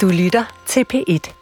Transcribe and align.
Du 0.00 0.08
lytter 0.08 0.44
til 0.66 0.84
P1. 0.92 1.32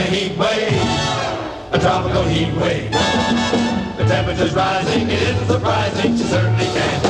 a 0.00 0.38
wave, 0.38 0.80
tropical 1.78 2.22
heat 2.22 2.52
wave. 2.60 2.90
The 3.98 4.04
temperature's 4.08 4.54
rising, 4.54 5.10
it 5.10 5.22
isn't 5.22 5.46
surprising, 5.46 6.16
she 6.16 6.24
certainly 6.24 6.64
can. 6.64 7.00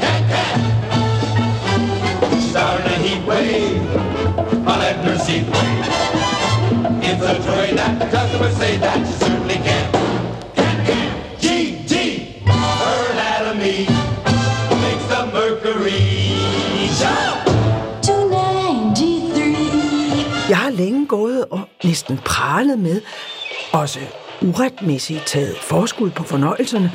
Can, 0.00 0.28
can. 0.32 0.58
She's 2.40 2.54
in 2.54 2.86
a 2.86 2.98
heat 3.06 3.26
wave, 3.26 3.82
I'll 4.68 4.78
let 4.78 4.96
her 4.96 5.18
the 5.18 5.44
way. 5.50 5.68
In 7.08 7.18
a 7.18 7.52
way 7.56 7.74
that 7.74 7.98
the 7.98 8.06
customers 8.16 8.56
say 8.56 8.76
that 8.76 9.06
she 9.06 9.12
certainly 9.14 9.47
gået 21.08 21.44
og 21.50 21.60
næsten 21.84 22.18
pralet 22.18 22.78
med, 22.78 23.00
også 23.72 23.98
uretmæssigt 24.42 25.26
taget 25.26 25.56
forskud 25.56 26.10
på 26.10 26.22
fornøjelserne, 26.22 26.92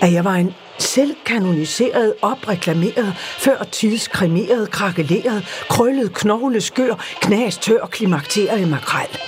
at 0.00 0.12
jeg 0.12 0.24
var 0.24 0.34
en 0.34 0.54
selvkanoniseret, 0.78 2.14
opreklameret, 2.22 3.14
før 3.16 3.64
tidskremeret, 3.72 4.70
krakeleret, 4.70 5.64
krøllet, 5.68 6.14
knogle, 6.14 6.60
skør, 6.60 6.94
knas, 7.20 7.58
tør, 7.58 7.86
klimakteret 7.86 8.68
makrel. 8.68 9.18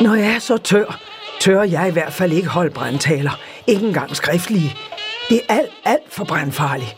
Når 0.00 0.14
jeg 0.14 0.34
er 0.34 0.38
så 0.38 0.56
tør, 0.56 1.00
tør 1.40 1.62
jeg 1.62 1.88
i 1.88 1.92
hvert 1.92 2.12
fald 2.12 2.32
ikke 2.32 2.48
holde 2.48 2.70
brandtaler. 2.70 3.40
Ikke 3.66 3.86
engang 3.86 4.16
skriftlige. 4.16 4.76
Det 5.28 5.40
er 5.48 5.54
alt, 5.54 5.70
alt 5.84 6.12
for 6.12 6.24
brandfarligt. 6.24 6.96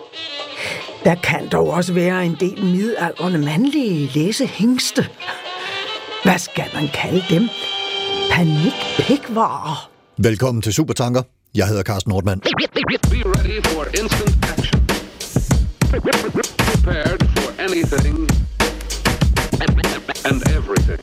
Der 1.05 1.15
kan 1.15 1.49
dog 1.49 1.71
også 1.71 1.93
være 1.93 2.27
en 2.27 2.37
del 2.41 2.65
midaldrende 2.65 3.39
mandlige 3.39 4.11
læsehængste. 4.15 5.09
Hvad 6.27 6.39
skal 6.39 6.65
man 6.75 6.89
kalde 6.95 7.25
dem? 7.31 7.49
Panikpikvarer. 8.33 9.91
Velkommen 10.19 10.63
til 10.63 10.73
Supertanker. 10.73 11.23
Jeg 11.55 11.67
hedder 11.69 11.83
Carsten 11.83 12.11
Nordmann. 12.11 12.41
Be 12.41 12.49
ready 13.37 13.65
for 13.65 13.85
instant 14.01 14.45
action. 14.59 14.87
Prepared 16.59 17.21
for 17.37 17.63
anything 17.67 18.19
and 20.25 20.43
everything. 20.57 21.01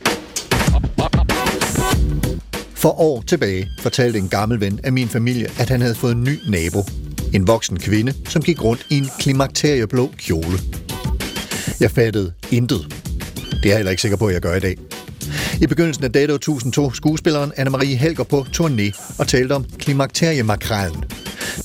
For 2.74 3.00
år 3.00 3.22
tilbage 3.26 3.68
fortalte 3.80 4.18
en 4.18 4.28
gammel 4.28 4.60
ven 4.60 4.80
af 4.84 4.92
min 4.92 5.08
familie, 5.08 5.46
at 5.58 5.68
han 5.68 5.80
havde 5.80 5.94
fået 5.94 6.12
en 6.12 6.24
ny 6.24 6.38
nabo. 6.48 6.84
En 7.34 7.46
voksen 7.46 7.78
kvinde, 7.78 8.14
som 8.28 8.42
gik 8.42 8.64
rundt 8.64 8.86
i 8.90 8.98
en 8.98 9.08
klimakterieblå 9.18 10.10
kjole. 10.18 10.58
Jeg 11.80 11.90
fattede 11.90 12.32
intet. 12.50 12.94
Det 13.50 13.64
er 13.64 13.68
jeg 13.68 13.76
heller 13.76 13.90
ikke 13.90 14.02
sikker 14.02 14.18
på, 14.18 14.26
at 14.26 14.34
jeg 14.34 14.42
gør 14.42 14.54
i 14.54 14.60
dag. 14.60 14.76
I 15.60 15.66
begyndelsen 15.66 16.04
af 16.04 16.12
dette 16.12 16.34
år 16.34 16.70
tog 16.72 16.96
skuespilleren 16.96 17.52
Anne-Marie 17.58 17.96
Helger 17.96 18.24
på 18.24 18.46
turné 18.56 19.16
og 19.18 19.28
talte 19.28 19.52
om 19.52 19.64
klimakteriemakrallen. 19.78 21.04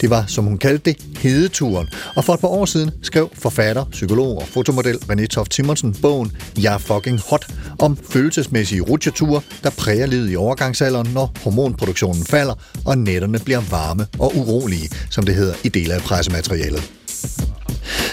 Det 0.01 0.09
var, 0.09 0.23
som 0.27 0.45
hun 0.45 0.57
kaldte 0.57 0.91
det, 0.91 1.01
hedeturen, 1.17 1.87
og 2.15 2.25
for 2.25 2.33
et 2.33 2.39
par 2.39 2.47
år 2.47 2.65
siden 2.65 2.91
skrev 3.01 3.29
forfatter, 3.33 3.85
psykolog 3.91 4.37
og 4.37 4.47
fotomodel 4.47 4.95
René 4.95 5.25
Toft 5.25 5.53
Simonsen 5.53 5.95
bogen 6.01 6.31
Jeg 6.61 6.73
er 6.73 6.77
fucking 6.77 7.19
hot 7.29 7.47
om 7.79 7.97
følelsesmæssige 8.09 8.81
rutsjeture, 8.81 9.41
der 9.63 9.69
præger 9.69 10.05
livet 10.05 10.31
i 10.31 10.35
overgangsalderen, 10.35 11.07
når 11.13 11.33
hormonproduktionen 11.43 12.25
falder, 12.25 12.53
og 12.85 12.97
nætterne 12.97 13.39
bliver 13.39 13.61
varme 13.69 14.07
og 14.19 14.37
urolige, 14.37 14.89
som 15.09 15.25
det 15.25 15.35
hedder 15.35 15.53
i 15.63 15.69
dele 15.69 15.93
af 15.93 16.01
pressematerialet. 16.01 16.91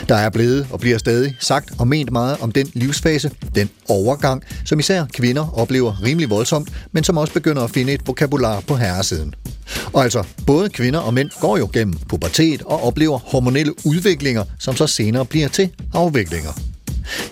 Der 0.09 0.15
er 0.15 0.31
blevet 0.31 0.67
og 0.71 0.81
bliver 0.81 0.99
stadig 0.99 1.37
sagt 1.41 1.71
og 1.79 1.89
ment 1.89 2.13
meget 2.13 2.37
om 2.41 2.53
den 2.53 2.71
livsfase, 2.75 3.31
den 3.55 3.71
overgang, 3.89 4.43
som 4.65 4.79
især 4.79 5.05
kvinder 5.13 5.59
oplever 5.59 6.03
rimelig 6.03 6.31
voldsomt, 6.31 6.69
men 6.93 7.05
som 7.05 7.17
også 7.17 7.33
begynder 7.33 7.65
at 7.65 7.71
finde 7.71 7.93
et 7.93 8.07
vokabular 8.07 8.61
på 8.61 8.77
herresiden. 8.77 9.35
Og 9.93 10.03
altså, 10.03 10.25
både 10.47 10.69
kvinder 10.69 11.01
og 11.01 11.15
mænd 11.15 11.31
går 11.41 11.57
jo 11.57 11.71
gennem 11.73 11.99
pubertet 12.09 12.63
og 12.63 12.85
oplever 12.85 13.19
hormonelle 13.19 13.87
udviklinger, 13.87 14.45
som 14.59 14.77
så 14.77 14.87
senere 14.87 15.25
bliver 15.25 15.49
til 15.49 15.71
afviklinger. 15.95 16.51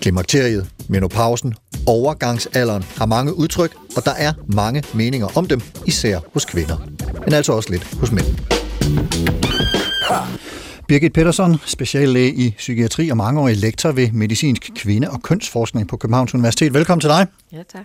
Klimakteriet, 0.00 0.66
menopausen, 0.88 1.54
overgangsalderen 1.86 2.84
har 2.96 3.06
mange 3.06 3.34
udtryk, 3.34 3.74
og 3.96 4.04
der 4.04 4.12
er 4.12 4.32
mange 4.46 4.82
meninger 4.94 5.28
om 5.34 5.46
dem, 5.46 5.60
især 5.86 6.18
hos 6.32 6.44
kvinder. 6.44 6.76
Men 7.24 7.34
altså 7.34 7.52
også 7.52 7.70
lidt 7.70 7.84
hos 8.00 8.12
mænd. 8.12 8.26
Birgit 10.88 11.12
Pettersson, 11.12 11.56
speciallæge 11.66 12.32
i 12.34 12.54
psykiatri 12.58 13.08
og 13.10 13.16
mangeårig 13.16 13.56
lektor 13.56 13.92
ved 13.92 14.08
medicinsk 14.12 14.70
kvinde- 14.76 15.10
og 15.10 15.22
kønsforskning 15.22 15.88
på 15.88 15.96
Københavns 15.96 16.34
Universitet. 16.34 16.74
Velkommen 16.74 17.00
til 17.00 17.10
dig. 17.10 17.26
Ja, 17.52 17.62
tak. 17.72 17.84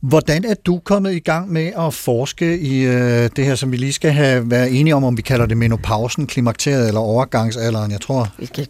Hvordan 0.00 0.44
er 0.44 0.54
du 0.54 0.78
kommet 0.84 1.12
i 1.14 1.18
gang 1.18 1.52
med 1.52 1.72
at 1.78 1.94
forske 1.94 2.58
i 2.60 2.82
øh, 2.82 3.30
det 3.36 3.44
her, 3.44 3.54
som 3.54 3.72
vi 3.72 3.76
lige 3.76 3.92
skal 3.92 4.12
have 4.12 4.50
været 4.50 4.80
enige 4.80 4.94
om, 4.94 5.04
om 5.04 5.16
vi 5.16 5.22
kalder 5.22 5.46
det 5.46 5.56
menopausen, 5.56 6.26
klimakteriet 6.26 6.86
eller 6.88 7.00
overgangsalderen, 7.00 7.90
jeg 7.90 8.00
tror? 8.00 8.28
Vi 8.38 8.46
kan 8.46 8.66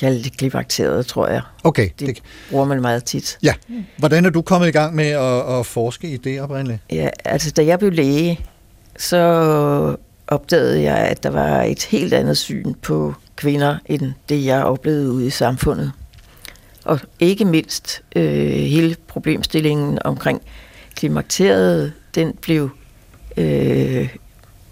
kalde 0.00 0.22
det 0.24 0.36
klimakteret, 0.36 1.06
tror 1.06 1.28
jeg. 1.28 1.40
Okay, 1.64 1.88
Det, 1.98 2.08
det, 2.08 2.22
bruger 2.50 2.64
man 2.64 2.80
meget 2.82 3.04
tit. 3.04 3.38
ja. 3.42 3.54
Hvordan 3.98 4.24
er 4.24 4.30
du 4.30 4.42
kommet 4.42 4.68
i 4.68 4.70
gang 4.70 4.94
med 4.94 5.06
at, 5.06 5.58
at 5.58 5.66
forske 5.66 6.08
i 6.10 6.16
det 6.16 6.40
oprindeligt? 6.40 6.78
Ja, 6.92 7.08
altså 7.24 7.50
da 7.50 7.64
jeg 7.66 7.78
blev 7.78 7.92
læge, 7.92 8.40
så 8.98 9.96
opdagede 10.30 10.82
jeg, 10.82 10.98
at 10.98 11.22
der 11.22 11.30
var 11.30 11.62
et 11.62 11.82
helt 11.82 12.12
andet 12.12 12.36
syn 12.36 12.74
på 12.82 13.14
kvinder, 13.36 13.76
end 13.86 14.12
det 14.28 14.44
jeg 14.44 14.64
oplevede 14.64 15.12
ude 15.12 15.26
i 15.26 15.30
samfundet. 15.30 15.92
Og 16.84 17.00
ikke 17.20 17.44
mindst 17.44 18.02
øh, 18.16 18.50
hele 18.50 18.96
problemstillingen 19.08 19.98
omkring 20.04 20.42
klimakteriet, 20.94 21.92
den 22.14 22.32
blev, 22.42 22.70
øh, 23.36 24.08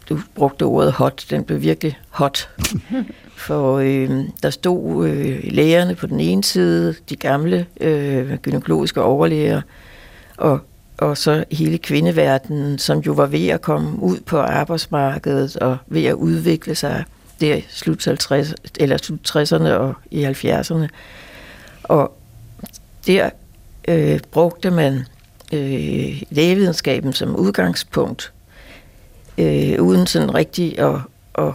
du 0.09 0.21
brugte 0.35 0.63
ordet 0.63 0.93
hot, 0.93 1.27
den 1.31 1.45
blev 1.45 1.63
virkelig 1.63 1.99
hot. 2.09 2.49
For 3.37 3.79
øh, 3.79 4.25
der 4.43 4.51
stod 4.51 5.09
øh, 5.09 5.41
lægerne 5.45 5.95
på 5.95 6.07
den 6.07 6.21
ene 6.21 6.45
side, 6.45 6.95
de 7.09 7.17
gamle 7.17 7.67
øh, 7.81 8.35
gynækologiske 8.35 9.03
overlæger, 9.03 9.61
og, 10.37 10.61
og 10.98 11.16
så 11.16 11.44
hele 11.50 11.78
kvindeverdenen, 11.78 12.78
som 12.78 12.98
jo 12.98 13.12
var 13.12 13.26
ved 13.26 13.48
at 13.48 13.62
komme 13.62 14.03
ud 14.03 14.20
på 14.20 14.38
arbejdsmarkedet 14.38 15.56
og 15.56 15.76
ved 15.86 16.04
at 16.04 16.14
udvikle 16.14 16.75
sig 16.75 17.04
der 17.41 17.54
i 17.54 17.64
slut, 17.69 18.04
50, 18.04 18.54
eller 18.81 18.97
slut 18.97 19.36
60'erne 19.36 19.69
og 19.69 19.94
i 20.10 20.25
70'erne. 20.25 20.86
Og 21.82 22.19
der 23.06 23.31
øh, 23.88 24.20
brugte 24.31 24.70
man 24.70 25.04
øh, 25.53 26.22
lægevidenskaben 26.31 27.12
som 27.12 27.36
udgangspunkt, 27.36 28.32
øh, 29.38 29.82
uden 29.82 30.06
sådan 30.06 30.34
rigtig 30.34 30.78
at, 30.78 30.94
at 31.38 31.53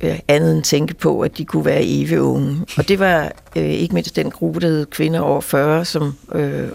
øh, 0.00 0.18
andet 0.28 0.54
end 0.54 0.62
tænke 0.62 0.94
på, 0.94 1.20
at 1.20 1.38
de 1.38 1.44
kunne 1.44 1.64
være 1.64 1.82
evige 1.84 2.22
unge. 2.22 2.66
Og 2.76 2.88
det 2.88 2.98
var 2.98 3.32
øh, 3.56 3.64
ikke 3.64 3.94
mindst 3.94 4.16
den 4.16 4.30
gruppe, 4.30 4.60
der 4.60 4.68
hed 4.68 4.86
kvinder 4.86 5.20
over 5.20 5.40
40, 5.40 5.84
som, 5.84 6.14
øh, 6.32 6.68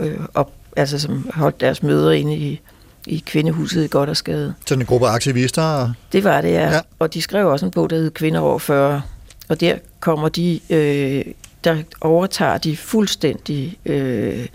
øh, 0.00 0.20
op, 0.34 0.52
altså, 0.76 0.98
som 0.98 1.30
holdt 1.34 1.60
deres 1.60 1.82
møder 1.82 2.12
inde 2.12 2.36
i, 2.36 2.60
i 3.06 3.22
kvindehuset 3.26 3.84
i 3.84 3.88
Godt 3.88 4.10
og 4.10 4.16
Skade. 4.16 4.54
Sådan 4.66 4.82
en 4.82 4.86
gruppe 4.86 5.06
aktivister? 5.06 5.92
Det 6.12 6.24
var 6.24 6.40
det, 6.40 6.48
ja. 6.48 6.62
Ja. 6.62 6.74
ja. 6.74 6.80
Og 6.98 7.14
de 7.14 7.22
skrev 7.22 7.48
også 7.48 7.66
en 7.66 7.72
bog, 7.72 7.90
der 7.90 7.96
hed 7.96 8.10
Kvinder 8.10 8.40
over 8.40 8.58
40. 8.58 9.02
Og 9.48 9.60
der 9.60 9.76
kommer 10.00 10.28
de, 10.28 10.60
øh, 10.70 11.24
der 11.64 11.76
overtager 12.00 12.58
de 12.58 12.76
fuldstændig 12.76 13.78
øh, 13.86 14.46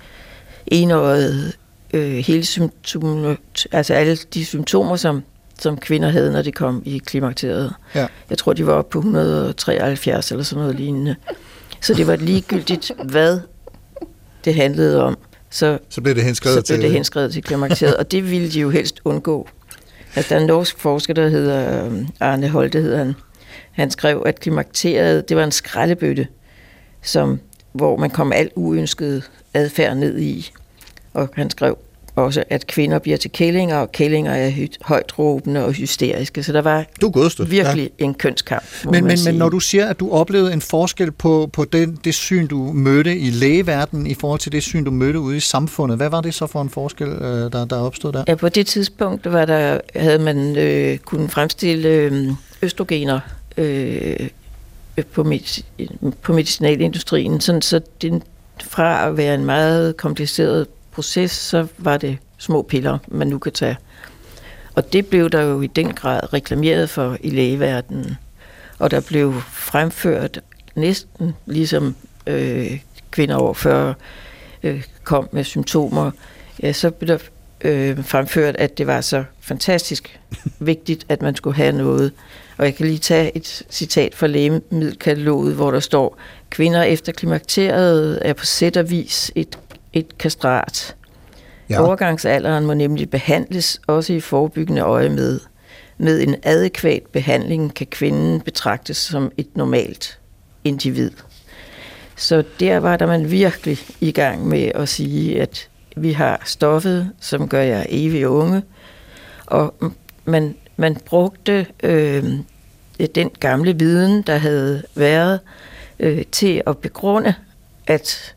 enøjet 0.68 1.54
øh, 1.94 2.18
hele 2.18 2.46
symptomer, 2.46 3.36
altså 3.72 3.94
alle 3.94 4.16
de 4.16 4.46
symptomer, 4.46 4.96
som, 4.96 5.24
som 5.60 5.78
kvinder 5.78 6.10
havde, 6.10 6.32
når 6.32 6.42
de 6.42 6.52
kom 6.52 6.82
i 6.86 6.98
klimakteriet. 6.98 7.74
Ja. 7.96 8.08
Jeg 8.30 8.38
tror, 8.38 8.54
de 8.54 8.68
var 8.68 8.74
oppe 8.74 8.92
på 8.92 9.00
173 9.00 10.32
eller 10.32 10.44
sådan 10.44 10.62
noget 10.62 10.76
lignende. 10.76 11.16
Så 11.82 11.94
det 11.94 12.08
var 12.08 12.16
ligegyldigt, 12.16 12.92
hvad 13.04 13.40
det 14.46 14.56
handlede 14.56 15.04
om. 15.04 15.18
Så 15.52 15.80
Så 15.90 16.02
blev 16.02 16.16
det 16.16 16.24
henskrevet 16.24 16.68
så 16.68 16.74
blev 16.74 16.78
til... 16.78 16.84
det 16.84 16.92
henskrevet 16.92 17.34
til 17.34 17.44
klimakteriet, 17.44 17.98
og 17.98 18.12
det 18.12 18.32
ville 18.32 18.52
de 18.52 18.60
jo 18.60 18.70
helst 18.70 19.02
undgå. 19.06 19.48
Altså, 20.16 20.30
der 20.30 20.36
er 20.36 20.42
en 20.42 20.48
norsk 20.48 20.80
forsker, 20.80 21.14
der 21.14 21.30
hedder 21.30 21.86
øhm, 21.86 22.08
Arne 22.20 22.50
Holte, 22.50 22.82
hedder 22.82 22.98
han. 22.98 23.14
Han 23.72 23.92
skrev, 23.92 24.24
at 24.26 24.40
klimakteriet, 24.40 25.30
det 25.30 25.38
var 25.38 25.44
en 25.44 25.52
skraldebøtte, 25.52 26.28
som, 27.02 27.40
hvor 27.74 27.98
man 27.98 28.10
kom 28.10 28.32
alt 28.34 28.52
uønsket 28.56 29.30
adfærd 29.54 29.98
ned 29.98 30.20
i. 30.20 30.52
Og 31.14 31.30
han 31.34 31.50
skrev, 31.50 31.78
også, 32.16 32.44
at 32.50 32.68
kvinder 32.68 33.00
bliver 33.00 33.18
til 33.18 33.32
kællinger, 33.32 33.78
og 33.78 33.92
kællinger 33.92 34.32
er 34.32 34.50
hy- 34.50 34.78
højt 34.82 35.20
råbende 35.20 35.66
og 35.66 35.72
hysteriske. 35.74 36.44
Så 36.44 36.54
der 36.54 36.62
var 36.62 36.86
Du 37.02 37.10
godstød. 37.10 37.46
virkelig 37.46 37.90
ja. 38.00 38.04
en 38.06 38.14
kønskamp, 38.14 38.64
Men, 38.86 39.04
men, 39.06 39.18
sige. 39.18 39.32
men 39.32 39.40
når 39.40 39.50
du 39.50 39.60
siger, 39.60 39.86
at 39.88 40.00
du 40.00 40.12
oplevede 40.12 40.54
en 40.54 40.62
forskel 40.62 41.12
på, 41.12 41.50
på 41.54 41.66
den, 41.66 42.00
det 42.04 42.14
syn, 42.16 42.48
du 42.48 42.72
mødte 42.74 43.18
i 43.18 43.30
lægeverdenen 43.30 44.08
i 44.08 44.14
forhold 44.14 44.40
til 44.40 44.52
det 44.52 44.64
syn, 44.64 44.84
du 44.84 44.92
mødte 44.92 45.20
ude 45.20 45.38
i 45.38 45.40
samfundet, 45.40 45.98
hvad 45.98 46.10
var 46.10 46.22
det 46.22 46.34
så 46.34 46.48
for 46.48 46.62
en 46.62 46.70
forskel, 46.70 47.08
øh, 47.08 47.52
der, 47.52 47.66
der 47.66 47.76
opstod 47.80 48.14
der? 48.14 48.24
Ja, 48.28 48.36
på 48.36 48.50
det 48.50 48.68
tidspunkt 48.68 49.32
var 49.32 49.46
der, 49.46 49.80
havde 49.96 50.20
man 50.20 50.58
øh, 50.58 50.98
kunnet 50.98 51.32
fremstille 51.32 51.90
øh, 51.90 52.28
østrogener 52.62 53.20
øh, 53.58 54.30
på, 55.12 55.24
medic- 55.24 55.62
på 56.22 56.34
medicinalindustrien, 56.34 57.42
sådan 57.42 57.62
så 57.62 57.82
den, 58.02 58.24
fra 58.64 59.08
at 59.08 59.18
være 59.18 59.36
en 59.36 59.46
meget 59.46 59.98
kompliceret 59.98 60.68
proces, 60.92 61.32
så 61.32 61.68
var 61.78 61.98
det 61.98 62.18
små 62.38 62.62
piller, 62.62 62.98
man 63.08 63.28
nu 63.28 63.40
kan 63.40 63.52
tage. 63.52 63.78
Og 64.76 64.94
det 64.94 65.08
blev 65.08 65.30
der 65.30 65.42
jo 65.42 65.62
i 65.62 65.68
den 65.68 65.94
grad 65.94 66.34
reklameret 66.34 66.90
for 66.90 67.18
i 67.20 67.30
lægeverdenen. 67.30 68.18
Og 68.80 68.92
der 68.92 69.02
blev 69.02 69.42
fremført 69.52 70.40
næsten 70.76 71.36
ligesom 71.46 71.96
øh, 72.28 72.80
kvinder 73.12 73.36
over 73.36 73.54
40 73.54 73.94
øh, 74.64 74.84
kom 75.04 75.30
med 75.32 75.44
symptomer, 75.44 76.12
ja, 76.64 76.74
så 76.74 76.92
blev 76.92 77.08
der 77.08 77.18
øh, 77.62 78.06
fremført, 78.06 78.56
at 78.56 78.78
det 78.78 78.88
var 78.88 79.02
så 79.02 79.24
fantastisk 79.40 80.20
vigtigt, 80.60 81.06
at 81.10 81.22
man 81.22 81.36
skulle 81.36 81.56
have 81.56 81.72
noget. 81.72 82.12
Og 82.58 82.66
jeg 82.66 82.76
kan 82.76 82.86
lige 82.86 83.00
tage 83.00 83.38
et 83.38 83.64
citat 83.70 84.16
fra 84.16 84.28
lægemiddelkataloget, 84.28 85.56
hvor 85.56 85.72
der 85.72 85.80
står, 85.80 86.18
kvinder 86.50 86.84
efter 86.84 87.12
klimakteriet 87.12 88.20
er 88.22 88.34
på 88.34 88.46
sæt 88.46 88.78
og 88.78 88.90
vis 88.90 89.32
et, 89.36 89.58
et 89.94 90.18
kastrat. 90.18 90.96
Ja. 91.70 91.82
Overgangsalderen 91.82 92.66
må 92.66 92.74
nemlig 92.74 93.10
behandles 93.10 93.82
også 93.88 94.14
i 94.14 94.20
forebyggende 94.20 94.82
øje 94.82 95.10
med. 95.10 95.40
Med 95.98 96.22
en 96.22 96.36
adekvat 96.44 97.04
behandling 97.04 97.74
kan 97.74 97.88
kvinden 97.88 98.42
betragtes 98.42 98.98
som 98.98 99.32
et 99.38 99.48
normalt 99.56 100.20
individ. 100.64 101.12
Så 102.16 102.44
der 102.60 102.78
var 102.78 102.98
der 102.98 103.06
man 103.06 103.32
virkelig 103.32 103.78
i 104.02 104.12
gang 104.12 104.48
med 104.48 104.72
at 104.76 104.90
sige, 104.90 105.42
at 105.42 105.70
vi 105.96 106.12
har 106.12 106.42
stoffet, 106.46 107.12
som 107.20 107.50
gør 107.50 107.62
jer 107.62 107.86
evig 107.90 108.28
unge, 108.28 108.64
og 109.46 109.76
man, 110.26 110.56
man 110.78 110.96
brugte 111.06 111.68
øh, 111.84 112.24
den 113.16 113.30
gamle 113.40 113.80
viden, 113.80 114.22
der 114.22 114.38
havde 114.38 114.84
været, 114.96 115.40
øh, 116.00 116.26
til 116.32 116.62
at 116.68 116.78
begrunde, 116.78 117.34
at 117.88 118.36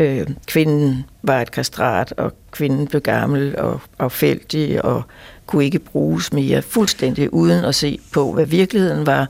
øh, 0.00 0.26
kvinden 0.46 1.04
var 1.22 1.40
et 1.40 1.50
kastrat, 1.50 2.14
og 2.16 2.32
kvinden 2.50 2.86
blev 2.86 3.02
gammel 3.02 3.58
og 3.58 3.80
affældig 3.98 4.84
og 4.84 5.02
kunne 5.46 5.64
ikke 5.64 5.78
bruges 5.78 6.32
mere 6.32 6.62
fuldstændig 6.62 7.34
uden 7.34 7.64
at 7.64 7.74
se 7.74 7.98
på, 8.12 8.32
hvad 8.32 8.46
virkeligheden 8.46 9.06
var, 9.06 9.28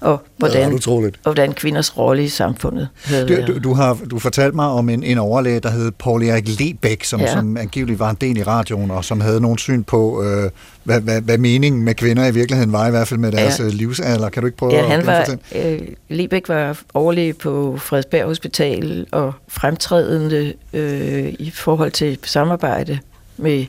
og 0.00 0.22
hvordan, 0.36 0.72
utroligt. 0.74 1.16
og 1.16 1.32
hvordan 1.32 1.52
kvinders 1.52 1.98
rolle 1.98 2.24
i 2.24 2.28
samfundet 2.28 2.88
havde 3.04 3.28
Du, 3.28 3.32
været. 3.34 3.46
du, 3.48 3.58
du 3.58 3.74
har 3.74 3.98
du 4.10 4.18
fortalt 4.18 4.54
mig 4.54 4.66
om 4.66 4.88
en, 4.88 5.02
en 5.02 5.18
overlæge, 5.18 5.60
der 5.60 5.70
hed 5.70 5.90
Paul 5.90 6.22
Erik 6.22 6.60
Lebæk, 6.60 7.04
som, 7.04 7.20
ja. 7.20 7.26
Ja. 7.26 7.32
som 7.32 7.56
angiveligt 7.56 7.98
var 7.98 8.10
en 8.10 8.16
del 8.20 8.36
i 8.36 8.42
radioen, 8.42 8.90
og 8.90 9.04
som 9.04 9.20
havde 9.20 9.40
nogle 9.40 9.58
syn 9.58 9.82
på, 9.82 10.22
øh, 10.24 10.50
hvad, 10.84 11.00
hvad, 11.00 11.20
hvad 11.20 11.38
meningen 11.38 11.82
med 11.82 11.94
kvinder 11.94 12.26
i 12.26 12.34
virkeligheden 12.34 12.72
var, 12.72 12.86
i 12.86 12.90
hvert 12.90 13.08
fald 13.08 13.20
med 13.20 13.32
deres 13.32 13.58
Ja. 13.58 13.64
ja. 13.64 13.70
livsalder. 13.70 14.28
Kan 14.28 14.42
du 14.42 14.46
ikke 14.46 14.58
prøve 14.58 14.74
Ja, 14.74 14.86
han 14.88 15.00
at 15.00 15.06
var, 15.06 15.36
øh, 15.54 15.80
Lebæk 16.08 16.48
var 16.48 16.78
overlæge 16.94 17.32
på 17.32 17.76
Frederiksberg 17.78 18.24
Hospital 18.24 19.06
og 19.12 19.32
fremtrædende 19.48 20.52
øh, 20.72 21.34
i 21.38 21.50
forhold 21.54 21.90
til 21.90 22.18
samarbejde 22.24 22.98
med 23.36 23.64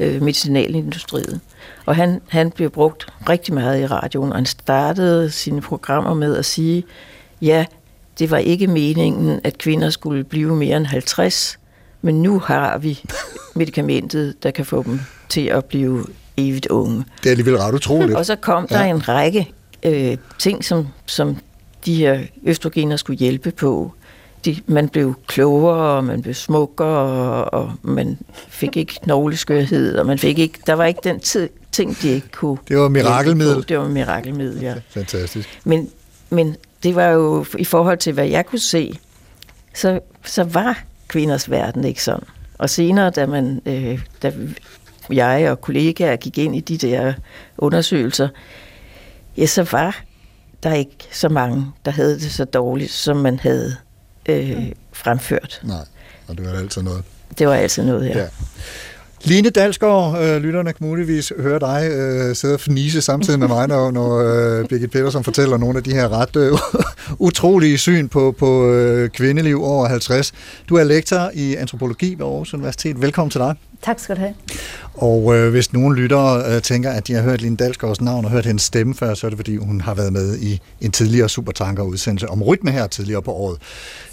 øh, 0.00 0.22
medicinalindustrien. 0.22 1.40
Og 1.86 1.96
han, 1.96 2.20
han 2.28 2.50
blev 2.50 2.70
brugt 2.70 3.06
rigtig 3.28 3.54
meget 3.54 3.80
i 3.82 3.86
radioen, 3.86 4.30
og 4.30 4.36
han 4.38 4.46
startede 4.46 5.30
sine 5.30 5.60
programmer 5.60 6.14
med 6.14 6.36
at 6.36 6.44
sige, 6.44 6.84
ja, 7.42 7.64
det 8.18 8.30
var 8.30 8.38
ikke 8.38 8.66
meningen, 8.66 9.40
at 9.44 9.58
kvinder 9.58 9.90
skulle 9.90 10.24
blive 10.24 10.56
mere 10.56 10.76
end 10.76 10.86
50, 10.86 11.58
men 12.02 12.22
nu 12.22 12.38
har 12.38 12.78
vi 12.78 13.00
medicamentet, 13.54 14.42
der 14.42 14.50
kan 14.50 14.64
få 14.64 14.82
dem 14.82 15.00
til 15.28 15.46
at 15.46 15.64
blive 15.64 16.04
evigt 16.36 16.66
unge. 16.66 17.04
Det 17.22 17.26
er 17.26 17.30
alligevel 17.30 17.56
ret 17.58 17.74
utroligt. 17.74 18.14
Og 18.18 18.26
så 18.26 18.36
kom 18.36 18.66
der 18.68 18.84
Ja. 18.84 18.90
en 18.90 19.08
række 19.08 19.52
øh, 19.82 20.16
ting, 20.38 20.64
som, 20.64 20.88
som 21.06 21.36
de 21.86 21.94
her 21.94 22.20
østrogener 22.44 22.96
skulle 22.96 23.18
hjælpe 23.18 23.50
på. 23.50 23.92
De, 24.44 24.56
man 24.66 24.88
blev 24.88 25.14
klogere, 25.26 25.96
og 25.96 26.04
man 26.04 26.22
blev 26.22 26.34
smukkere, 26.34 26.88
og, 26.88 27.60
og 27.60 27.72
man 27.82 28.18
fik 28.48 28.76
ikke 28.76 28.94
knogleskørhed, 29.04 29.96
og 29.96 30.06
man 30.06 30.18
fik 30.18 30.38
ikke, 30.38 30.58
der 30.66 30.72
var 30.72 30.84
ikke 30.84 31.00
den 31.04 31.20
tid, 31.20 31.48
ting, 31.74 31.96
de 32.02 32.08
ikke 32.08 32.28
kunne 32.28 32.58
Det 32.68 32.78
var 32.78 32.88
mirakelmiddel. 32.88 33.64
Det 33.68 33.78
var 33.78 33.88
mirakelmiddel, 33.88 34.60
ja. 34.62 34.74
Fantastisk. 34.88 35.60
Men, 35.64 35.90
men 36.30 36.56
det 36.82 36.94
var 36.94 37.06
jo, 37.06 37.46
i 37.58 37.64
forhold 37.64 37.98
til 37.98 38.12
hvad 38.12 38.26
jeg 38.26 38.46
kunne 38.46 38.58
se, 38.58 38.98
så, 39.74 40.00
så 40.24 40.44
var 40.44 40.82
kvinders 41.08 41.50
verden 41.50 41.84
ikke 41.84 42.02
sådan. 42.02 42.24
Og 42.58 42.70
senere, 42.70 43.10
da, 43.10 43.26
man, 43.26 43.62
øh, 43.66 44.00
da 44.22 44.32
jeg 45.10 45.50
og 45.50 45.60
kollegaer 45.60 46.16
gik 46.16 46.38
ind 46.38 46.56
i 46.56 46.60
de 46.60 46.78
der 46.78 47.12
undersøgelser, 47.58 48.28
ja, 49.36 49.46
så 49.46 49.62
var 49.62 50.02
der 50.62 50.74
ikke 50.74 50.96
så 51.12 51.28
mange, 51.28 51.66
der 51.84 51.90
havde 51.90 52.14
det 52.14 52.32
så 52.32 52.44
dårligt, 52.44 52.90
som 52.90 53.16
man 53.16 53.38
havde 53.38 53.76
øh, 54.28 54.72
fremført. 54.92 55.60
Nej, 55.64 55.84
og 56.28 56.38
det 56.38 56.46
var 56.46 56.52
altid 56.58 56.82
noget. 56.82 57.04
Det 57.38 57.48
var 57.48 57.54
altid 57.54 57.84
noget, 57.84 58.08
ja. 58.08 58.18
Ja. 58.18 58.26
Line 59.26 59.50
Dalsgaard, 59.50 60.22
øh, 60.22 60.42
lytterne 60.42 60.72
kan 60.72 60.86
muligvis 60.86 61.32
høre 61.38 61.58
dig 61.58 61.90
øh, 61.90 62.34
sidde 62.36 62.54
og 62.54 62.60
fnise 62.60 63.00
samtidig 63.00 63.38
med 63.38 63.48
mig, 63.48 63.68
når, 63.68 63.90
når 63.90 64.18
øh, 64.18 64.68
Birgit 64.68 64.90
Petersen 64.90 65.24
fortæller 65.24 65.56
nogle 65.56 65.78
af 65.78 65.84
de 65.84 65.92
her 65.92 66.20
ret 66.20 66.36
øh, 66.36 66.52
utrolige 67.28 67.78
syn 67.78 68.08
på, 68.08 68.34
på 68.38 68.70
øh, 68.70 69.08
kvindeliv 69.10 69.62
over 69.62 69.88
50. 69.88 70.32
Du 70.68 70.76
er 70.76 70.84
lektor 70.84 71.30
i 71.34 71.54
antropologi 71.54 72.14
ved 72.18 72.26
Aarhus 72.26 72.54
Universitet. 72.54 73.02
Velkommen 73.02 73.30
til 73.30 73.40
dig. 73.40 73.54
Tak 73.84 73.98
skal 73.98 74.16
du 74.16 74.20
have. 74.20 74.34
Og 74.94 75.36
øh, 75.36 75.50
hvis 75.50 75.72
nogen 75.72 75.94
lyttere 75.94 76.54
øh, 76.54 76.62
tænker, 76.62 76.90
at 76.90 77.06
de 77.06 77.12
har 77.12 77.22
hørt 77.22 77.40
Line 77.40 77.56
Dalsgaards 77.56 78.00
navn 78.00 78.24
og 78.24 78.30
hørt 78.30 78.46
hendes 78.46 78.62
stemme 78.62 78.94
før, 78.94 79.14
så 79.14 79.26
er 79.26 79.30
det 79.30 79.38
fordi, 79.38 79.56
hun 79.56 79.80
har 79.80 79.94
været 79.94 80.12
med 80.12 80.38
i 80.38 80.60
en 80.80 80.90
tidligere 80.90 81.28
Supertanker-udsendelse 81.28 82.28
om 82.28 82.42
rytme 82.42 82.70
her 82.70 82.86
tidligere 82.86 83.22
på 83.22 83.32
året. 83.32 83.58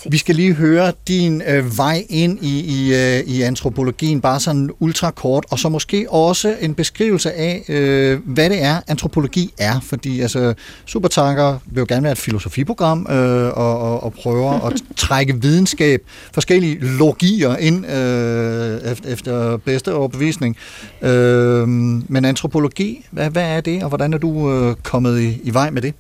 Vi 0.09 0.18
skal 0.18 0.35
lige 0.35 0.53
høre 0.53 0.91
din 1.07 1.41
øh, 1.47 1.77
vej 1.77 2.06
ind 2.09 2.39
i, 2.41 2.59
i, 2.59 2.95
øh, 2.95 3.19
i 3.19 3.41
antropologien, 3.41 4.21
bare 4.21 4.39
sådan 4.39 4.69
ultrakort, 4.79 5.45
og 5.50 5.59
så 5.59 5.69
måske 5.69 6.06
også 6.09 6.56
en 6.62 6.73
beskrivelse 6.73 7.33
af, 7.33 7.63
øh, 7.69 8.19
hvad 8.25 8.50
det 8.50 8.63
er, 8.63 8.81
antropologi 8.88 9.53
er. 9.57 9.79
Fordi 9.83 10.21
altså, 10.21 10.53
Supertanker 10.85 11.57
vil 11.65 11.79
jo 11.81 11.85
gerne 11.89 12.03
være 12.03 12.12
et 12.12 12.18
filosofiprogram 12.18 13.07
øh, 13.09 13.57
og, 13.57 13.79
og, 13.79 14.03
og 14.03 14.13
prøver 14.13 14.68
at 14.68 14.73
trække 14.97 15.41
videnskab, 15.41 16.01
forskellige 16.33 16.79
logier 16.79 17.56
ind 17.56 17.85
øh, 17.85 19.12
efter 19.12 19.61
bedste 19.66 19.96
overbevisning. 19.96 20.58
Øh, 21.02 21.68
men 22.08 22.25
antropologi, 22.25 23.06
hvad, 23.12 23.30
hvad 23.30 23.57
er 23.57 23.62
det, 23.62 23.83
og 23.83 23.90
hvordan 23.90 24.14
er 24.14 24.18
du 24.18 24.52
øh, 24.52 24.76
kommet 24.83 25.19
i, 25.19 25.42
i 25.44 25.54
vej 25.54 25.69
med 25.69 25.81
det? 25.81 25.94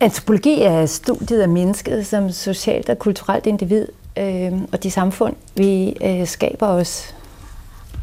Antropologi 0.00 0.62
er 0.62 0.86
studiet 0.86 1.40
af 1.40 1.48
mennesket 1.48 2.06
som 2.06 2.30
socialt 2.30 2.88
og 2.88 2.98
kulturelt 2.98 3.46
individ, 3.46 3.86
øh, 4.18 4.52
og 4.72 4.82
de 4.82 4.90
samfund, 4.90 5.34
vi 5.56 5.96
øh, 6.04 6.26
skaber 6.26 6.66
os 6.66 7.14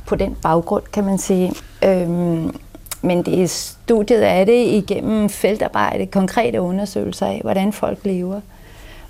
på 0.05 0.15
den 0.15 0.35
baggrund, 0.41 0.83
kan 0.93 1.03
man 1.03 1.17
sige. 1.17 1.53
Øh, 1.85 2.09
men 3.01 3.23
det 3.25 3.41
er 3.41 3.47
studiet 3.47 4.21
af 4.21 4.45
det 4.45 4.67
igennem 4.67 5.29
feltarbejde, 5.29 6.05
konkrete 6.05 6.61
undersøgelser 6.61 7.25
af, 7.25 7.39
hvordan 7.43 7.73
folk 7.73 7.99
lever. 8.03 8.41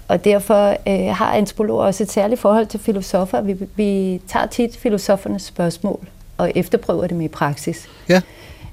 Og 0.08 0.26
derfor 0.26 0.70
øh, 0.88 1.16
har 1.16 1.34
antropologer 1.34 1.86
også 1.86 2.04
et 2.04 2.12
særligt 2.12 2.42
forhold 2.42 2.66
til 2.66 2.80
filosofer. 2.80 3.42
Vi, 3.42 3.56
vi 3.76 4.22
tager 4.28 4.46
tit 4.46 4.78
filosofernes 4.78 5.42
spørgsmål 5.42 6.08
og 6.38 6.52
efterprøver 6.56 7.08
dem 7.08 7.22
i 7.22 7.28
praksis. 7.28 7.90
Ja. 8.10 8.22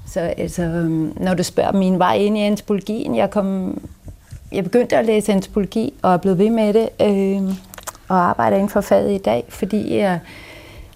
Så 0.07 0.19
altså, 0.19 0.63
øhm, 0.63 1.13
når 1.19 1.33
du 1.33 1.43
spørger 1.43 1.71
min 1.71 1.99
vej 1.99 2.15
ind 2.15 2.37
i 2.37 2.41
antropologien, 2.41 3.15
jeg, 3.15 3.29
kom, 3.29 3.77
jeg 4.51 4.63
begyndte 4.63 4.97
at 4.97 5.05
læse 5.05 5.33
antropologi 5.33 5.93
og 6.01 6.13
er 6.13 6.17
blevet 6.17 6.37
ved 6.37 6.49
med 6.49 6.73
det, 6.73 6.89
øh, 7.01 7.55
og 8.07 8.17
arbejder 8.17 8.57
inden 8.57 8.69
for 8.69 8.81
faget 8.81 9.11
i 9.11 9.17
dag, 9.17 9.43
fordi 9.49 9.95
jeg 9.95 10.19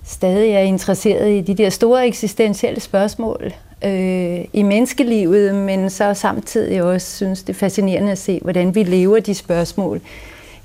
stadig 0.03 0.51
er 0.51 0.59
interesseret 0.59 1.29
i 1.29 1.41
de 1.41 1.53
der 1.53 1.69
store 1.69 2.07
eksistentielle 2.07 2.79
spørgsmål 2.79 3.53
øh, 3.85 4.45
i 4.53 4.63
menneskelivet, 4.63 5.55
men 5.55 5.89
så 5.89 6.13
samtidig 6.13 6.83
også 6.83 7.15
synes 7.15 7.43
det 7.43 7.53
er 7.53 7.57
fascinerende 7.59 8.11
at 8.11 8.17
se, 8.17 8.39
hvordan 8.43 8.75
vi 8.75 8.83
lever 8.83 9.19
de 9.19 9.33
spørgsmål 9.33 10.01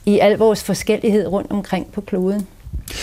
i 0.06 0.18
al 0.18 0.38
vores 0.38 0.64
forskellighed 0.64 1.26
rundt 1.26 1.50
omkring 1.50 1.92
på 1.92 2.00
kloden. 2.00 2.47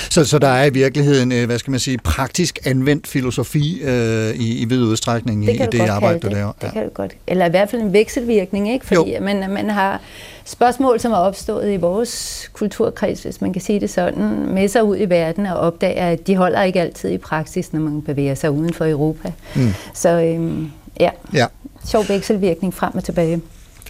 Så, 0.09 0.25
så 0.25 0.39
der 0.39 0.47
er 0.47 0.65
i 0.65 0.69
virkeligheden, 0.69 1.31
øh, 1.31 1.45
hvad 1.45 1.59
skal 1.59 1.71
man 1.71 1.79
sige, 1.79 1.97
praktisk 1.97 2.59
anvendt 2.65 3.07
filosofi 3.07 3.81
øh, 3.83 4.29
i, 4.35 4.61
i 4.61 4.65
vid 4.65 4.83
udstrækning 4.83 5.45
i, 5.45 5.51
i 5.51 5.57
det 5.71 5.79
arbejde, 5.89 6.19
du 6.19 6.27
det. 6.27 6.35
laver. 6.35 6.51
Det 6.61 6.73
kan 6.73 6.83
du 6.83 6.89
godt. 6.89 7.11
Eller 7.27 7.45
i 7.45 7.49
hvert 7.49 7.69
fald 7.69 7.81
en 7.81 7.93
vekselvirkning, 7.93 8.73
ikke? 8.73 8.85
Fordi 8.85 9.15
man, 9.21 9.49
man 9.49 9.69
har 9.69 10.01
spørgsmål, 10.45 10.99
som 10.99 11.11
er 11.11 11.15
opstået 11.17 11.73
i 11.73 11.75
vores 11.77 12.49
kulturkreds, 12.53 13.23
hvis 13.23 13.41
man 13.41 13.53
kan 13.53 13.61
sige 13.61 13.79
det 13.79 13.89
sådan, 13.89 14.53
med 14.53 14.67
sig 14.67 14.83
ud 14.83 14.97
i 14.99 15.05
verden 15.05 15.45
og 15.45 15.55
opdager, 15.57 16.07
at 16.09 16.27
de 16.27 16.35
holder 16.35 16.61
ikke 16.63 16.81
altid 16.81 17.09
i 17.09 17.17
praksis, 17.17 17.73
når 17.73 17.79
man 17.79 18.01
bevæger 18.01 18.35
sig 18.35 18.51
uden 18.51 18.73
for 18.73 18.85
Europa. 18.85 19.31
Mm. 19.55 19.73
Så 19.93 20.09
øhm, 20.09 20.71
ja, 20.99 21.09
Ja. 21.33 21.45
sjov 21.85 22.05
vekselvirkning 22.09 22.73
frem 22.73 22.95
og 22.95 23.03
tilbage. 23.03 23.41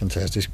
Fantastisk. 0.02 0.50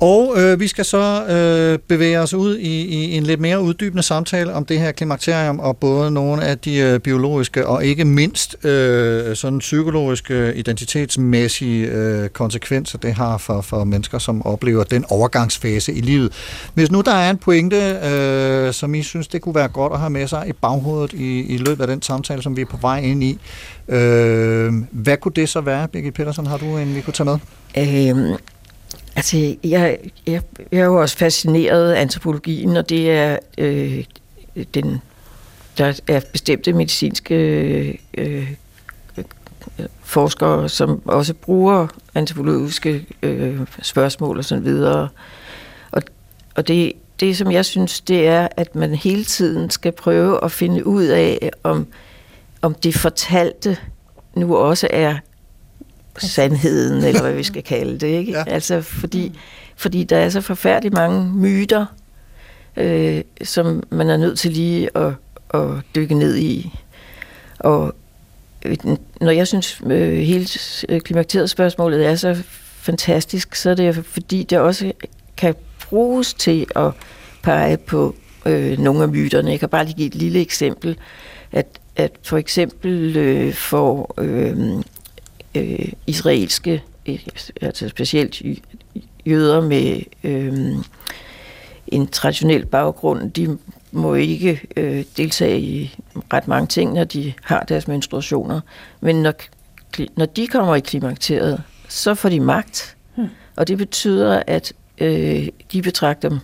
Og 0.00 0.34
øh, 0.36 0.60
vi 0.60 0.68
skal 0.68 0.84
så 0.84 1.26
øh, 1.26 1.78
bevæge 1.78 2.20
os 2.20 2.34
ud 2.34 2.56
i, 2.56 2.84
i 2.84 3.16
en 3.16 3.22
lidt 3.22 3.40
mere 3.40 3.60
uddybende 3.60 4.02
samtale 4.02 4.52
om 4.52 4.64
det 4.64 4.78
her 4.78 4.92
klimakterium, 4.92 5.60
og 5.60 5.76
både 5.76 6.10
nogle 6.10 6.44
af 6.44 6.58
de 6.58 6.76
øh, 6.76 7.00
biologiske 7.00 7.66
og 7.66 7.84
ikke 7.84 8.04
mindst 8.04 8.64
øh, 8.64 9.36
sådan 9.36 9.58
psykologiske, 9.58 10.54
identitetsmæssige 10.54 11.86
øh, 11.86 12.28
konsekvenser, 12.28 12.98
det 12.98 13.14
har 13.14 13.38
for, 13.38 13.60
for 13.60 13.84
mennesker, 13.84 14.18
som 14.18 14.46
oplever 14.46 14.84
den 14.84 15.04
overgangsfase 15.08 15.92
i 15.92 16.00
livet. 16.00 16.32
Hvis 16.74 16.90
nu 16.90 17.00
der 17.00 17.14
er 17.14 17.30
en 17.30 17.38
pointe, 17.38 17.76
øh, 17.76 18.72
som 18.72 18.94
I 18.94 19.02
synes, 19.02 19.28
det 19.28 19.42
kunne 19.42 19.54
være 19.54 19.68
godt 19.68 19.92
at 19.92 19.98
have 19.98 20.10
med 20.10 20.26
sig 20.26 20.48
i 20.48 20.52
baghovedet 20.52 21.12
i, 21.12 21.54
i 21.54 21.56
løbet 21.56 21.80
af 21.80 21.86
den 21.86 22.02
samtale, 22.02 22.42
som 22.42 22.56
vi 22.56 22.60
er 22.60 22.66
på 22.66 22.76
vej 22.80 22.98
ind 22.98 23.24
i, 23.24 23.38
øh, 23.88 24.72
hvad 24.90 25.16
kunne 25.16 25.32
det 25.36 25.48
så 25.48 25.60
være, 25.60 25.88
Birgit 25.88 26.14
Petersen? 26.14 26.46
Har 26.46 26.56
du 26.56 26.76
en, 26.76 26.94
vi 26.94 27.00
kunne 27.00 27.14
tage 27.14 27.24
med? 27.24 27.38
Øhm, 27.76 28.36
altså, 29.16 29.56
jeg, 29.64 29.98
jeg, 30.26 30.42
jeg 30.72 30.80
er 30.80 30.84
jo 30.84 31.00
også 31.00 31.16
fascineret 31.16 31.92
af 31.92 32.00
antropologien, 32.00 32.76
og 32.76 32.88
det 32.88 33.10
er 33.10 33.38
øh, 33.58 34.04
den, 34.74 35.00
der 35.78 36.00
er 36.08 36.20
bestemte 36.32 36.72
medicinske 36.72 37.98
øh, 38.14 38.52
forskere, 40.02 40.68
som 40.68 41.02
også 41.04 41.34
bruger 41.34 41.86
antropologiske 42.14 43.06
øh, 43.22 43.60
spørgsmål 43.82 44.38
og 44.38 44.44
sådan 44.44 44.64
videre. 44.64 45.08
Og, 45.90 46.02
og 46.54 46.68
det, 46.68 46.92
det, 47.20 47.36
som 47.36 47.52
jeg 47.52 47.64
synes, 47.64 48.00
det 48.00 48.26
er, 48.26 48.48
at 48.56 48.74
man 48.74 48.94
hele 48.94 49.24
tiden 49.24 49.70
skal 49.70 49.92
prøve 49.92 50.44
at 50.44 50.52
finde 50.52 50.86
ud 50.86 51.04
af, 51.04 51.50
om, 51.62 51.86
om 52.62 52.74
det 52.74 52.94
fortalte 52.94 53.76
nu 54.34 54.56
også 54.56 54.88
er 54.90 55.16
sandheden, 56.18 57.04
eller 57.04 57.22
hvad 57.22 57.32
vi 57.32 57.42
skal 57.42 57.62
kalde 57.62 57.98
det. 57.98 58.06
Ikke? 58.06 58.32
Ja. 58.32 58.44
Altså, 58.46 58.80
fordi, 58.80 59.38
fordi 59.76 60.04
der 60.04 60.16
er 60.16 60.28
så 60.28 60.40
forfærdeligt 60.40 60.94
mange 60.94 61.32
myter, 61.34 61.86
øh, 62.76 63.22
som 63.42 63.82
man 63.90 64.10
er 64.10 64.16
nødt 64.16 64.38
til 64.38 64.50
lige 64.50 64.96
at, 64.96 65.12
at 65.54 65.70
dykke 65.94 66.14
ned 66.14 66.36
i. 66.36 66.78
Og 67.58 67.94
øh, 68.64 68.76
når 69.20 69.30
jeg 69.30 69.46
synes, 69.46 69.80
øh, 69.86 70.18
hele 70.18 70.46
øh, 70.88 71.00
klimakteriet-spørgsmålet 71.00 72.06
er 72.06 72.14
så 72.14 72.42
fantastisk, 72.76 73.54
så 73.54 73.70
er 73.70 73.74
det 73.74 74.06
fordi, 74.06 74.42
det 74.42 74.58
også 74.58 74.92
kan 75.36 75.54
bruges 75.88 76.34
til 76.34 76.66
at 76.76 76.90
pege 77.42 77.76
på 77.76 78.14
øh, 78.46 78.78
nogle 78.78 79.02
af 79.02 79.08
myterne. 79.08 79.50
Jeg 79.50 79.60
kan 79.60 79.68
bare 79.68 79.84
lige 79.84 79.94
give 79.94 80.06
et 80.06 80.14
lille 80.14 80.40
eksempel, 80.40 80.96
at, 81.52 81.66
at 81.96 82.12
for 82.22 82.36
eksempel 82.36 83.16
øh, 83.16 83.54
for 83.54 84.14
øh, 84.18 84.56
øh, 85.54 85.92
israelske, 86.06 86.82
øh, 87.06 87.18
altså 87.60 87.88
specielt 87.88 88.42
jøder 89.26 89.60
med 89.60 90.00
øh, 90.24 90.76
en 91.86 92.06
traditionel 92.06 92.66
baggrund, 92.66 93.30
de 93.30 93.58
må 93.92 94.14
ikke 94.14 94.60
øh, 94.76 95.04
deltage 95.16 95.60
i 95.60 95.96
ret 96.32 96.48
mange 96.48 96.66
ting, 96.66 96.92
når 96.92 97.04
de 97.04 97.32
har 97.42 97.60
deres 97.62 97.88
menstruationer. 97.88 98.60
Men 99.00 99.22
når, 99.22 99.34
når 100.16 100.26
de 100.26 100.46
kommer 100.46 100.74
i 100.74 100.80
klimakteriet, 100.80 101.62
så 101.88 102.14
får 102.14 102.28
de 102.28 102.40
magt. 102.40 102.96
Hmm. 103.14 103.28
Og 103.56 103.68
det 103.68 103.78
betyder, 103.78 104.42
at 104.46 104.72
øh, 104.98 105.48
de 105.72 105.82
betragter 105.82 106.38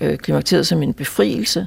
øh, 0.00 0.18
klimakteriet 0.18 0.66
som 0.66 0.82
en 0.82 0.94
befrielse, 0.94 1.66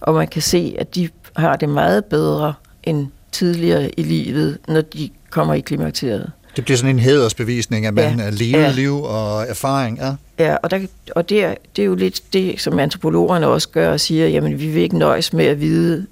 og 0.00 0.14
man 0.14 0.28
kan 0.28 0.42
se, 0.42 0.76
at 0.78 0.94
de 0.94 1.08
har 1.36 1.56
det 1.56 1.68
meget 1.68 2.04
bedre 2.04 2.54
end 2.82 3.06
tidligere 3.36 3.90
i 4.00 4.02
livet, 4.02 4.58
når 4.68 4.80
de 4.80 5.10
kommer 5.30 5.54
i 5.54 5.60
klimakteriet. 5.60 6.30
Det 6.56 6.64
bliver 6.64 6.78
sådan 6.78 6.90
en 6.96 6.98
hædersbevisning, 6.98 7.86
at 7.86 7.94
man 7.94 8.18
Ja. 8.18 8.24
ja. 8.44 8.60
Ja. 8.60 8.70
liv 8.72 9.02
og 9.02 9.46
erfaring. 9.48 9.98
Ja. 9.98 10.12
Ja, 10.38 10.56
og, 10.62 10.70
der, 10.70 10.78
og 11.14 11.28
det, 11.28 11.44
er, 11.44 11.54
det 11.76 11.82
er 11.82 11.86
jo 11.86 11.94
lidt 11.94 12.20
det, 12.32 12.60
som 12.60 12.78
antropologerne 12.78 13.46
også 13.46 13.68
gør 13.68 13.92
og 13.92 14.00
siger, 14.00 14.28
jamen 14.28 14.60
vi 14.60 14.66
vil 14.66 14.82
ikke 14.82 14.98
nøjes 14.98 15.32
med 15.32 15.44
at 15.44 15.60
vide 15.60 16.06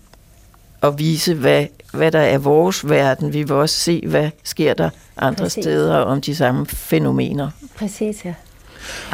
og 0.81 0.99
vise, 0.99 1.35
hvad, 1.35 1.66
hvad 1.93 2.12
der 2.12 2.19
er 2.21 2.38
vores 2.38 2.88
verden. 2.88 3.33
Vi 3.33 3.38
vil 3.38 3.52
også 3.52 3.76
se, 3.81 4.02
hvad 4.07 4.31
sker 4.45 4.75
der 4.75 4.90
andre 5.16 5.45
Præcis. 5.45 5.64
steder 5.64 5.97
om 5.97 6.21
de 6.21 6.35
samme 6.37 6.66
fænomener. 6.66 7.50
Præcis, 7.76 8.25
ja. 8.25 8.35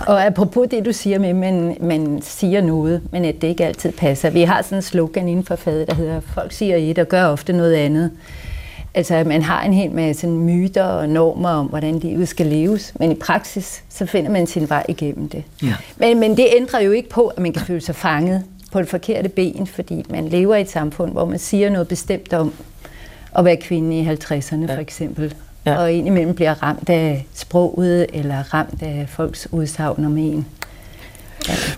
Og 0.06 0.26
apropos 0.26 0.68
det, 0.70 0.84
du 0.84 0.92
siger 0.92 1.18
med, 1.18 1.28
at 1.28 1.36
man, 1.36 1.76
man 1.80 2.18
siger 2.22 2.60
noget, 2.60 3.02
men 3.12 3.24
at 3.24 3.42
det 3.42 3.48
ikke 3.48 3.66
altid 3.66 3.92
passer. 3.92 4.30
Vi 4.30 4.42
har 4.42 4.62
sådan 4.62 4.78
en 4.78 4.82
slogan 4.82 5.28
inden 5.28 5.44
for 5.44 5.56
faget, 5.56 5.88
der 5.88 5.94
hedder, 5.94 6.20
folk 6.20 6.52
siger 6.52 6.76
et 6.76 6.98
og 6.98 7.06
gør 7.08 7.24
ofte 7.24 7.52
noget 7.52 7.74
andet. 7.74 8.10
Altså, 8.94 9.14
at 9.14 9.26
man 9.26 9.42
har 9.42 9.62
en 9.62 9.72
hel 9.72 9.90
masse 9.90 10.26
myter 10.26 10.84
og 10.84 11.08
normer 11.08 11.48
om, 11.48 11.66
hvordan 11.66 11.98
livet 11.98 12.28
skal 12.28 12.46
leves, 12.46 12.92
men 12.98 13.12
i 13.12 13.14
praksis, 13.14 13.84
så 13.88 14.06
finder 14.06 14.30
man 14.30 14.46
sin 14.46 14.68
vej 14.68 14.84
igennem 14.88 15.28
det. 15.28 15.44
Ja. 15.62 15.74
Men, 15.96 16.20
men 16.20 16.36
det 16.36 16.46
ændrer 16.56 16.80
jo 16.80 16.90
ikke 16.92 17.08
på, 17.08 17.26
at 17.26 17.38
man 17.38 17.52
kan 17.52 17.66
føle 17.66 17.80
sig 17.80 17.94
fanget 17.94 18.44
på 18.72 18.80
det 18.80 18.88
forkerte 18.88 19.28
ben, 19.28 19.66
fordi 19.66 20.04
man 20.10 20.28
lever 20.28 20.54
i 20.56 20.60
et 20.60 20.70
samfund, 20.70 21.12
hvor 21.12 21.24
man 21.24 21.38
siger 21.38 21.70
noget 21.70 21.88
bestemt 21.88 22.32
om 22.32 22.52
at 23.38 23.44
være 23.44 23.56
kvinde 23.56 23.98
i 23.98 24.08
50'erne, 24.08 24.74
for 24.74 24.80
eksempel. 24.80 25.34
Ja. 25.66 25.78
Og 25.78 25.92
indimellem 25.92 26.34
bliver 26.34 26.62
ramt 26.62 26.88
af 26.88 27.26
sproget, 27.34 28.06
eller 28.12 28.54
ramt 28.54 28.82
af 28.82 29.06
folks 29.08 29.48
udsagn 29.52 30.04
om 30.04 30.18
en. 30.18 30.46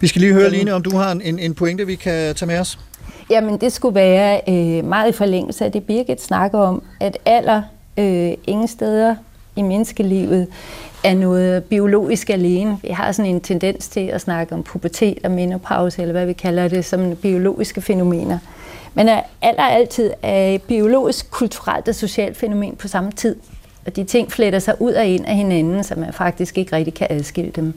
Vi 0.00 0.06
skal 0.06 0.20
lige 0.20 0.32
høre, 0.32 0.50
Line, 0.50 0.72
om 0.72 0.82
du 0.82 0.96
har 0.96 1.12
en, 1.12 1.38
en 1.38 1.54
pointe, 1.54 1.86
vi 1.86 1.94
kan 1.94 2.34
tage 2.34 2.46
med 2.46 2.58
os. 2.58 2.78
Jamen, 3.30 3.60
det 3.60 3.72
skulle 3.72 3.94
være 3.94 4.40
øh, 4.48 4.84
meget 4.84 5.08
i 5.08 5.12
forlængelse 5.12 5.64
af 5.64 5.72
det, 5.72 5.84
Birgit 5.84 6.22
snakker 6.22 6.58
om, 6.58 6.82
at 7.00 7.18
alder 7.24 7.62
øh, 7.98 8.32
ingen 8.46 8.68
steder 8.68 9.16
i 9.56 9.62
menneskelivet 9.62 10.46
er 11.04 11.14
noget 11.14 11.64
biologisk 11.64 12.30
alene. 12.30 12.78
Vi 12.82 12.88
har 12.88 13.12
sådan 13.12 13.30
en 13.30 13.40
tendens 13.40 13.88
til 13.88 14.00
at 14.00 14.20
snakke 14.20 14.54
om 14.54 14.62
pubertet 14.62 15.18
og 15.24 15.30
menopause, 15.30 16.02
eller 16.02 16.12
hvad 16.12 16.26
vi 16.26 16.32
kalder 16.32 16.68
det, 16.68 16.84
som 16.84 17.16
biologiske 17.16 17.80
fænomener. 17.80 18.38
Men 18.94 19.08
er 19.08 19.20
alder 19.42 19.62
altid 19.62 20.10
er 20.22 20.48
et 20.48 20.62
biologisk, 20.62 21.30
kulturelt 21.30 21.88
og 21.88 21.94
socialt 21.94 22.36
fænomen 22.36 22.76
på 22.76 22.88
samme 22.88 23.12
tid. 23.12 23.36
Og 23.86 23.96
de 23.96 24.04
ting 24.04 24.32
fletter 24.32 24.58
sig 24.58 24.74
ud 24.80 24.92
og 24.92 25.06
ind 25.06 25.26
af 25.26 25.36
hinanden, 25.36 25.84
så 25.84 25.94
man 25.94 26.12
faktisk 26.12 26.58
ikke 26.58 26.76
rigtig 26.76 26.94
kan 26.94 27.06
adskille 27.10 27.50
dem. 27.50 27.74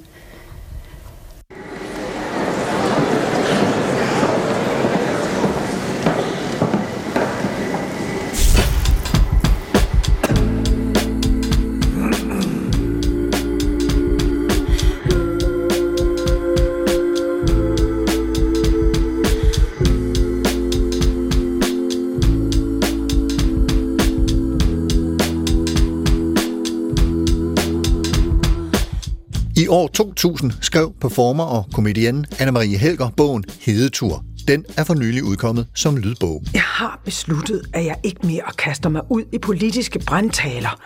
År 29.75 29.87
2000 29.87 30.51
skrev 30.61 30.93
performer 31.01 31.43
og 31.43 31.65
komedienne 31.73 32.25
Anne-Marie 32.33 32.77
Helger 32.77 33.09
bogen 33.17 33.43
Hedetur. 33.59 34.23
Den 34.47 34.65
er 34.77 34.83
for 34.83 34.93
nylig 34.93 35.23
udkommet 35.23 35.67
som 35.73 35.97
lydbog. 35.97 36.43
Jeg 36.53 36.61
har 36.61 37.01
besluttet, 37.05 37.61
at 37.73 37.85
jeg 37.85 37.95
ikke 38.03 38.27
mere 38.27 38.43
kaster 38.57 38.89
mig 38.89 39.01
ud 39.09 39.23
i 39.33 39.37
politiske 39.37 39.99
brandtaler. 39.99 40.79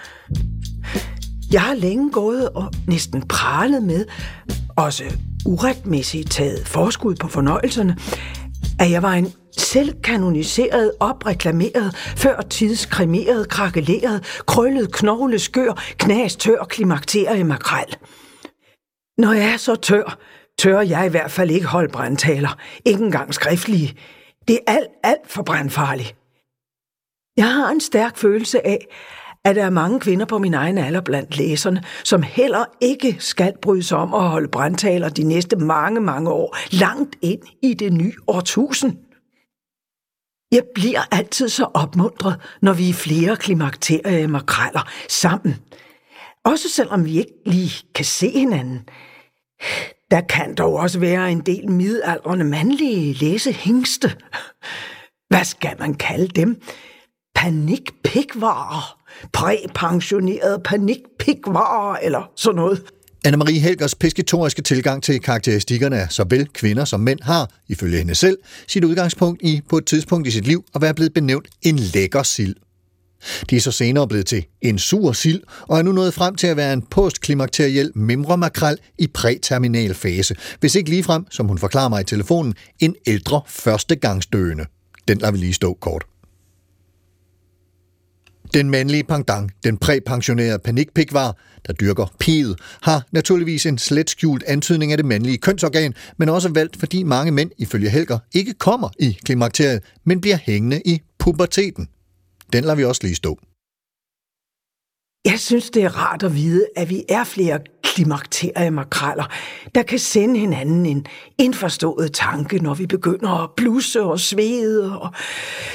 Jeg 1.52 1.62
har 1.62 1.74
længe 1.74 2.12
gået 2.12 2.50
og 2.50 2.72
næsten 2.88 3.22
pralet 3.28 3.84
med, 3.84 4.06
også 4.76 5.04
uretmæssigt 5.46 6.32
taget 6.32 6.68
forskud 6.68 7.16
på 7.16 7.28
fornøjelserne, 7.28 7.98
at 8.80 8.92
jeg 8.92 9.04
var 9.04 9.14
en 9.14 9.28
selvkanoniseret, 9.58 10.92
opreklameret, 11.00 11.96
før 11.96 12.42
tidskremeret 12.42 13.50
krakeleret, 13.50 14.42
krøllet, 14.46 14.92
knogle, 14.92 15.40
skør, 15.40 15.84
klimakterie, 16.70 17.44
makrel. 17.44 17.96
Når 19.20 19.34
jeg 19.34 19.54
er 19.54 19.58
så 19.58 19.76
tør, 19.76 20.18
tør 20.60 20.82
jeg 20.82 21.06
i 21.06 21.10
hvert 21.10 21.32
fald 21.32 21.52
ikke 21.52 21.68
holde 21.68 21.92
brandtaler. 21.92 22.58
Ikke 22.86 23.04
engang 23.04 23.34
skriftlige. 23.34 23.98
Det 24.48 24.60
er 24.68 24.74
alt, 24.74 24.88
alt 25.04 25.32
for 25.32 25.44
brandfarligt. 25.44 26.16
Jeg 27.38 27.54
har 27.54 27.70
en 27.70 27.82
stærk 27.82 28.18
følelse 28.18 28.68
af, 28.68 28.88
at 29.46 29.56
der 29.56 29.66
er 29.66 29.70
mange 29.70 30.00
kvinder 30.00 30.26
på 30.26 30.38
min 30.38 30.54
egen 30.54 30.78
alder 30.78 31.02
blandt 31.02 31.38
læserne, 31.38 31.84
som 32.04 32.22
heller 32.24 32.66
ikke 32.82 33.16
skal 33.20 33.54
bryde 33.62 33.84
sig 33.84 33.98
om 33.98 34.14
at 34.14 34.30
holde 34.30 34.48
brandtaler 34.48 35.10
de 35.10 35.24
næste 35.24 35.56
mange, 35.56 36.02
mange 36.02 36.32
år, 36.32 36.58
langt 36.72 37.16
ind 37.22 37.42
i 37.62 37.74
det 37.74 37.94
nye 37.94 38.16
årtusind. 38.28 38.98
Jeg 40.52 40.64
bliver 40.76 41.02
altid 41.12 41.50
så 41.50 41.68
opmuntret, 41.74 42.36
når 42.62 42.74
vi 42.74 42.90
er 42.90 42.94
flere 42.94 43.36
klimakterier 43.36 44.28
makreller 44.28 44.90
sammen. 45.10 45.56
Også 46.46 46.70
selvom 46.70 47.06
vi 47.06 47.18
ikke 47.18 47.34
lige 47.46 47.86
kan 47.96 48.06
se 48.06 48.30
hinanden. 48.30 48.90
Der 50.12 50.22
kan 50.22 50.56
dog 50.56 50.74
også 50.74 51.00
være 51.00 51.32
en 51.32 51.40
del 51.40 51.72
midaldrende 51.72 52.46
mandlige 52.46 53.14
læsehængste. 53.14 54.16
Hvad 55.30 55.44
skal 55.44 55.76
man 55.80 55.94
kalde 55.94 56.28
dem? 56.28 56.62
Panikpikvarer. 57.36 58.98
Præpensionerede 59.34 60.62
panikpikvarer 60.66 61.98
eller 61.98 62.32
sådan 62.36 62.56
noget. 62.56 62.84
Anne-Marie 63.28 63.60
Helgers 63.60 63.96
pisketoriske 63.96 64.62
tilgang 64.62 65.04
til 65.04 65.20
karakteristikkerne 65.20 65.98
af 66.02 66.12
såvel 66.12 66.48
kvinder 66.54 66.86
som 66.86 67.00
mænd 67.00 67.20
har, 67.22 67.50
ifølge 67.68 67.98
hende 67.98 68.16
selv, 68.16 68.38
sit 68.68 68.84
udgangspunkt 68.84 69.42
i 69.42 69.62
på 69.70 69.78
et 69.78 69.86
tidspunkt 69.86 70.28
i 70.28 70.32
sit 70.32 70.48
liv 70.48 70.64
at 70.76 70.82
være 70.82 70.94
blevet 70.94 71.14
benævnt 71.14 71.48
en 71.62 71.76
lækker 71.80 72.24
sild. 72.24 72.56
De 73.50 73.56
er 73.56 73.60
så 73.60 73.72
senere 73.72 74.08
blevet 74.08 74.26
til 74.26 74.46
en 74.62 74.80
sur 74.80 75.12
sild, 75.12 75.42
og 75.62 75.78
er 75.78 75.82
nu 75.82 75.92
nået 75.92 76.14
frem 76.14 76.36
til 76.36 76.48
at 76.48 76.58
være 76.58 76.74
en 76.74 76.82
postklimakteriel 76.82 77.92
mimremakrel 77.96 78.78
i 78.98 79.08
præterminal 79.08 79.94
fase, 79.94 80.36
hvis 80.60 80.76
ikke 80.76 80.90
ligefrem, 80.90 81.26
som 81.32 81.48
hun 81.48 81.58
forklarer 81.58 81.90
mig 81.90 82.02
i 82.02 82.04
telefonen, 82.04 82.54
en 82.80 82.96
ældre 83.08 83.42
førstegangsdøende. 83.48 84.66
Den 85.08 85.18
lader 85.18 85.32
vi 85.32 85.38
lige 85.38 85.54
stå 85.54 85.74
kort. 85.74 86.06
Den 88.54 88.70
mandlige 88.70 89.04
pangdang, 89.04 89.52
den 89.64 89.78
præpensionerede 89.78 90.60
panikpikvar, 90.60 91.38
der 91.68 91.74
dyrker 91.74 92.14
piget, 92.20 92.60
har 92.82 93.08
naturligvis 93.12 93.66
en 93.66 93.78
slet 93.78 94.10
skjult 94.10 94.44
antydning 94.48 94.92
af 94.92 94.98
det 94.98 95.06
mandlige 95.06 95.38
kønsorgan, 95.38 95.94
men 96.18 96.30
også 96.30 96.50
valgt, 96.50 96.78
fordi 96.80 97.04
mange 97.04 97.32
mænd, 97.32 97.52
ifølge 97.58 97.90
Helger, 97.90 98.20
ikke 98.34 98.54
kommer 98.54 98.90
i 99.00 99.18
klimakteriet, 99.26 99.84
men 100.04 100.22
bliver 100.22 100.38
hængende 100.44 100.82
i 100.86 101.02
puberteten. 101.20 101.88
Den 102.54 102.64
lader 102.64 102.76
vi 102.76 102.84
også 102.86 103.02
lige 103.04 103.16
stå. 103.16 103.40
Jeg 105.26 105.40
synes, 105.40 105.70
det 105.70 105.84
er 105.84 105.98
rart 105.98 106.24
at 106.24 106.36
vide, 106.36 106.68
at 106.76 106.90
vi 106.90 107.04
er 107.10 107.24
flere 107.24 107.60
klimakteriemakareller, 107.84 109.26
der 109.76 109.84
kan 109.84 110.00
sende 110.00 110.40
hinanden 110.40 110.86
en 110.86 111.06
indforstået 111.38 112.14
tanke, 112.14 112.60
når 112.60 112.74
vi 112.74 112.86
begynder 112.86 113.44
at 113.44 113.50
blusse 113.58 114.02
og 114.02 114.20
svede, 114.20 115.00
og 115.00 115.14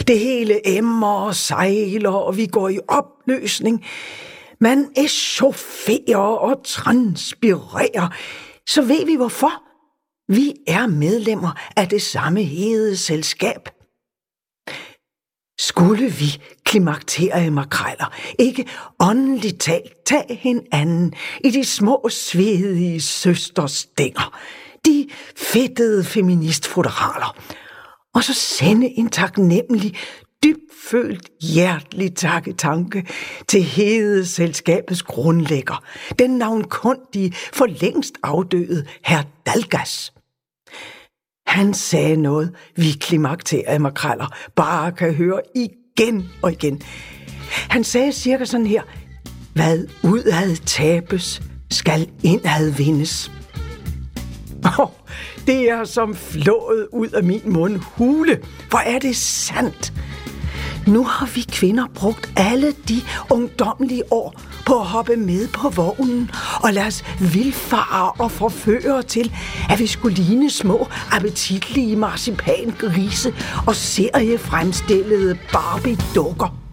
det 0.09 0.19
hele 0.19 0.77
emmer 0.77 1.15
og 1.15 1.35
sejler, 1.35 2.11
og 2.11 2.37
vi 2.37 2.47
går 2.47 2.69
i 2.69 2.79
opløsning. 2.89 3.85
Man 4.61 4.89
echaufferer 4.97 6.17
og 6.17 6.61
transpirerer, 6.65 8.15
så 8.69 8.83
ved 8.83 9.07
vi 9.07 9.15
hvorfor. 9.17 9.53
Vi 10.29 10.55
er 10.67 10.87
medlemmer 10.87 11.61
af 11.77 11.89
det 11.89 12.03
samme 12.03 12.43
hede 12.43 12.97
selskab. 12.97 13.69
Skulle 15.59 16.11
vi 16.11 16.43
klimakterie 16.65 17.51
makreller 17.51 18.15
ikke 18.39 18.67
åndeligt 19.01 19.61
talt 19.61 20.05
tage 20.07 20.35
hinanden 20.35 21.15
i 21.45 21.51
de 21.51 21.65
små 21.65 22.09
svedige 22.11 23.01
søsterstænger, 23.01 24.39
de 24.87 25.09
fedtede 25.37 26.05
feministfoderaler, 26.05 27.37
og 28.15 28.25
så 28.25 28.35
sende 28.35 28.99
en 28.99 29.09
taknemmelig, 29.09 29.95
dybfølt, 30.45 31.31
hjertelig 31.41 32.15
takketanke 32.15 33.07
til 33.49 33.63
hede 33.63 34.27
selskabets 34.27 35.03
grundlægger, 35.03 35.85
den 36.19 36.31
navnkundige, 36.31 37.33
for 37.53 37.67
længst 37.67 38.15
afdøde 38.23 38.87
herr 39.03 39.23
Dalgas. 39.47 40.14
Han 41.47 41.75
sagde 41.75 42.17
noget, 42.17 42.55
vi 42.77 42.91
klimakterede 43.01 43.79
makraller 43.79 44.27
bare 44.57 44.93
kan 44.93 45.15
høre 45.15 45.41
igen 45.55 46.29
og 46.43 46.53
igen. 46.53 46.83
Han 47.69 47.85
sagde 47.85 48.13
cirka 48.13 48.45
sådan 48.45 48.67
her, 48.67 48.83
hvad 49.55 49.87
udad 50.03 50.57
tabes, 50.57 51.43
skal 51.71 52.11
indad 52.23 52.71
vindes. 52.71 53.31
Oh, 54.79 54.89
det 55.47 55.71
er 55.71 55.85
som 55.85 56.15
flået 56.15 56.89
ud 56.93 57.09
af 57.09 57.25
min 57.25 57.43
mund 57.45 57.77
hule. 57.77 58.41
Hvor 58.69 58.79
er 58.79 58.99
det 58.99 59.17
sandt? 59.17 59.93
Nu 60.87 61.05
har 61.05 61.27
vi 61.35 61.41
kvinder 61.41 61.87
brugt 61.95 62.33
alle 62.37 62.73
de 62.89 63.01
ungdomlige 63.31 64.13
år 64.13 64.41
på 64.67 64.81
at 64.81 64.87
hoppe 64.87 65.17
med 65.17 65.49
på 65.49 65.69
vognen 65.69 66.31
og 66.63 66.73
lade 66.73 66.87
os 66.87 67.05
vildfare 67.21 68.13
og 68.19 68.31
forføre 68.31 69.03
til, 69.03 69.33
at 69.71 69.79
vi 69.79 69.87
skulle 69.87 70.17
ligne 70.17 70.51
små 70.51 70.89
appetitlige 71.13 71.97
marcipangrise 71.97 73.35
og 73.67 73.77
seriefremstillede 73.77 75.39
Barbie-dukker. 75.53 76.64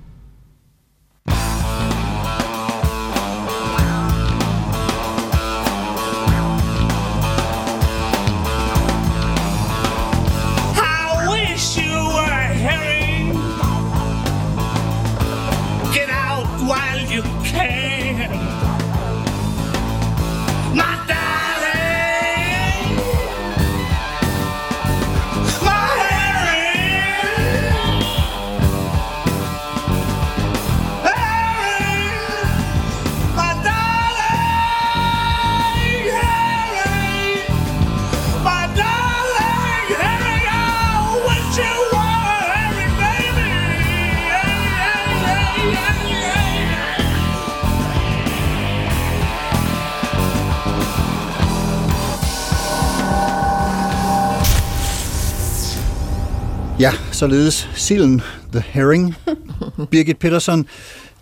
Således 57.22 57.70
silden, 57.76 58.22
The 58.52 58.64
Herring. 58.68 59.16
Birgit 59.92 60.18
Peterson, 60.18 60.66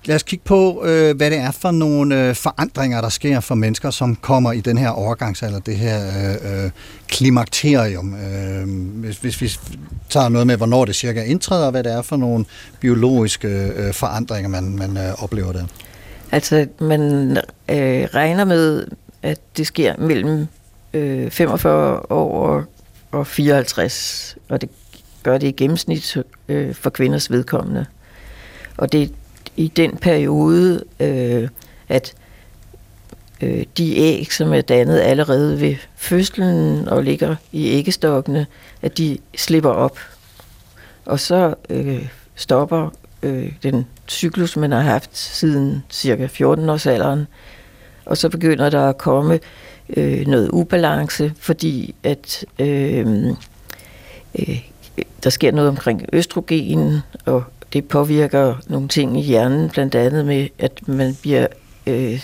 lad 0.06 0.16
os 0.16 0.24
kigge 0.24 0.46
på, 0.46 0.86
øh, 0.86 1.18
hvad 1.18 1.32
det 1.32 1.38
er 1.38 1.52
for 1.52 1.72
nogle 1.72 2.30
øh, 2.30 2.36
forandringer, 2.36 3.02
der 3.02 3.10
sker 3.10 3.40
for 3.40 3.56
mennesker, 3.56 3.90
som 3.90 4.16
kommer 4.16 4.52
i 4.52 4.62
den 4.62 4.78
her 4.78 4.90
overgangsalder, 4.90 5.60
det 5.60 5.76
her 5.76 6.08
øh, 6.08 6.66
øh, 6.66 6.72
klimakterium. 7.08 8.16
Øh, 8.16 8.68
hvis, 9.00 9.18
hvis 9.18 9.42
vi 9.42 9.52
tager 10.10 10.30
noget 10.30 10.48
med, 10.48 10.58
hvornår 10.58 10.86
det 10.86 10.96
cirka 10.96 11.24
indtræder, 11.24 11.66
og 11.66 11.72
hvad 11.72 11.84
det 11.84 11.94
er 11.94 12.02
for 12.02 12.18
nogle 12.18 12.46
biologiske 12.80 13.48
øh, 13.48 13.94
forandringer, 13.94 14.50
man, 14.50 14.76
man 14.76 14.98
øh, 14.98 15.24
oplever 15.24 15.52
der. 15.52 15.64
Altså, 16.32 16.68
man 16.80 17.32
øh, 17.70 18.08
regner 18.14 18.46
med, 18.46 18.88
at 19.22 19.40
det 19.58 19.68
sker 19.68 19.96
mellem 19.98 20.48
øh, 20.94 21.32
45 21.32 22.12
år 22.12 22.48
og, 22.48 22.64
og 23.12 23.28
54, 23.28 24.38
og 24.50 24.62
det 24.62 24.70
gør 25.24 25.38
det 25.38 25.48
i 25.48 25.52
gennemsnit 25.52 26.18
øh, 26.48 26.76
for 26.76 26.90
kvinders 26.90 27.32
vedkommende. 27.32 27.86
Og 28.78 28.92
det 28.92 29.02
er 29.04 29.08
i 29.58 29.68
den 29.68 29.98
periode, 29.98 30.84
øh, 31.00 31.50
at 31.90 32.14
øh, 33.42 33.66
de 33.78 33.98
æg, 33.98 34.34
som 34.34 34.54
er 34.54 34.62
dannet 34.62 35.00
allerede 35.00 35.62
ved 35.62 35.76
fødslen 35.96 36.88
og 36.88 37.04
ligger 37.04 37.36
i 37.52 37.70
æggestokkene, 37.70 38.46
at 38.82 38.98
de 38.98 39.18
slipper 39.36 39.70
op. 39.70 40.00
Og 41.06 41.20
så 41.20 41.56
øh, 41.70 42.08
stopper 42.36 42.90
øh, 43.24 43.54
den 43.64 43.86
cyklus, 44.08 44.58
man 44.58 44.72
har 44.72 44.82
haft 44.82 45.18
siden 45.18 45.84
cirka 45.90 46.28
14-årsalderen. 46.28 47.20
Og 48.06 48.18
så 48.18 48.30
begynder 48.30 48.70
der 48.70 48.90
at 48.90 48.98
komme 48.98 49.40
øh, 49.90 50.28
noget 50.28 50.50
ubalance, 50.54 51.34
fordi 51.40 51.96
at 52.04 52.46
øh, 52.60 53.28
øh, 54.40 54.62
der 55.24 55.30
sker 55.30 55.52
noget 55.52 55.70
omkring 55.70 56.06
østrogen, 56.14 57.00
og 57.26 57.44
det 57.74 57.88
påvirker 57.88 58.56
nogle 58.68 58.88
ting 58.88 59.20
i 59.20 59.22
hjernen, 59.22 59.70
blandt 59.70 59.96
andet 59.96 60.26
med, 60.26 60.48
at 60.60 60.88
man 60.88 61.18
bliver, 61.22 61.48
øh, 61.88 62.22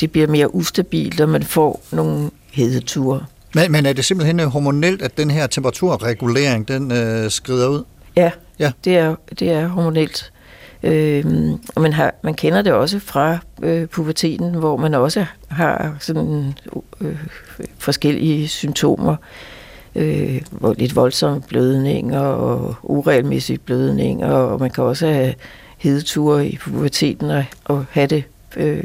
det 0.00 0.12
bliver 0.12 0.26
mere 0.26 0.54
ustabilt, 0.54 1.20
og 1.20 1.28
man 1.28 1.42
får 1.42 1.82
nogle 1.92 2.30
hedeture. 2.52 3.24
Men, 3.54 3.72
men 3.72 3.86
er 3.86 3.92
det 3.92 4.04
simpelthen 4.04 4.40
øh, 4.40 4.46
hormonelt, 4.46 5.02
at 5.02 5.18
den 5.18 5.30
her 5.30 5.46
temperaturregulering, 5.46 6.68
den 6.68 6.92
øh, 6.92 7.30
skrider 7.30 7.68
ud? 7.68 7.84
Ja, 8.16 8.30
Ja. 8.58 8.72
Det, 8.84 8.96
er, 8.96 9.14
det 9.38 9.50
er 9.50 9.66
hormonelt. 9.66 10.32
Øhm, 10.82 11.52
og 11.74 11.82
man, 11.82 11.92
har, 11.92 12.14
man 12.22 12.34
kender 12.34 12.62
det 12.62 12.72
også 12.72 12.98
fra 12.98 13.38
øh, 13.62 13.86
puberteten, 13.86 14.54
hvor 14.54 14.76
man 14.76 14.94
også 14.94 15.26
har 15.48 15.96
sådan 16.00 16.54
øh, 17.00 17.16
forskellige 17.78 18.48
symptomer. 18.48 19.12
øh, 19.12 19.16
hvor 20.50 20.74
lidt 20.78 20.96
voldsomme 20.96 21.40
blødninger 21.40 22.20
og 22.20 22.74
uregelmæssige 22.82 23.58
blødninger, 23.58 24.28
og 24.28 24.60
man 24.60 24.70
kan 24.70 24.84
også 24.84 25.06
have 25.06 25.34
hedeture 25.78 26.48
i 26.48 26.56
puberteten 26.56 27.30
og, 27.30 27.44
og 27.64 27.84
have 27.90 28.06
det 28.06 28.24
øh, 28.56 28.84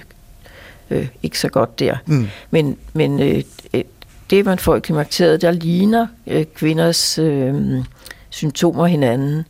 øh, 0.90 1.08
ikke 1.24 1.40
så 1.40 1.50
godt 1.50 1.80
der. 1.80 1.96
Mm. 2.06 2.28
Men, 2.52 2.78
men 2.94 3.20
øh, 3.20 3.44
øh, 3.74 3.84
det, 4.30 4.46
man 4.46 4.60
får 4.60 4.76
i 4.76 4.80
klimakteriet, 4.80 5.42
der 5.42 5.52
ligner 5.52 6.08
øh, 6.28 6.46
kvinders 6.56 7.20
øh, 7.20 7.84
symptomer 8.30 8.86
hinanden. 8.86 9.46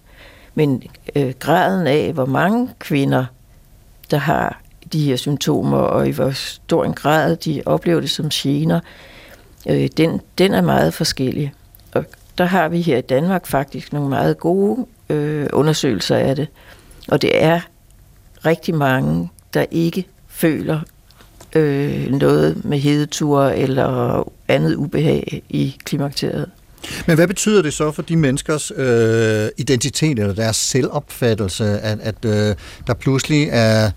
Men 0.56 0.84
øh, 1.16 1.34
graden 1.40 1.88
af, 1.88 2.14
hvor 2.14 2.26
mange 2.26 2.70
kvinder, 2.80 3.26
der 4.12 4.18
har 4.18 4.62
de 4.94 5.04
her 5.04 5.16
symptomer, 5.16 5.78
og 5.78 6.08
i 6.08 6.12
hvor 6.12 6.32
stor 6.32 6.86
en 6.86 6.94
grad 6.94 7.36
de 7.36 7.62
oplever 7.66 8.02
det 8.02 8.10
som 8.10 8.30
gener, 8.30 8.76
øh, 8.76 9.11
øh, 9.70 9.90
den, 9.98 10.22
den 10.38 10.54
er 10.54 10.62
meget 10.62 10.94
forskellig. 10.94 11.54
Og 11.92 12.06
der 12.38 12.46
har 12.46 12.70
vi 12.70 12.82
her 12.82 12.98
i 12.98 13.02
Danmark 13.02 13.48
faktisk 13.48 13.94
nogle 13.94 14.10
meget 14.10 14.38
gode 14.38 14.86
øh, 15.10 15.48
undersøgelser 15.54 16.16
af 16.16 16.36
det. 16.36 16.48
Og 17.08 17.22
det 17.22 17.44
er 17.44 17.60
rigtig 18.46 18.76
mange, 18.76 19.30
der 19.54 19.66
ikke 19.72 20.08
føler 20.28 20.80
øh, 21.56 22.12
noget 22.12 22.66
med 22.66 22.80
hedeture 22.80 23.58
eller 23.58 24.24
andet 24.48 24.76
ubehag 24.76 25.44
i 25.50 25.76
klimakteriet. 25.84 26.50
Men 27.08 27.16
hvad 27.16 27.28
betyder 27.28 27.62
det 27.62 27.74
så 27.74 27.92
for 27.92 28.02
de 28.02 28.16
menneskers 28.16 28.72
øh, 28.76 29.50
identitet 29.58 30.20
eller 30.20 30.34
deres 30.34 30.56
selvopfattelse, 30.56 31.66
at, 31.66 32.00
at 32.00 32.26
øh, 32.26 32.56
der 32.88 32.94
pludselig 32.94 33.48
er, 33.52 33.92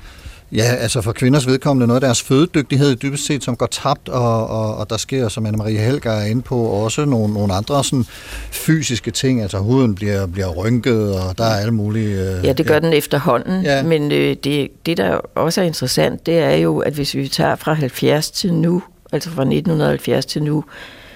ja, 0.54 0.64
altså 0.74 1.00
for 1.00 1.12
kvinders 1.12 1.46
vedkommende, 1.46 1.86
noget 1.86 2.02
af 2.02 2.06
deres 2.06 2.22
fødedygtighed 2.22 2.96
dybest 2.96 3.26
set, 3.26 3.44
som 3.44 3.56
går 3.56 3.66
tabt, 3.66 4.08
og, 4.08 4.46
og, 4.46 4.76
og 4.76 4.90
der 4.90 4.96
sker, 4.96 5.28
som 5.28 5.46
Anne-Marie 5.46 5.68
Helger 5.78 6.10
er 6.10 6.24
inde 6.24 6.42
på, 6.42 6.56
også 6.56 7.04
nogle, 7.04 7.34
nogle 7.34 7.54
andre 7.54 7.84
sådan, 7.84 8.04
fysiske 8.50 9.10
ting, 9.10 9.42
altså 9.42 9.58
huden 9.58 9.94
bliver, 9.94 10.26
bliver 10.26 10.48
rynket, 10.48 11.14
og 11.14 11.38
der 11.38 11.44
er 11.44 11.56
alle 11.56 11.74
mulige... 11.74 12.36
Øh, 12.36 12.44
Ja, 12.44 12.52
det 12.52 12.66
gør 12.66 12.74
ja. 12.74 12.80
den 12.80 12.92
efterhånden, 12.92 13.62
Ja. 13.62 13.82
men 13.82 14.12
øh, 14.12 14.36
det, 14.44 14.68
det, 14.86 14.96
der 14.96 15.20
også 15.34 15.60
er 15.60 15.64
interessant, 15.64 16.26
det 16.26 16.38
er 16.38 16.54
jo, 16.56 16.78
at 16.78 16.92
hvis 16.92 17.14
vi 17.14 17.28
tager 17.28 17.56
fra 17.56 17.72
70 17.72 18.30
til 18.30 18.54
nu, 18.54 18.82
altså 19.12 19.30
fra 19.30 19.42
1970 19.42 20.26
til 20.26 20.42
nu, 20.42 20.64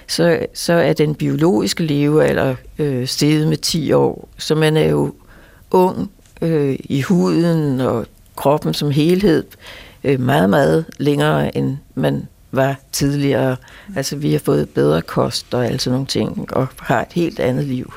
så, 0.07 0.38
så 0.55 0.72
er 0.72 0.92
den 0.92 1.14
biologiske 1.14 1.83
levealder 1.83 2.55
øh, 2.79 3.07
steget 3.07 3.48
med 3.48 3.57
10 3.57 3.92
år, 3.92 4.29
så 4.38 4.55
man 4.55 4.77
er 4.77 4.88
jo 4.88 5.14
ung 5.70 6.11
øh, 6.42 6.77
i 6.81 7.01
huden 7.01 7.81
og 7.81 8.07
kroppen 8.38 8.74
som 8.74 8.90
helhed 8.90 9.44
øh, 10.05 10.20
meget, 10.20 10.51
meget 10.51 10.85
længere, 10.98 11.57
end 11.57 11.77
man 11.94 12.29
var 12.53 12.77
tidligere. 12.92 13.57
Altså, 13.96 14.16
vi 14.16 14.33
har 14.33 14.38
fået 14.38 14.68
bedre 14.68 15.03
kost 15.03 15.55
og 15.55 15.66
alle 15.66 15.81
sådan 15.81 15.92
nogle 15.94 16.07
ting, 16.07 16.53
og 16.53 16.66
har 16.81 17.01
et 17.01 17.12
helt 17.12 17.40
andet 17.40 17.64
liv. 17.64 17.92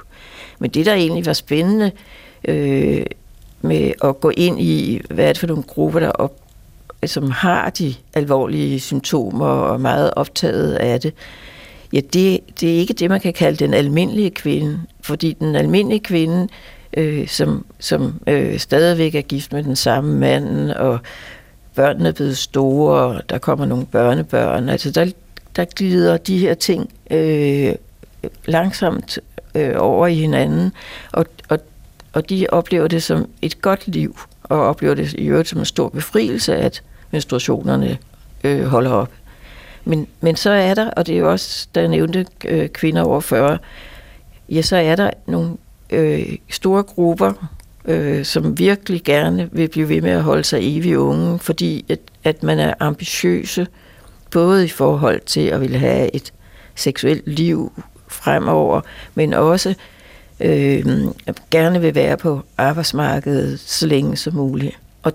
Men 0.60 0.70
det, 0.70 0.86
der 0.86 0.94
egentlig 0.94 1.26
var 1.26 1.34
spændende 1.34 1.92
øh, 2.48 3.06
med 3.62 3.92
at 4.04 4.20
gå 4.20 4.32
ind 4.38 4.62
i, 4.62 5.02
hvad 5.10 5.26
er 5.26 5.34
det 5.34 5.40
for 5.40 5.48
nogle 5.48 5.64
grupper, 5.64 6.00
der 6.00 6.10
op, 6.10 6.36
som 7.06 7.32
har 7.32 7.70
de 7.70 7.94
alvorlige 8.14 8.80
symptomer 8.80 9.46
og 9.46 9.74
er 9.74 9.78
meget 9.78 10.14
optaget 10.16 10.74
af 10.74 11.02
det, 11.02 11.14
ja, 11.94 12.00
det, 12.00 12.40
det 12.60 12.76
er 12.76 12.80
ikke 12.80 12.94
det, 12.94 13.10
man 13.10 13.20
kan 13.20 13.34
kalde 13.34 13.58
den 13.58 13.74
almindelige 13.74 14.32
kvinde. 14.32 14.80
Fordi 15.02 15.34
den 15.34 15.56
almindelige 15.56 16.00
kvinde, 16.00 16.48
øh, 16.98 17.28
som, 17.28 17.66
som 17.80 18.22
øh, 18.28 18.60
stadigvæk 18.60 19.16
er 19.16 19.22
gift 19.22 19.54
med 19.54 19.64
den 19.64 19.76
samme 19.76 20.16
mand, 20.16 20.72
og 20.72 21.00
børnene 21.76 22.10
er 22.10 22.14
blevet 22.14 22.38
store, 22.38 23.02
og 23.02 23.30
der 23.30 23.38
kommer 23.38 23.66
nogle 23.66 23.86
børnebørn, 23.86 24.70
altså 24.70 24.92
der, 24.92 25.12
der 25.56 25.66
glider 25.66 26.18
de 26.18 26.38
her 26.38 26.54
ting 26.54 26.90
øh, 27.12 27.76
langsomt 28.46 29.20
øh, 29.56 29.74
over 29.78 30.08
i 30.08 30.16
hinanden, 30.16 30.72
og, 31.12 31.26
og, 31.50 31.60
og 32.14 32.30
de 32.30 32.48
oplever 32.50 32.88
det 32.88 33.04
som 33.04 33.30
et 33.42 33.62
godt 33.62 33.88
liv, 33.88 34.20
og 34.44 34.60
oplever 34.60 34.94
det 34.94 35.14
i 35.14 35.28
øvrigt 35.28 35.50
som 35.50 35.60
en 35.60 35.66
stor 35.66 35.90
befrielse, 35.90 36.56
at 36.56 36.84
menstruationerne 37.12 37.98
øh, 38.44 38.64
holder 38.64 38.92
op. 38.92 39.12
Men, 39.86 40.08
men 40.22 40.36
så 40.36 40.50
er 40.50 40.74
der, 40.74 40.90
og 40.90 41.08
det 41.08 41.16
er 41.16 41.20
jo 41.20 41.32
også, 41.32 41.68
da 41.76 41.80
jeg 41.80 41.90
nævnte 41.90 42.26
øh, 42.46 42.70
kvinder 42.70 43.04
over 43.04 43.20
40, 43.20 43.58
ja, 44.50 44.62
så 44.62 44.76
er 44.76 44.96
der 44.96 45.10
nogle 45.26 45.58
øh, 45.92 46.38
store 46.50 46.84
grupper, 46.84 47.34
øh, 47.86 48.26
som 48.26 48.60
virkelig 48.60 49.04
gerne 49.04 49.50
vil 49.52 49.68
blive 49.68 49.90
ved 49.90 50.02
med 50.02 50.12
at 50.12 50.24
holde 50.24 50.44
sig 50.44 50.78
evig 50.78 50.98
unge, 50.98 51.40
fordi 51.40 51.86
at, 51.90 52.00
at 52.24 52.44
man 52.44 52.60
er 52.60 52.74
ambitiøse, 52.80 53.68
både 54.32 54.66
i 54.66 54.70
forhold 54.70 55.22
til 55.26 55.48
at 55.48 55.62
ville 55.62 55.78
have 55.78 56.16
et 56.16 56.34
seksuelt 56.76 57.28
liv 57.28 57.72
fremover, 58.08 58.82
men 59.16 59.34
også 59.34 59.74
øh, 60.40 60.86
gerne 61.52 61.82
vil 61.82 61.96
være 61.96 62.18
på 62.18 62.42
arbejdsmarkedet 62.58 63.60
så 63.60 63.88
længe 63.88 64.18
som 64.18 64.34
muligt. 64.34 64.80
Og 65.04 65.14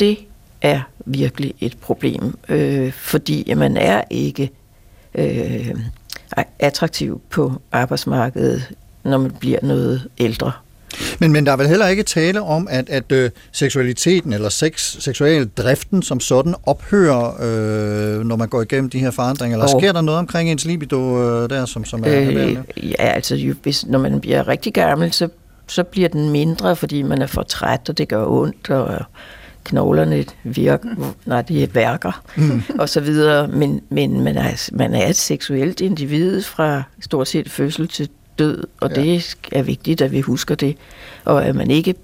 det 0.00 0.18
er 0.62 0.80
virkelig 1.06 1.54
et 1.60 1.78
problem, 1.78 2.38
øh, 2.48 2.92
fordi 2.92 3.54
man 3.54 3.76
er 3.76 4.02
ikke 4.10 4.50
øh, 5.14 5.74
attraktiv 6.58 7.20
på 7.30 7.52
arbejdsmarkedet, 7.72 8.72
når 9.04 9.18
man 9.18 9.30
bliver 9.40 9.58
noget 9.62 10.08
ældre. 10.18 10.52
Men, 11.18 11.32
men 11.32 11.46
der 11.46 11.52
er 11.52 11.56
vel 11.56 11.68
heller 11.68 11.86
ikke 11.86 12.02
tale 12.02 12.42
om, 12.42 12.68
at, 12.70 12.88
at 12.88 13.12
øh, 13.12 13.30
seksualiteten 13.52 14.32
eller 14.32 14.48
sex, 14.48 14.96
seksualdriften 14.98 16.02
som 16.02 16.20
sådan 16.20 16.54
ophører, 16.66 17.34
øh, 17.40 18.24
når 18.24 18.36
man 18.36 18.48
går 18.48 18.62
igennem 18.62 18.90
de 18.90 18.98
her 18.98 19.10
forandringer? 19.10 19.56
Eller 19.56 19.72
Jo. 19.74 19.80
sker 19.80 19.92
der 19.92 20.00
noget 20.00 20.18
omkring 20.18 20.50
ens 20.50 20.64
libido 20.64 21.22
øh, 21.22 21.50
der, 21.50 21.64
som, 21.64 21.84
som 21.84 22.04
er, 22.06 22.20
Øh, 22.20 22.56
ja, 22.76 23.04
altså 23.04 23.36
jo, 23.36 23.54
hvis, 23.62 23.86
når 23.86 23.98
man 23.98 24.20
bliver 24.20 24.48
rigtig 24.48 24.74
gammel, 24.74 25.12
så, 25.12 25.28
så 25.68 25.82
bliver 25.82 26.08
den 26.08 26.30
mindre, 26.30 26.76
fordi 26.76 27.02
man 27.02 27.22
er 27.22 27.26
for 27.26 27.42
træt, 27.42 27.88
og 27.88 27.98
det 27.98 28.08
gør 28.08 28.26
ondt, 28.26 28.70
og 28.70 29.04
knoglerne 29.64 30.24
virker, 30.44 30.88
nej, 31.26 31.42
de 31.42 31.74
værker, 31.74 32.22
mm. 32.36 32.62
og 32.78 32.88
så 32.88 33.00
videre. 33.00 33.48
Men, 33.48 33.80
men 33.88 34.24
man, 34.24 34.36
er, 34.36 34.68
man 34.72 34.94
er 34.94 35.08
et 35.08 35.16
seksuelt 35.16 35.80
individ 35.80 36.42
fra 36.42 36.82
stort 37.00 37.28
set 37.28 37.50
fødsel 37.50 37.88
til 37.88 38.08
død, 38.40 38.64
og 38.80 38.90
Ja. 38.96 39.02
det 39.02 39.36
er 39.52 39.62
vigtigt, 39.62 40.00
at 40.00 40.12
vi 40.12 40.20
husker 40.20 40.54
det. 40.54 40.76
Og 41.24 41.44
at 41.44 41.54
man 41.54 41.70
ikke 41.70 41.94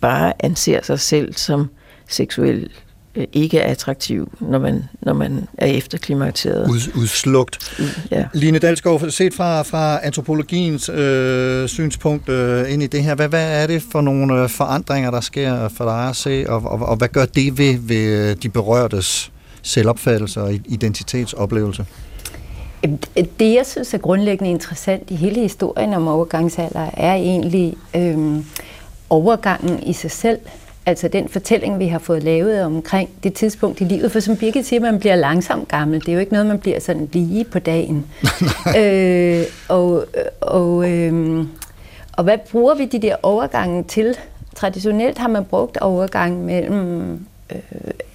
bare 0.00 0.32
anser 0.40 0.80
sig 0.82 1.00
selv 1.00 1.34
som 1.34 1.70
seksuel 2.08 2.70
øh, 3.14 3.26
ikke 3.32 3.62
attraktiv, 3.62 4.32
når 4.40 4.58
man, 4.58 4.84
når 5.00 5.12
man 5.12 5.48
er 5.58 5.66
efterklimakteriet. 5.66 6.70
Ud, 6.70 7.00
udslugt. 7.02 7.80
Ja. 8.10 8.24
Line 8.34 8.58
Dalsgaard, 8.58 9.10
set 9.10 9.34
fra, 9.34 9.62
fra 9.62 10.00
antropologiens 10.02 10.88
øh, 10.88 11.68
synspunkt 11.68 12.28
øh, 12.28 12.72
ind 12.72 12.82
i 12.82 12.86
det 12.86 13.02
her, 13.02 13.14
hvad, 13.14 13.28
hvad 13.28 13.62
er 13.62 13.66
det 13.66 13.82
for 13.92 14.00
nogle 14.00 14.42
øh, 14.42 14.48
forandringer, 14.48 15.10
der 15.10 15.20
sker 15.20 15.68
for 15.68 15.84
dig 15.84 16.08
at 16.08 16.16
se, 16.16 16.44
og, 16.48 16.62
og, 16.64 16.88
og 16.88 16.96
hvad 16.96 17.08
gør 17.08 17.24
det 17.24 17.58
ved, 17.58 17.78
ved 17.78 18.36
de 18.36 18.48
berørtes 18.48 19.30
selvopfattelse 19.62 20.40
og 20.42 20.52
identitetsoplevelse? 20.54 21.84
Det, 23.38 23.54
jeg 23.54 23.66
synes 23.66 23.94
er 23.94 23.98
grundlæggende 23.98 24.50
interessant 24.50 25.10
i 25.10 25.14
hele 25.14 25.40
historien 25.40 25.94
om 25.94 26.08
overgangsalder, 26.08 26.90
er 26.96 27.14
egentlig 27.14 27.76
øhm, 27.96 28.44
overgangen 29.10 29.82
i 29.82 29.92
sig 29.92 30.10
selv. 30.10 30.38
Altså 30.86 31.08
den 31.08 31.28
fortælling, 31.28 31.78
vi 31.78 31.86
har 31.86 31.98
fået 31.98 32.22
lavet 32.22 32.62
omkring 32.62 33.10
det 33.22 33.34
tidspunkt 33.34 33.80
i 33.80 33.84
livet. 33.84 34.12
For 34.12 34.20
som 34.20 34.36
Birgit 34.36 34.66
siger, 34.66 34.80
man 34.80 34.98
bliver 34.98 35.16
langsomt 35.16 35.68
gammel. 35.68 36.00
Det 36.00 36.08
er 36.08 36.12
jo 36.12 36.18
ikke 36.18 36.32
noget, 36.32 36.46
man 36.46 36.58
bliver 36.58 36.80
sådan 36.80 37.08
lige 37.12 37.44
på 37.44 37.58
dagen. 37.58 38.06
øh, 38.78 39.42
og, 39.68 40.04
og, 40.40 40.90
øhm, 40.90 41.48
og 42.12 42.24
hvad 42.24 42.38
bruger 42.50 42.74
vi 42.74 42.84
de 42.84 42.98
der 42.98 43.16
overgange 43.22 43.82
til? 43.82 44.16
Traditionelt 44.56 45.18
har 45.18 45.28
man 45.28 45.44
brugt 45.44 45.76
overgangen 45.76 46.46
mellem 46.46 47.12
øh, 47.52 47.58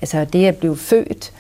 altså 0.01 0.25
det 0.34 0.45
at 0.45 0.58
blive 0.58 0.77
født, 0.77 1.32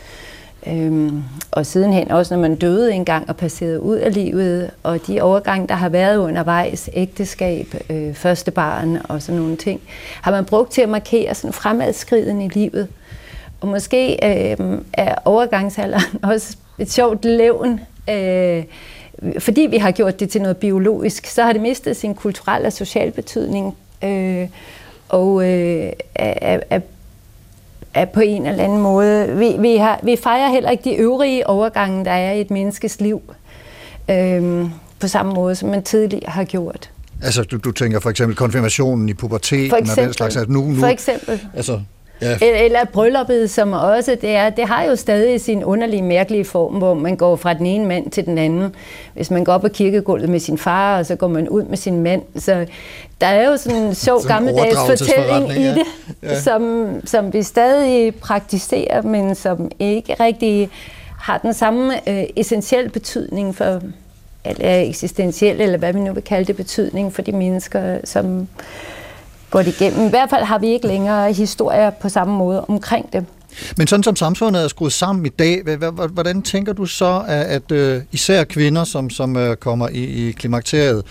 Øhm, 0.67 1.23
og 1.51 1.65
sidenhen 1.65 2.11
også, 2.11 2.33
når 2.33 2.41
man 2.41 2.55
døde 2.55 2.93
engang 2.93 3.29
og 3.29 3.37
passerede 3.37 3.81
ud 3.81 3.97
af 3.97 4.13
livet, 4.13 4.71
og 4.83 5.07
de 5.07 5.21
overgange, 5.21 5.67
der 5.67 5.75
har 5.75 5.89
været 5.89 6.17
undervejs, 6.17 6.89
ægteskab, 6.93 7.75
øh, 7.89 8.13
første 8.13 8.51
barn 8.51 8.97
og 9.03 9.21
sådan 9.21 9.41
nogle 9.41 9.57
ting, 9.57 9.81
har 10.21 10.31
man 10.31 10.45
brugt 10.45 10.71
til 10.71 10.81
at 10.81 10.89
markere 10.89 11.35
sådan 11.35 11.53
fremadskriden 11.53 12.41
i 12.41 12.47
livet. 12.47 12.87
Og 13.61 13.67
måske 13.67 14.11
øh, 14.13 14.77
er 14.93 15.15
overgangsalderen 15.25 16.19
også 16.33 16.57
et 16.79 16.91
sjovt 16.91 17.25
levn, 17.25 17.79
øh, 18.09 18.63
fordi 19.39 19.61
vi 19.61 19.77
har 19.77 19.91
gjort 19.91 20.19
det 20.19 20.29
til 20.29 20.41
noget 20.41 20.57
biologisk, 20.57 21.25
så 21.25 21.43
har 21.43 21.53
det 21.53 21.61
mistet 21.61 21.95
sin 21.95 22.15
kulturelle 22.15 22.67
og 22.67 22.73
social 22.73 23.11
betydning, 23.11 23.77
øh, 24.03 24.47
og 25.09 25.43
øh, 25.43 25.91
er, 26.15 26.59
er 26.69 26.79
er 27.93 28.05
på 28.05 28.19
en 28.19 28.45
eller 28.45 28.63
anden 28.63 28.81
måde. 28.81 29.27
Vi, 29.37 29.55
vi, 29.59 29.77
har, 29.77 29.99
vi 30.03 30.15
fejrer 30.23 30.49
heller 30.49 30.69
ikke 30.69 30.83
de 30.89 30.95
øvrige 30.95 31.47
overgange, 31.47 32.05
der 32.05 32.11
er 32.11 32.31
i 32.31 32.41
et 32.41 32.51
menneskes 32.51 33.01
liv, 33.01 33.21
øhm, 34.09 34.69
på 34.99 35.07
samme 35.07 35.33
måde, 35.33 35.55
som 35.55 35.69
man 35.69 35.83
tidligere 35.83 36.31
har 36.31 36.43
gjort. 36.43 36.89
Altså, 37.23 37.43
du, 37.43 37.57
du 37.57 37.71
tænker 37.71 37.99
for 37.99 38.09
eksempel 38.09 38.35
konfirmationen 38.35 39.09
i 39.09 39.13
puberteten 39.13 39.69
For 39.69 39.75
og 39.75 39.81
den 39.81 39.89
eksempel. 39.89 40.13
slags. 40.13 40.35
Altså, 40.35 40.53
nu, 40.53 40.61
nu, 40.65 40.79
For 40.79 40.87
eksempel. 40.87 41.41
Altså, 41.55 41.81
Ja. 42.21 42.37
Eller, 42.41 42.85
brylluppet, 42.93 43.49
som 43.49 43.73
også, 43.73 44.17
det, 44.21 44.29
er, 44.29 44.49
det 44.49 44.65
har 44.67 44.83
jo 44.83 44.95
stadig 44.95 45.41
sin 45.41 45.63
underlige, 45.63 46.01
mærkelige 46.01 46.45
form, 46.45 46.73
hvor 46.73 46.93
man 46.93 47.15
går 47.15 47.35
fra 47.35 47.53
den 47.53 47.65
ene 47.65 47.85
mand 47.85 48.11
til 48.11 48.25
den 48.25 48.37
anden. 48.37 48.75
Hvis 49.13 49.31
man 49.31 49.43
går 49.43 49.53
op 49.53 49.61
på 49.61 49.67
kirkegulvet 49.67 50.29
med 50.29 50.39
sin 50.39 50.57
far, 50.57 50.97
og 50.97 51.05
så 51.05 51.15
går 51.15 51.27
man 51.27 51.49
ud 51.49 51.63
med 51.63 51.77
sin 51.77 52.03
mand. 52.03 52.21
Så 52.37 52.65
der 53.21 53.27
er 53.27 53.49
jo 53.49 53.57
sådan 53.57 53.81
en 53.83 53.95
sjov 53.95 54.23
gammeldags 54.27 54.77
fortælling 54.87 55.51
i 55.51 55.63
det, 55.67 55.83
Ja. 56.23 56.39
som, 56.39 56.91
som 57.05 57.33
vi 57.33 57.43
stadig 57.43 58.15
praktiserer, 58.15 59.01
men 59.01 59.35
som 59.35 59.71
ikke 59.79 60.15
rigtig 60.19 60.69
har 61.19 61.37
den 61.37 61.53
samme 61.53 62.09
øh, 62.09 62.23
essentielle 62.35 62.89
betydning 62.89 63.55
for 63.55 63.81
eller 64.45 64.79
eksistentiel, 64.81 65.61
eller 65.61 65.77
hvad 65.77 65.93
vi 65.93 65.99
nu 65.99 66.13
vil 66.13 66.23
kalde 66.23 66.45
det, 66.45 66.55
betydning 66.55 67.13
for 67.13 67.21
de 67.21 67.31
mennesker, 67.31 67.97
som 68.03 68.47
går 69.49 69.61
det 69.61 69.81
igennem. 69.81 70.07
I 70.07 70.09
hvert 70.09 70.29
fald 70.29 70.43
har 70.43 70.59
vi 70.59 70.67
ikke 70.67 70.87
længere 70.87 71.33
historier 71.33 71.89
på 71.89 72.09
samme 72.09 72.37
måde 72.37 72.65
omkring 72.65 73.13
det. 73.13 73.25
Men 73.77 73.87
sådan 73.87 74.03
som 74.03 74.15
samfundet 74.15 74.63
er 74.63 74.67
skruet 74.67 74.93
sammen 74.93 75.25
i 75.25 75.29
dag, 75.29 75.61
hvordan 76.11 76.41
tænker 76.41 76.73
du 76.73 76.85
så, 76.85 77.23
at, 77.27 77.45
at 77.45 77.71
øh, 77.71 78.01
især 78.11 78.43
kvinder, 78.43 78.83
som, 78.83 79.09
som 79.09 79.37
øh, 79.37 79.55
kommer 79.55 79.87
i, 79.87 80.03
i 80.03 80.31
klimakteriet, 80.31 81.03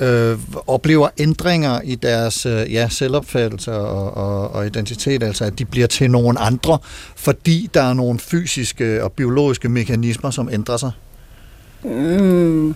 øh, 0.00 0.38
oplever 0.66 1.08
ændringer 1.18 1.80
i 1.84 1.94
deres 1.94 2.46
øh, 2.46 2.72
ja, 2.72 2.88
selvopfattelse 2.88 3.72
og, 3.72 4.16
og, 4.16 4.54
og 4.54 4.66
identitet, 4.66 5.22
altså 5.22 5.44
at 5.44 5.58
de 5.58 5.64
bliver 5.64 5.86
til 5.86 6.10
nogen 6.10 6.36
andre, 6.40 6.78
fordi 7.16 7.70
der 7.74 7.82
er 7.82 7.94
nogle 7.94 8.18
fysiske 8.18 9.04
og 9.04 9.12
biologiske 9.12 9.68
mekanismer, 9.68 10.30
som 10.30 10.48
ændrer 10.52 10.76
sig? 10.76 10.90
Mm. 11.84 12.74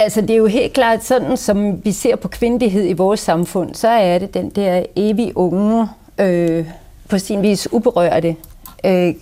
Altså 0.00 0.20
det 0.20 0.30
er 0.30 0.36
jo 0.36 0.46
helt 0.46 0.72
klart 0.72 1.04
sådan, 1.04 1.36
som 1.36 1.84
vi 1.84 1.92
ser 1.92 2.16
på 2.16 2.28
kvindelighed 2.28 2.88
i 2.88 2.92
vores 2.92 3.20
samfund, 3.20 3.74
så 3.74 3.88
er 3.88 4.18
det 4.18 4.34
den 4.34 4.50
der 4.50 4.82
evig 4.96 5.36
unge, 5.36 5.88
øh, 6.18 6.66
på 7.08 7.18
sin 7.18 7.42
vis 7.42 7.72
uberørte 7.72 8.36
øh, 8.84 9.14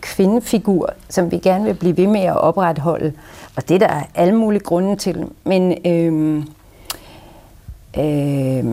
kvindefigur, 0.00 0.90
som 1.08 1.30
vi 1.30 1.38
gerne 1.38 1.64
vil 1.64 1.74
blive 1.74 1.96
ved 1.96 2.06
med 2.06 2.20
at 2.20 2.36
opretholde. 2.36 3.12
Og 3.56 3.68
det 3.68 3.74
er 3.74 3.78
der 3.78 4.02
alle 4.14 4.34
mulige 4.34 4.62
grunde 4.62 4.96
til. 4.96 5.26
Men, 5.44 5.86
øh, 5.86 6.44
øh, 7.98 8.64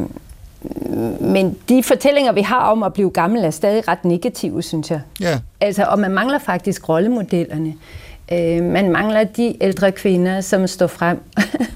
men 1.21 1.57
de 1.69 1.83
fortællinger, 1.83 2.31
vi 2.31 2.41
har 2.41 2.61
om 2.61 2.83
at 2.83 2.93
blive 2.93 3.09
gammel, 3.09 3.43
er 3.43 3.51
stadig 3.51 3.87
ret 3.87 4.05
negative, 4.05 4.63
synes 4.63 4.91
jeg. 4.91 5.01
Ja. 5.19 5.39
Altså, 5.61 5.83
og 5.83 5.99
man 5.99 6.11
mangler 6.11 6.39
faktisk 6.39 6.89
rollemodellerne. 6.89 7.73
Øh, 8.31 8.63
man 8.63 8.91
mangler 8.91 9.23
de 9.23 9.63
ældre 9.63 9.91
kvinder, 9.91 10.41
som 10.41 10.67
står 10.67 10.87
frem 10.87 11.19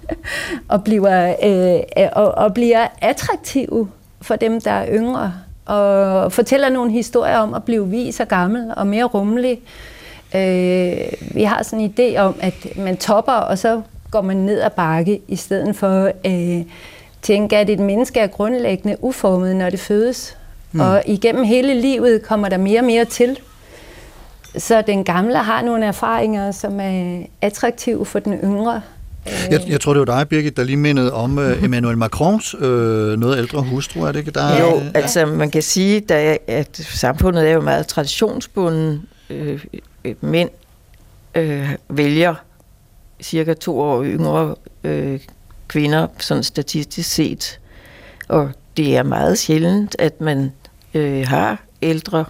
og, 0.70 0.84
bliver, 0.84 1.36
øh, 1.44 2.08
og, 2.14 2.32
og 2.32 2.54
bliver 2.54 2.88
attraktive 3.02 3.90
for 4.22 4.36
dem, 4.36 4.62
der 4.62 4.72
er 4.72 4.88
yngre. 4.94 5.34
Og 5.66 6.32
fortæller 6.32 6.70
nogle 6.70 6.92
historier 6.92 7.38
om 7.38 7.54
at 7.54 7.64
blive 7.64 7.90
vis 7.90 8.20
og 8.20 8.28
gammel 8.28 8.74
og 8.78 8.88
mere 8.88 9.04
rummelig. 9.04 9.60
Øh, 10.36 11.36
vi 11.36 11.44
har 11.44 11.64
sådan 11.64 11.80
en 11.80 11.94
idé 12.00 12.18
om, 12.18 12.36
at 12.42 12.78
man 12.78 12.98
topper, 12.98 13.32
og 13.32 13.58
så 13.58 13.82
går 14.12 14.22
man 14.22 14.38
ned 14.38 14.62
ad 14.62 14.70
bakke, 14.70 15.22
i 15.28 15.36
stedet 15.36 15.76
for 15.76 16.12
øh, 16.26 16.66
tænke, 17.22 17.58
at 17.58 17.70
et 17.70 17.80
menneske 17.80 18.20
er 18.20 18.28
grundlæggende 18.28 18.98
uformet, 19.02 19.56
når 19.56 19.70
det 19.70 19.80
fødes. 19.80 20.38
Mm. 20.72 20.80
Og 20.80 21.04
igennem 21.06 21.44
hele 21.44 21.74
livet 21.74 22.24
kommer 22.24 22.50
der 22.50 22.58
mere 22.58 22.80
og 22.80 22.86
mere 22.86 23.06
til. 23.06 23.40
Så 24.58 24.82
den 24.88 25.04
gamle 25.04 25.38
har 25.38 25.62
nogle 25.62 25.86
erfaringer, 25.86 26.52
som 26.52 26.80
er 26.80 27.26
attraktive 27.42 28.06
for 28.06 28.20
den 28.20 28.34
yngre. 28.34 28.82
Jeg, 29.52 29.62
jeg 29.68 29.82
tror, 29.82 29.94
det 29.94 30.00
var 30.08 30.18
dig, 30.18 30.30
Birgit, 30.30 30.58
der 30.58 30.64
lige 30.64 30.78
mindede 30.78 31.14
om 31.14 31.38
uh, 31.38 31.64
Emmanuel 31.64 31.98
Macrons 31.98 32.56
øh, 32.60 33.20
noget 33.20 33.38
ældre 33.38 33.62
hustru, 33.62 34.02
er 34.02 34.12
det 34.12 34.20
ikke? 34.20 34.32
Der, 34.32 34.60
Jo, 34.60 34.78
øh, 34.78 34.86
altså 34.94 35.26
man 35.26 35.52
kan 35.52 35.62
sige, 35.62 36.00
der, 36.00 36.38
at 36.48 36.78
samfundet 36.78 37.48
er 37.50 37.54
jo 37.54 37.62
meget 37.62 37.88
traditionsbunden. 37.88 39.08
Øh, 39.30 39.66
øh, 40.06 40.16
mænd 40.22 40.50
øh, 41.36 41.70
vælger 41.90 42.36
cirka 43.22 43.54
to 43.54 43.80
år 43.80 44.04
yngre 44.04 44.56
øh, 44.84 45.20
kvinder, 45.68 46.08
sådan 46.18 46.44
statistisk 46.44 47.10
set. 47.10 47.60
Og 48.28 48.52
det 48.78 48.98
er 48.98 49.04
meget 49.04 49.38
sjældent, 49.38 49.96
at 50.00 50.22
man 50.22 50.52
øh, 50.94 51.28
har 51.28 51.64
ældre 51.82 52.26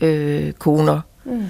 øh, 0.00 0.52
koner. 0.52 1.00
Mm. 1.26 1.44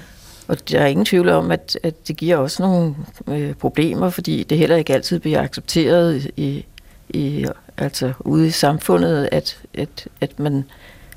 Og 0.47 0.69
der 0.69 0.79
er 0.79 0.85
ingen 0.85 1.05
tvivl 1.05 1.29
om, 1.29 1.51
at, 1.51 1.79
at 1.83 2.07
det 2.07 2.17
giver 2.17 2.37
også 2.37 2.63
nogle 2.63 2.95
øh, 3.27 3.53
problemer, 3.53 4.09
fordi 4.09 4.43
det 4.43 4.57
heller 4.57 4.75
ikke 4.75 4.93
altid 4.93 5.19
bliver 5.19 5.41
accepteret 5.41 6.31
i, 6.37 6.65
i 7.09 7.45
altså 7.77 8.13
ude 8.19 8.47
i 8.47 8.51
samfundet, 8.51 9.29
at, 9.31 9.59
at, 9.73 10.07
at, 10.21 10.39
man, 10.39 10.65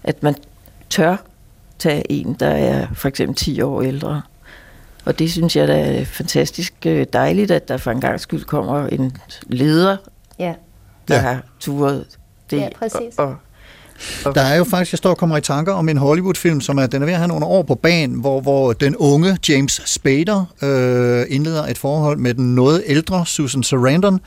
at 0.05 0.23
man 0.23 0.35
tør 0.91 1.17
tage 1.79 2.13
en, 2.13 2.35
der 2.41 2.47
er 2.51 2.87
for 2.95 3.09
eksempel 3.09 3.37
10 3.37 3.61
år 3.63 3.83
ældre. 3.83 4.23
Og 5.05 5.19
det 5.19 5.33
synes 5.33 5.57
jeg 5.57 5.69
da 5.69 6.01
er 6.01 6.05
fantastisk 6.05 6.75
øh, 6.87 7.07
dejligt, 7.13 7.51
at 7.51 7.69
der 7.69 7.77
for 7.77 7.91
en 7.91 8.01
gang 8.01 8.21
skyld 8.21 8.45
kommer 8.45 8.87
en 8.87 9.17
leder, 9.47 9.97
Ja. 10.39 10.55
der 11.09 11.15
Ja. 11.15 11.21
ja. 11.21 11.21
har 11.21 11.43
turet 11.61 12.05
det. 12.51 12.57
Ja, 12.57 12.69
præcis. 12.79 13.15
Og, 13.19 13.27
og, 13.27 13.37
Der 14.35 14.41
er 14.41 14.57
jo 14.57 14.65
faktisk, 14.65 14.93
jeg 14.93 14.99
står 14.99 15.11
og 15.11 15.17
kommer 15.19 15.37
i 15.37 15.41
tanker 15.41 15.73
om 15.73 15.89
en 15.89 15.97
Hollywood-film, 15.97 16.61
som 16.61 16.79
er, 16.79 16.87
den 16.87 17.03
er 17.03 17.07
ved 17.07 17.13
at 17.13 17.19
have 17.19 17.29
nogle 17.29 17.47
år 17.47 17.63
på 17.63 17.75
banen, 17.75 18.21
hvor, 18.21 18.41
hvor 18.41 18.73
den 18.73 18.97
unge 18.97 19.39
James 19.49 19.83
Spader 19.87 20.45
øh, 20.63 21.27
indleder 21.29 21.67
et 21.67 21.79
forhold 21.79 22.19
med 22.19 22.35
den 22.35 22.55
noget 22.55 22.83
ældre 22.87 23.27
Susan 23.27 23.63
Sarandon, 23.63 24.21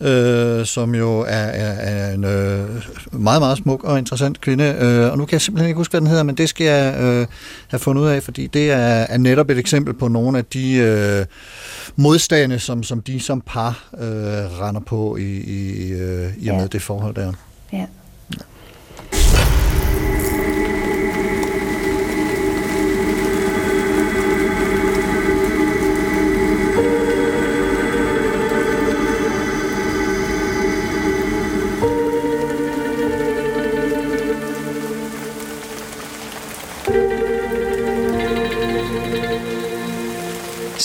øh, 0.00 0.66
som 0.66 0.94
jo 0.94 1.20
er, 1.20 1.24
er, 1.26 1.72
er 1.72 2.14
en 2.14 2.24
øh, 2.24 2.68
meget, 3.12 3.40
meget 3.42 3.58
smuk 3.58 3.84
og 3.84 3.98
interessant 3.98 4.40
kvinde. 4.40 4.76
Øh, 4.80 5.10
og 5.12 5.18
nu 5.18 5.24
kan 5.24 5.32
jeg 5.32 5.40
simpelthen 5.40 5.68
ikke 5.68 5.78
huske, 5.78 5.92
hvad 5.92 6.00
den 6.00 6.08
hedder, 6.08 6.22
men 6.22 6.34
det 6.34 6.48
skal 6.48 6.64
jeg 6.66 7.00
øh, 7.00 7.26
have 7.68 7.80
fundet 7.80 8.02
ud 8.02 8.06
af, 8.08 8.22
fordi 8.22 8.46
det 8.46 8.70
er, 8.70 8.76
er 9.08 9.18
netop 9.18 9.50
et 9.50 9.58
eksempel 9.58 9.94
på 9.94 10.08
nogle 10.08 10.38
af 10.38 10.44
de 10.44 10.74
øh, 10.74 11.24
modstande, 11.96 12.58
som, 12.58 12.82
som 12.82 13.00
de 13.00 13.20
som 13.20 13.40
par 13.46 13.88
øh, 14.00 14.00
render 14.60 14.80
på 14.80 15.16
i, 15.16 15.22
i, 15.40 15.90
øh, 15.92 16.28
i 16.38 16.48
og 16.48 16.54
med 16.54 16.62
Ja. 16.62 16.68
det 16.72 16.82
forhold 16.82 17.14
der. 17.14 17.32
ja. 17.72 17.84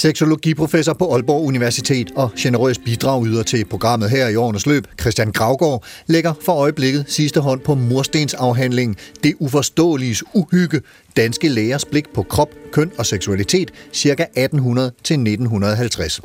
Seksologiprofessor 0.06 0.94
på 0.94 1.14
Aalborg 1.14 1.46
Universitet 1.46 2.12
og 2.16 2.32
generøs 2.38 2.78
bidragyder 2.78 3.44
til 3.44 3.66
programmet 3.66 4.10
her 4.10 4.28
i 4.28 4.36
årenes 4.36 4.66
løb, 4.66 4.88
Christian 5.02 5.32
Gravgaard, 5.32 5.84
lægger 6.08 6.34
for 6.42 6.54
øjeblikket 6.54 7.06
sidste 7.08 7.40
hånd 7.40 7.62
på 7.62 7.76
murstensafhandlingen 7.76 8.98
Det 9.24 9.34
uforståeliges 9.40 10.24
uhygge, 10.34 10.82
danske 11.18 11.50
lægers 11.50 11.86
blik 11.86 12.10
på 12.14 12.24
krop, 12.24 12.50
køn 12.72 12.92
og 12.98 13.06
seksualitet, 13.06 13.72
ca. 13.96 14.10
1800 14.10 14.92
til 15.04 15.14
1950. 15.14 16.22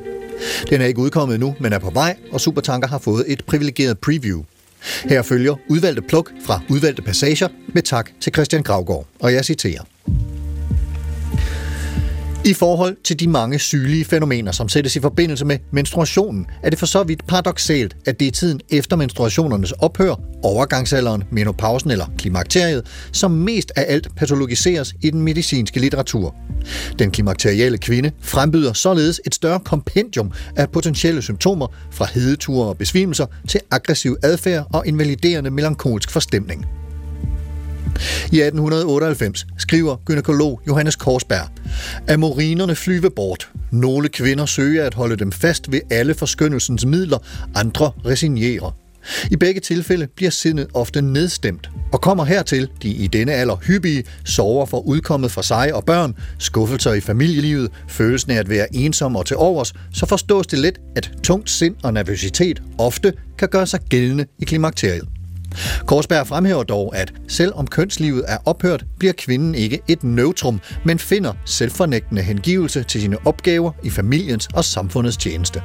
Den 0.71 0.81
er 0.81 0.87
ikke 0.87 1.01
udkommet 1.01 1.41
nu, 1.41 1.55
men 1.61 1.73
er 1.73 1.79
på 1.79 1.91
vej, 1.91 2.17
og 2.33 2.41
Supertanker 2.41 2.89
har 2.89 2.99
fået 2.99 3.25
et 3.29 3.45
privilegeret 3.45 3.99
preview. 3.99 4.43
Her 5.05 5.23
følger 5.23 5.55
udvalgte 5.69 6.03
pluk 6.03 6.33
fra 6.47 6.61
udvalgte 6.69 7.03
passager 7.03 7.49
med 7.69 7.83
tak 7.83 8.11
til 8.21 8.33
Christian 8.33 8.63
Gravgaard, 8.63 9.07
og 9.21 9.33
jeg 9.33 9.45
citerer. 9.45 9.83
I 12.51 12.55
forhold 12.55 12.97
til 13.05 13.21
de 13.21 13.29
mange 13.29 13.59
sygelige 13.59 14.05
fænomener, 14.05 14.53
som 14.53 14.69
sættes 14.69 14.97
i 14.97 15.01
forbindelse 15.01 15.45
med 15.45 15.59
menstruationen, 15.73 16.47
er 16.63 16.71
det 16.71 16.79
for 16.79 16.87
så 16.87 17.03
vidt 17.03 17.27
paradoxalt, 17.27 17.97
at 18.07 18.21
det 18.21 18.29
er 18.29 18.33
tiden 18.33 18.61
efter 18.69 18.97
menstruationernes 18.97 19.73
ophør, 19.73 20.15
overgangsalderen, 20.43 21.25
menopausen 21.31 21.91
eller 21.91 22.07
klimakteriet, 22.19 22.87
som 23.13 23.31
mest 23.31 23.73
af 23.77 23.85
alt 23.89 24.09
patologiseres 24.17 24.95
i 25.03 25.11
den 25.11 25.23
medicinske 25.23 25.81
litteratur. 25.81 26.35
Den 26.99 27.11
klimakterielle 27.11 27.79
kvinde 27.79 28.11
frembyder 28.21 28.73
således 28.73 29.21
et 29.27 29.35
større 29.35 29.61
kompendium 29.61 30.33
af 30.57 30.71
potentielle 30.71 31.23
symptomer 31.23 31.67
fra 31.91 32.07
hedeture 32.15 32.69
og 32.69 32.79
besvimelser 32.79 33.27
til 33.49 33.61
aggressiv 33.71 34.17
adfærd 34.23 34.67
og 34.73 34.87
invaliderende 34.87 35.51
melankolsk 35.51 36.11
forstemning. 36.11 36.80
I 38.33 38.41
1898 38.41 39.47
skriver 39.59 39.97
gynekolog 40.07 40.61
Johannes 40.67 40.97
Korsberg, 40.97 41.49
at 42.07 42.21
morinerne 42.21 42.75
flyve 42.75 43.11
bort. 43.11 43.51
Nogle 43.71 44.09
kvinder 44.09 44.47
søger 44.47 44.85
at 44.85 44.95
holde 44.95 45.17
dem 45.17 45.33
fast 45.33 45.73
ved 45.73 45.81
alle 45.91 46.15
forskyndelsens 46.15 46.87
midler, 46.87 47.19
andre 47.55 47.91
resignerer. 48.07 48.77
I 49.31 49.37
begge 49.37 49.61
tilfælde 49.61 50.07
bliver 50.17 50.31
sindet 50.31 50.67
ofte 50.75 51.03
nedstemt, 51.03 51.71
og 51.93 52.01
kommer 52.01 52.25
hertil 52.25 52.69
de 52.83 52.89
i 52.89 53.07
denne 53.07 53.33
alder 53.33 53.57
hyppige 53.57 54.05
sover 54.25 54.67
for 54.67 54.81
udkommet 54.81 55.31
for 55.31 55.43
sig 55.43 55.75
og 55.75 55.85
børn, 55.85 56.15
skuffelser 56.39 56.93
i 56.93 57.01
familielivet, 57.01 57.71
følelsen 57.89 58.31
af 58.31 58.37
at 58.37 58.49
være 58.49 58.77
ensom 58.77 59.17
og 59.17 59.27
til 59.27 59.37
overs, 59.37 59.75
så 59.95 60.07
forstås 60.07 60.47
det 60.47 60.59
let, 60.59 60.79
at 60.97 61.13
tungt 61.23 61.51
sind 61.51 61.75
og 61.83 61.93
nervøsitet 61.93 62.63
ofte 62.79 63.13
kan 63.39 63.49
gøre 63.49 63.67
sig 63.67 63.81
gældende 63.81 64.27
i 64.39 64.45
klimakteriet. 64.45 65.20
Korsberg 65.87 66.27
fremhæver 66.27 66.63
dog, 66.63 66.97
at 66.97 67.13
selvom 67.29 67.67
kønslivet 67.67 68.25
er 68.29 68.39
ophørt, 68.45 68.85
bliver 68.99 69.13
kvinden 69.19 69.55
ikke 69.55 69.81
et 69.89 70.05
neutrum, 70.05 70.61
men 70.85 70.99
finder 70.99 71.33
selvfornægtende 71.45 72.23
hengivelse 72.23 72.83
til 72.83 73.01
sine 73.01 73.27
opgaver 73.27 73.73
i 73.83 73.91
familiens 73.91 74.49
og 74.55 74.65
samfundets 74.65 75.17
tjeneste. 75.17 75.63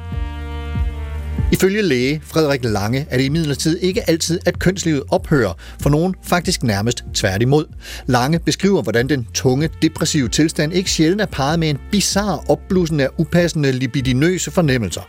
Ifølge 1.52 1.82
læge 1.82 2.20
Frederik 2.24 2.64
Lange 2.64 3.06
er 3.10 3.16
det 3.16 3.24
imidlertid 3.24 3.78
ikke 3.78 4.10
altid, 4.10 4.40
at 4.46 4.58
kønslivet 4.58 5.02
ophører, 5.08 5.52
for 5.80 5.90
nogen 5.90 6.14
faktisk 6.22 6.62
nærmest 6.62 7.04
tværtimod. 7.14 7.64
Lange 8.06 8.38
beskriver, 8.38 8.82
hvordan 8.82 9.08
den 9.08 9.26
tunge, 9.34 9.68
depressive 9.82 10.28
tilstand 10.28 10.72
ikke 10.72 10.90
sjældent 10.90 11.20
er 11.20 11.26
parret 11.26 11.58
med 11.58 11.70
en 11.70 11.78
bizarre 11.90 12.40
opblussen 12.48 13.00
af 13.00 13.08
upassende 13.18 13.72
libidinøse 13.72 14.50
fornemmelser. 14.50 15.00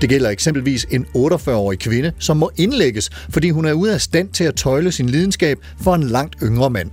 Det 0.00 0.08
gælder 0.08 0.30
eksempelvis 0.30 0.86
en 0.90 1.06
48-årig 1.16 1.78
kvinde, 1.78 2.12
som 2.18 2.36
må 2.36 2.50
indlægges, 2.56 3.10
fordi 3.30 3.50
hun 3.50 3.64
er 3.64 3.72
ude 3.72 3.94
af 3.94 4.00
stand 4.00 4.28
til 4.28 4.44
at 4.44 4.54
tøjle 4.54 4.92
sin 4.92 5.08
lidenskab 5.08 5.58
for 5.82 5.94
en 5.94 6.02
langt 6.02 6.36
yngre 6.42 6.70
mand. 6.70 6.90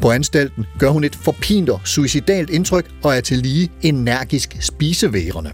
På 0.00 0.10
anstalten 0.10 0.66
gør 0.78 0.90
hun 0.90 1.04
et 1.04 1.16
forpint 1.16 1.68
og 1.68 1.80
suicidalt 1.84 2.50
indtryk 2.50 2.86
og 3.02 3.16
er 3.16 3.20
til 3.20 3.38
lige 3.38 3.70
energisk 3.82 4.56
spiseværende. 4.60 5.50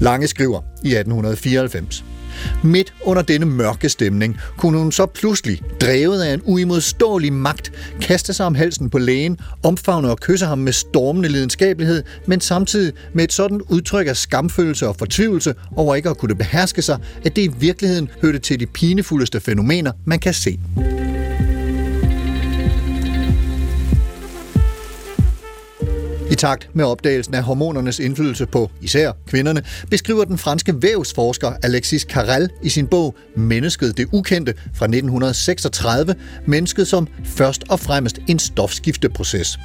Lange 0.00 0.26
skriver 0.26 0.60
i 0.84 0.88
1894. 0.88 2.04
Midt 2.62 2.94
under 3.02 3.22
denne 3.22 3.46
mørke 3.46 3.88
stemning 3.88 4.36
kunne 4.56 4.78
hun 4.78 4.92
så 4.92 5.06
pludselig, 5.06 5.62
drevet 5.80 6.22
af 6.22 6.34
en 6.34 6.42
uimodståelig 6.44 7.32
magt, 7.32 7.72
kaste 8.00 8.32
sig 8.32 8.46
om 8.46 8.54
halsen 8.54 8.90
på 8.90 8.98
lægen, 8.98 9.38
omfavne 9.62 10.10
og 10.10 10.20
kysse 10.20 10.46
ham 10.46 10.58
med 10.58 10.72
stormende 10.72 11.28
lidenskabelighed, 11.28 12.02
men 12.26 12.40
samtidig 12.40 12.92
med 13.12 13.24
et 13.24 13.32
sådan 13.32 13.60
udtryk 13.68 14.06
af 14.06 14.16
skamfølelse 14.16 14.88
og 14.88 14.96
fortvivlelse 14.96 15.54
over 15.76 15.94
ikke 15.94 16.08
at 16.08 16.18
kunne 16.18 16.34
beherske 16.34 16.82
sig, 16.82 16.98
at 17.24 17.36
det 17.36 17.42
i 17.42 17.50
virkeligheden 17.58 18.08
hørte 18.22 18.38
til 18.38 18.60
de 18.60 18.66
pinefuldeste 18.66 19.40
fænomener, 19.40 19.92
man 20.04 20.18
kan 20.18 20.34
se. 20.34 20.58
I 26.30 26.34
takt 26.34 26.68
med 26.74 26.84
opdagelsen 26.84 27.34
af 27.34 27.42
hormonernes 27.42 27.98
indflydelse 27.98 28.46
på 28.46 28.70
især 28.80 29.12
kvinderne, 29.26 29.62
beskriver 29.90 30.24
den 30.24 30.38
franske 30.38 30.82
vævsforsker 30.82 31.52
Alexis 31.62 32.02
Carrel 32.02 32.50
i 32.62 32.68
sin 32.68 32.86
bog 32.86 33.14
Mennesket 33.36 33.96
det 33.96 34.08
ukendte 34.12 34.54
fra 34.74 34.84
1936 34.84 36.14
mennesket 36.46 36.88
som 36.88 37.08
først 37.24 37.64
og 37.68 37.80
fremmest 37.80 38.18
en 38.28 38.38
stofskifteproces, 38.38 39.58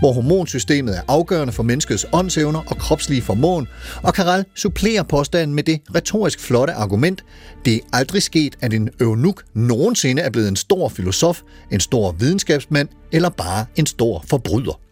hvor 0.00 0.12
hormonsystemet 0.12 0.96
er 0.96 1.02
afgørende 1.08 1.52
for 1.52 1.62
menneskets 1.62 2.06
åndsevner 2.12 2.60
og 2.66 2.78
kropslige 2.78 3.22
formåen, 3.22 3.68
og 4.02 4.12
Carrel 4.12 4.44
supplerer 4.54 5.02
påstanden 5.02 5.54
med 5.54 5.62
det 5.62 5.80
retorisk 5.94 6.40
flotte 6.40 6.72
argument, 6.72 7.24
det 7.64 7.74
er 7.74 7.80
aldrig 7.92 8.22
sket, 8.22 8.56
at 8.60 8.74
en 8.74 8.88
øvnuk 9.00 9.44
nogensinde 9.54 10.22
er 10.22 10.30
blevet 10.30 10.48
en 10.48 10.56
stor 10.56 10.88
filosof, 10.88 11.40
en 11.72 11.80
stor 11.80 12.12
videnskabsmand 12.12 12.88
eller 13.12 13.28
bare 13.28 13.66
en 13.76 13.86
stor 13.86 14.24
forbryder. 14.28 14.87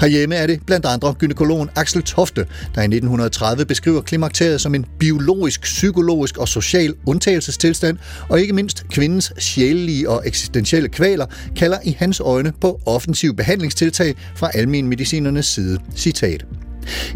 Herhjemme 0.00 0.34
er 0.34 0.46
det 0.46 0.60
blandt 0.66 0.86
andre 0.86 1.14
gynekologen 1.18 1.70
Axel 1.76 2.02
Tofte, 2.02 2.46
der 2.74 2.80
i 2.80 2.84
1930 2.84 3.64
beskriver 3.64 4.00
klimakteriet 4.00 4.60
som 4.60 4.74
en 4.74 4.86
biologisk, 4.98 5.62
psykologisk 5.62 6.38
og 6.38 6.48
social 6.48 6.94
undtagelsestilstand, 7.06 7.98
og 8.28 8.40
ikke 8.40 8.52
mindst 8.52 8.84
kvindens 8.90 9.32
sjælelige 9.38 10.10
og 10.10 10.22
eksistentielle 10.26 10.88
kvaler 10.88 11.26
kalder 11.56 11.78
i 11.84 11.96
hans 11.98 12.20
øjne 12.20 12.52
på 12.60 12.80
offensiv 12.86 13.36
behandlingstiltag 13.36 14.14
fra 14.36 14.50
almenmedicinernes 14.54 15.46
side. 15.46 15.78
Citat. 15.96 16.44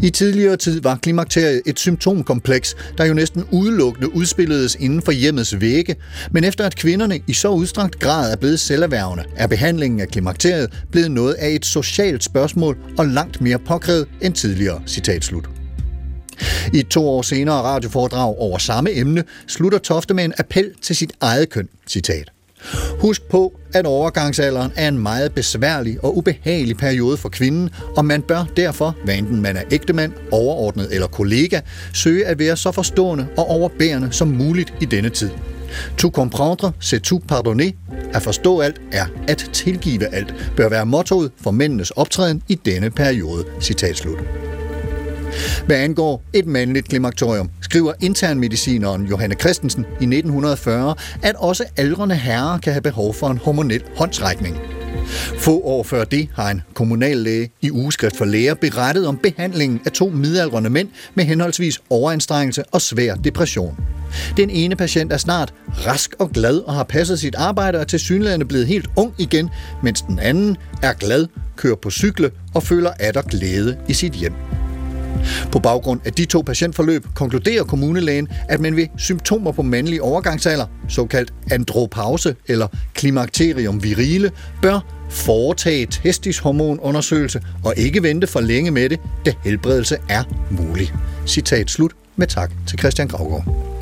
I 0.01 0.09
tidligere 0.09 0.57
tid 0.57 0.81
var 0.81 0.95
klimakteriet 0.95 1.61
et 1.65 1.79
symptomkompleks, 1.79 2.75
der 2.97 3.05
jo 3.05 3.13
næsten 3.13 3.43
udelukkende 3.51 4.15
udspilledes 4.15 4.77
inden 4.79 5.01
for 5.01 5.11
hjemmets 5.11 5.61
vægge, 5.61 5.95
men 6.31 6.43
efter 6.43 6.65
at 6.65 6.75
kvinderne 6.75 7.19
i 7.27 7.33
så 7.33 7.49
udstrakt 7.49 7.99
grad 7.99 8.31
er 8.31 8.35
blevet 8.35 8.59
selverværende, 8.59 9.23
er 9.35 9.47
behandlingen 9.47 9.99
af 9.99 10.07
klimakteriet 10.07 10.83
blevet 10.91 11.11
noget 11.11 11.33
af 11.33 11.49
et 11.49 11.65
socialt 11.65 12.23
spørgsmål 12.23 12.77
og 12.97 13.07
langt 13.07 13.41
mere 13.41 13.59
påkrævet 13.59 14.07
end 14.21 14.33
tidligere. 14.33 14.81
Citat 14.87 15.23
slut. 15.23 15.49
I 16.73 16.79
et 16.79 16.87
to 16.87 17.09
år 17.09 17.21
senere 17.21 17.55
radioforedrag 17.55 18.35
over 18.37 18.57
samme 18.57 18.95
emne 18.95 19.23
slutter 19.47 19.79
Tofte 19.79 20.13
med 20.13 20.25
en 20.25 20.33
appel 20.37 20.71
til 20.81 20.95
sit 20.95 21.11
eget 21.21 21.49
køn. 21.49 21.69
Citat. 21.87 22.36
Husk 22.99 23.21
på, 23.21 23.59
at 23.73 23.85
overgangsalderen 23.85 24.71
er 24.75 24.87
en 24.87 24.99
meget 24.99 25.31
besværlig 25.31 26.03
og 26.03 26.17
ubehagelig 26.17 26.77
periode 26.77 27.17
for 27.17 27.29
kvinden, 27.29 27.69
og 27.97 28.05
man 28.05 28.21
bør 28.21 28.45
derfor, 28.57 28.95
hvad 29.03 29.15
enten 29.15 29.41
man 29.41 29.57
er 29.57 29.63
ægtemand, 29.71 30.11
overordnet 30.31 30.93
eller 30.93 31.07
kollega, 31.07 31.59
søge 31.93 32.25
at 32.25 32.39
være 32.39 32.57
så 32.57 32.71
forstående 32.71 33.27
og 33.37 33.47
overbærende 33.49 34.07
som 34.11 34.27
muligt 34.27 34.73
i 34.81 34.85
denne 34.85 35.09
tid. 35.09 35.29
To 35.97 36.09
comprendre, 36.09 36.71
c'est 36.79 36.99
tout 36.99 37.27
pardonner. 37.27 37.71
At 38.13 38.21
forstå 38.21 38.59
alt 38.59 38.81
er 38.91 39.05
at 39.27 39.49
tilgive 39.53 40.15
alt, 40.15 40.33
bør 40.55 40.69
være 40.69 40.85
mottoet 40.85 41.31
for 41.41 41.51
mændenes 41.51 41.91
optræden 41.91 42.41
i 42.47 42.55
denne 42.55 42.89
periode. 42.89 43.45
Citat 43.61 43.97
slut. 43.97 44.19
Hvad 45.65 45.77
angår 45.77 46.23
et 46.33 46.45
mandligt 46.45 46.87
klimaktorium, 46.87 47.49
skriver 47.61 47.93
internmedicineren 47.99 49.05
Johanne 49.05 49.35
Christensen 49.35 49.81
i 49.81 50.03
1940, 50.03 50.95
at 51.23 51.35
også 51.35 51.63
aldrende 51.77 52.15
herrer 52.15 52.57
kan 52.57 52.73
have 52.73 52.81
behov 52.81 53.13
for 53.13 53.27
en 53.27 53.37
hormonel 53.37 53.83
håndsrækning. 53.95 54.57
Få 55.37 55.61
år 55.61 55.83
før 55.83 56.03
det 56.03 56.29
har 56.35 56.51
en 56.51 56.61
kommunallæge 56.73 57.49
i 57.61 57.71
ugeskrift 57.71 58.17
for 58.17 58.25
læger 58.25 58.53
berettet 58.53 59.07
om 59.07 59.17
behandlingen 59.17 59.81
af 59.85 59.91
to 59.91 60.09
midaldrende 60.09 60.69
mænd 60.69 60.89
med 61.15 61.23
henholdsvis 61.23 61.79
overanstrengelse 61.89 62.63
og 62.71 62.81
svær 62.81 63.15
depression. 63.15 63.77
Den 64.37 64.49
ene 64.49 64.75
patient 64.75 65.13
er 65.13 65.17
snart 65.17 65.53
rask 65.87 66.15
og 66.19 66.31
glad 66.31 66.57
og 66.57 66.73
har 66.73 66.83
passet 66.83 67.19
sit 67.19 67.35
arbejde 67.35 67.79
og 67.79 67.87
til 67.87 67.99
synligheden 67.99 68.47
blevet 68.47 68.67
helt 68.67 68.89
ung 68.95 69.13
igen, 69.17 69.49
mens 69.83 70.01
den 70.01 70.19
anden 70.19 70.57
er 70.81 70.93
glad, 70.93 71.27
kører 71.55 71.75
på 71.75 71.91
cykle 71.91 72.31
og 72.55 72.63
føler 72.63 72.91
atter 72.99 73.21
glæde 73.21 73.77
i 73.87 73.93
sit 73.93 74.13
hjem. 74.13 74.33
På 75.51 75.59
baggrund 75.59 76.01
af 76.05 76.13
de 76.13 76.25
to 76.25 76.41
patientforløb 76.41 77.05
konkluderer 77.15 77.63
kommunelægen, 77.63 78.27
at 78.49 78.59
man 78.59 78.75
ved 78.75 78.87
symptomer 78.97 79.51
på 79.51 79.61
mandlig 79.61 80.01
overgangsalder, 80.01 80.65
såkaldt 80.89 81.33
andropause 81.51 82.35
eller 82.47 82.67
klimakterium 82.93 83.83
virile, 83.83 84.31
bør 84.61 84.79
foretage 85.09 85.85
testishormonundersøgelse 85.85 87.41
og 87.63 87.73
ikke 87.77 88.03
vente 88.03 88.27
for 88.27 88.39
længe 88.39 88.71
med 88.71 88.89
det, 88.89 88.99
da 89.25 89.33
helbredelse 89.43 89.97
er 90.09 90.23
mulig. 90.51 90.93
Citat 91.25 91.69
slut 91.69 91.91
med 92.15 92.27
tak 92.27 92.51
til 92.67 92.79
Christian 92.79 93.07
Gravgaard. 93.07 93.76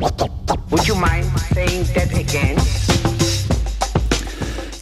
Would 0.00 0.88
you 0.88 0.94
mind 0.94 1.24
saying 1.54 1.86
that 1.86 2.10
again? 2.12 2.58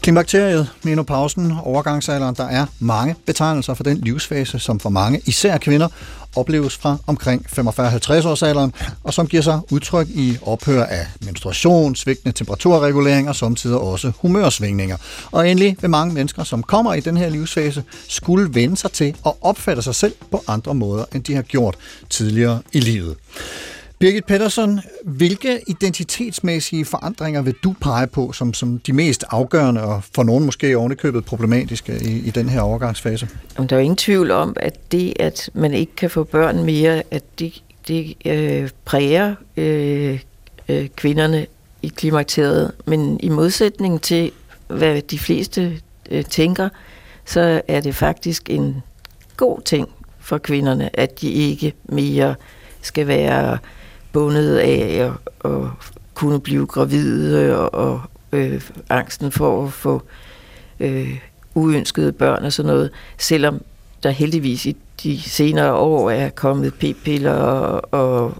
Klimakteriet, 0.03 0.68
menopausen, 0.83 1.53
overgangsalderen, 1.62 2.35
der 2.35 2.44
er 2.44 2.66
mange 2.79 3.14
betegnelser 3.27 3.74
for 3.74 3.85
den 3.85 3.96
livsfase, 3.96 4.59
som 4.59 4.81
for 4.81 4.90
mange, 4.90 5.20
især 5.27 5.59
kvinder, 5.59 5.88
opleves 6.37 6.77
fra 6.77 6.96
omkring 7.07 7.46
45-50 7.59 8.29
års 8.29 8.42
alderen, 8.42 8.72
og 9.05 9.14
som 9.14 9.27
giver 9.27 9.42
sig 9.42 9.61
udtryk 9.70 10.09
i 10.09 10.37
ophør 10.42 10.85
af 10.85 11.07
menstruation, 11.20 11.94
svigtende 11.96 12.33
temperaturregulering 12.33 13.29
og 13.29 13.37
samtidig 13.37 13.79
også 13.79 14.12
humørsvingninger. 14.18 14.96
Og 15.33 15.50
endelig 15.50 15.77
vil 15.81 15.90
mange 15.90 16.14
mennesker, 16.14 16.44
som 16.44 16.62
kommer 16.62 16.94
i 16.94 17.00
den 17.00 17.16
her 17.16 17.29
livsfase, 17.29 17.85
skulle 18.09 18.55
vende 18.55 18.77
sig 18.77 18.92
til 18.92 19.16
at 19.27 19.33
opfatte 19.40 19.83
sig 19.83 19.94
selv 19.94 20.14
på 20.31 20.44
andre 20.48 20.74
måder, 20.74 21.05
end 21.14 21.24
de 21.24 21.35
har 21.35 21.42
gjort 21.42 21.77
tidligere 22.11 22.62
i 22.72 22.81
livet. 22.81 23.16
Birgit 24.05 24.25
Pedersen, 24.25 24.81
hvilke 25.05 25.61
identitetsmæssige 25.67 26.85
forandringer 26.85 27.43
vil 27.43 27.55
du 27.64 27.75
pege 27.81 28.07
på 28.07 28.33
som, 28.33 28.55
som 28.55 28.79
de 28.79 28.93
mest 28.93 29.25
afgørende 29.31 29.83
og 29.83 30.03
for 30.14 30.23
nogen 30.23 30.45
måske 30.45 30.77
ovenikøbet 30.77 31.25
problematiske 31.25 31.99
i, 32.03 32.19
i 32.19 32.31
den 32.31 32.49
her 32.49 32.61
overgangsfase? 32.61 33.29
Jamen, 33.57 33.69
der 33.69 33.77
er 33.77 33.81
jo 33.81 33.83
ingen 33.83 33.97
tvivl 33.97 34.31
om, 34.31 34.57
at 34.61 34.93
det, 34.93 35.12
at 35.21 35.51
man 35.55 35.75
ikke 35.75 35.97
kan 35.97 36.11
få 36.11 36.25
børn 36.25 36.64
mere, 36.64 37.03
at 37.11 37.23
det, 37.38 37.62
det 37.88 38.14
øh, 38.25 38.71
præger 38.85 39.35
øh, 39.57 40.21
øh, 40.69 40.88
kvinderne 40.97 41.47
i 41.83 41.88
klimakteriet. 41.88 42.73
Men 42.87 43.21
i 43.23 43.29
modsætning 43.29 44.03
til, 44.03 44.33
hvad 44.69 45.03
de 45.03 45.19
fleste 45.19 45.81
øh, 46.11 46.25
tænker, 46.25 46.69
så 47.25 47.62
er 47.69 47.81
det 47.81 47.95
faktisk 47.95 48.51
en 48.51 48.83
god 49.37 49.61
ting 49.64 49.88
for 50.19 50.38
kvinderne, 50.38 51.01
at 51.01 51.21
de 51.21 51.31
ikke 51.31 51.73
mere 51.85 52.35
skal 52.83 53.07
være 53.07 53.59
bundet 54.14 54.57
af 54.57 55.11
at, 55.44 55.50
at 55.53 55.61
kunne 56.14 56.40
blive 56.40 56.66
gravide 56.66 57.59
og, 57.59 57.74
og 57.74 58.00
øh, 58.33 58.62
angsten 58.90 59.33
for 59.33 59.64
at 59.64 59.72
få 59.72 60.03
øh, 60.81 61.18
uønskede 61.55 62.12
børn 62.12 62.44
og 62.44 62.53
sådan 62.53 62.72
noget, 62.72 62.90
selvom 63.18 63.61
der 64.03 64.11
heldigvis 64.11 64.66
i 64.66 64.77
de 65.03 65.20
senere 65.20 65.74
år 65.74 66.11
er 66.11 66.29
kommet 66.29 66.74
p-piller 66.74 67.33
og, 67.33 67.94
og 67.94 68.35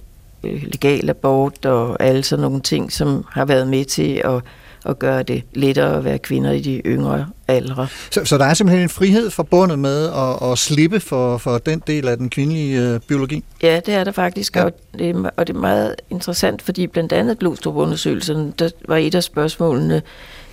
øh, 0.45 0.63
legal 0.63 1.11
abort 1.11 1.67
og 1.67 2.03
alle 2.03 2.23
sådan 2.23 2.43
nogle 2.43 2.61
ting, 2.61 2.93
som 2.93 3.25
har 3.31 3.45
været 3.45 3.69
med 3.69 3.85
til 3.85 4.23
at, 4.25 4.43
og 4.85 4.99
gøre 4.99 5.23
det 5.23 5.43
lettere 5.55 5.97
at 5.97 6.05
være 6.05 6.19
kvinder 6.19 6.51
i 6.51 6.61
de 6.61 6.83
yngre 6.87 7.27
aldre. 7.49 7.87
Så, 8.11 8.25
så 8.25 8.39
der 8.39 8.45
er 8.45 8.55
simpelthen 8.55 8.83
en 8.83 8.89
frihed 8.89 9.31
forbundet 9.31 9.79
med 9.79 10.07
at, 10.07 10.51
at 10.53 10.59
slippe 10.59 11.01
for, 11.01 11.39
for 11.39 11.59
den 11.59 11.83
del 11.87 12.09
af 12.09 12.17
den 12.17 12.31
kvindelige 12.31 12.81
øh, 12.83 13.01
biologi? 13.01 13.45
Ja, 13.63 13.81
det 13.87 13.95
er 13.95 14.05
der 14.05 14.13
faktisk, 14.13 14.57
Ja. 14.57 14.65
og, 14.65 14.73
det 14.99 15.11
er, 15.11 15.31
og 15.37 15.47
det 15.47 15.57
er 15.57 15.61
meget 15.61 15.95
interessant, 16.11 16.63
fordi 16.63 16.87
blandt 16.87 17.13
andet 17.13 17.39
Glostrup-undersøgelsen, 17.39 18.55
der 18.59 18.71
var 18.89 18.97
et 18.97 19.15
af 19.15 19.23
spørgsmålene, 19.23 20.03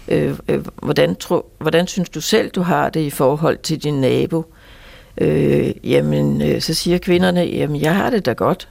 øh, 0.08 0.38
øh, 0.48 0.66
hvordan, 0.84 1.16
tro, 1.16 1.52
hvordan 1.60 1.88
synes 1.88 2.10
du 2.10 2.22
selv, 2.22 2.50
du 2.52 2.62
har 2.62 2.90
det 2.90 3.00
i 3.00 3.10
forhold 3.10 3.58
til 3.58 3.84
din 3.84 4.02
nabo? 4.02 4.54
Øh, 5.18 5.72
jamen, 5.84 6.42
øh, 6.42 6.62
så 6.62 6.74
siger 6.74 6.98
kvinderne, 6.98 7.42
jamen, 7.42 7.82
jeg 7.82 7.96
har 7.96 8.10
det 8.10 8.26
da 8.26 8.34
godt. 8.34 8.68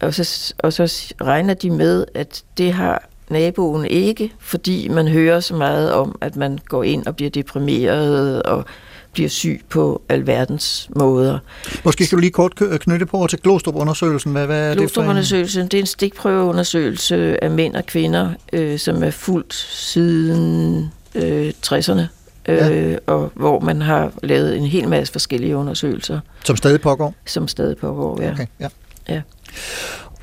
Og 0.00 0.14
så, 0.14 0.54
og 0.58 0.72
så 0.72 1.12
regner 1.22 1.54
de 1.54 1.70
med, 1.70 2.04
at 2.14 2.42
det 2.58 2.72
har 2.72 3.08
naboen 3.30 3.84
ikke, 3.86 4.32
fordi 4.38 4.88
man 4.88 5.08
hører 5.08 5.40
så 5.40 5.54
meget 5.54 5.92
om, 5.92 6.18
at 6.20 6.36
man 6.36 6.58
går 6.68 6.82
ind 6.84 7.06
og 7.06 7.16
bliver 7.16 7.30
deprimeret 7.30 8.42
og 8.42 8.64
bliver 9.12 9.28
syg 9.28 9.60
på 9.68 10.02
alverdens 10.08 10.88
måder. 10.96 11.38
Måske 11.84 12.06
skal 12.06 12.16
du 12.16 12.20
lige 12.20 12.30
kort 12.30 12.54
knytte 12.54 13.06
på 13.06 13.26
til 13.30 13.38
Glostrup-undersøgelsen. 13.38 14.32
Hvad, 14.32 14.46
hvad 14.46 14.60
er 14.64 14.68
det? 14.68 14.76
Glostrup-undersøgelsen, 14.78 15.62
det 15.62 15.74
er 15.74 15.80
en 15.80 15.86
stikprøveundersøgelse 15.86 17.44
af 17.44 17.50
mænd 17.50 17.74
og 17.76 17.86
kvinder, 17.86 18.30
øh, 18.52 18.78
som 18.78 19.02
er 19.02 19.10
fuldt 19.10 19.54
siden 19.54 20.92
øh, 21.14 21.52
60'erne, 21.66 22.00
øh, 22.48 22.56
Ja. 22.56 22.96
og 23.06 23.32
hvor 23.34 23.60
man 23.60 23.82
har 23.82 24.12
lavet 24.22 24.56
en 24.56 24.66
hel 24.66 24.88
masse 24.88 25.12
forskellige 25.12 25.56
undersøgelser, 25.56 26.20
Som 26.44 26.56
stadig 26.56 26.80
pågår? 26.80 27.14
som 27.26 27.48
stadig 27.48 27.76
pågår. 27.76 28.22
Ja. 28.22 28.32
Okay, 28.32 28.46
ja. 28.60 28.68
Ja. 29.08 29.20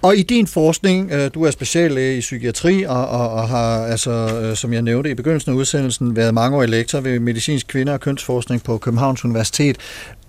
Og 0.02 0.18
i 0.18 0.22
din 0.22 0.48
forskning, 0.48 1.12
øh, 1.12 1.32
du 1.34 1.44
er 1.44 1.52
speciallæge 1.52 2.18
i 2.18 2.20
psykiatri 2.20 2.84
og, 2.84 3.08
og, 3.08 3.30
og 3.30 3.48
har, 3.48 3.86
altså, 3.86 4.12
øh, 4.12 4.56
som 4.56 4.74
jeg 4.74 4.82
nævnte 4.82 5.12
i 5.12 5.14
begyndelsen 5.14 5.52
af 5.52 5.56
udsendelsen, 5.56 6.16
været 6.16 6.34
mangeårig 6.34 6.70
lektor 6.70 7.00
ved 7.00 7.20
medicinsk 7.20 7.68
kvinder- 7.68 7.94
og 7.94 8.00
kønsforskning 8.00 8.64
på 8.64 8.78
Københavns 8.78 9.26
Universitet. 9.26 9.78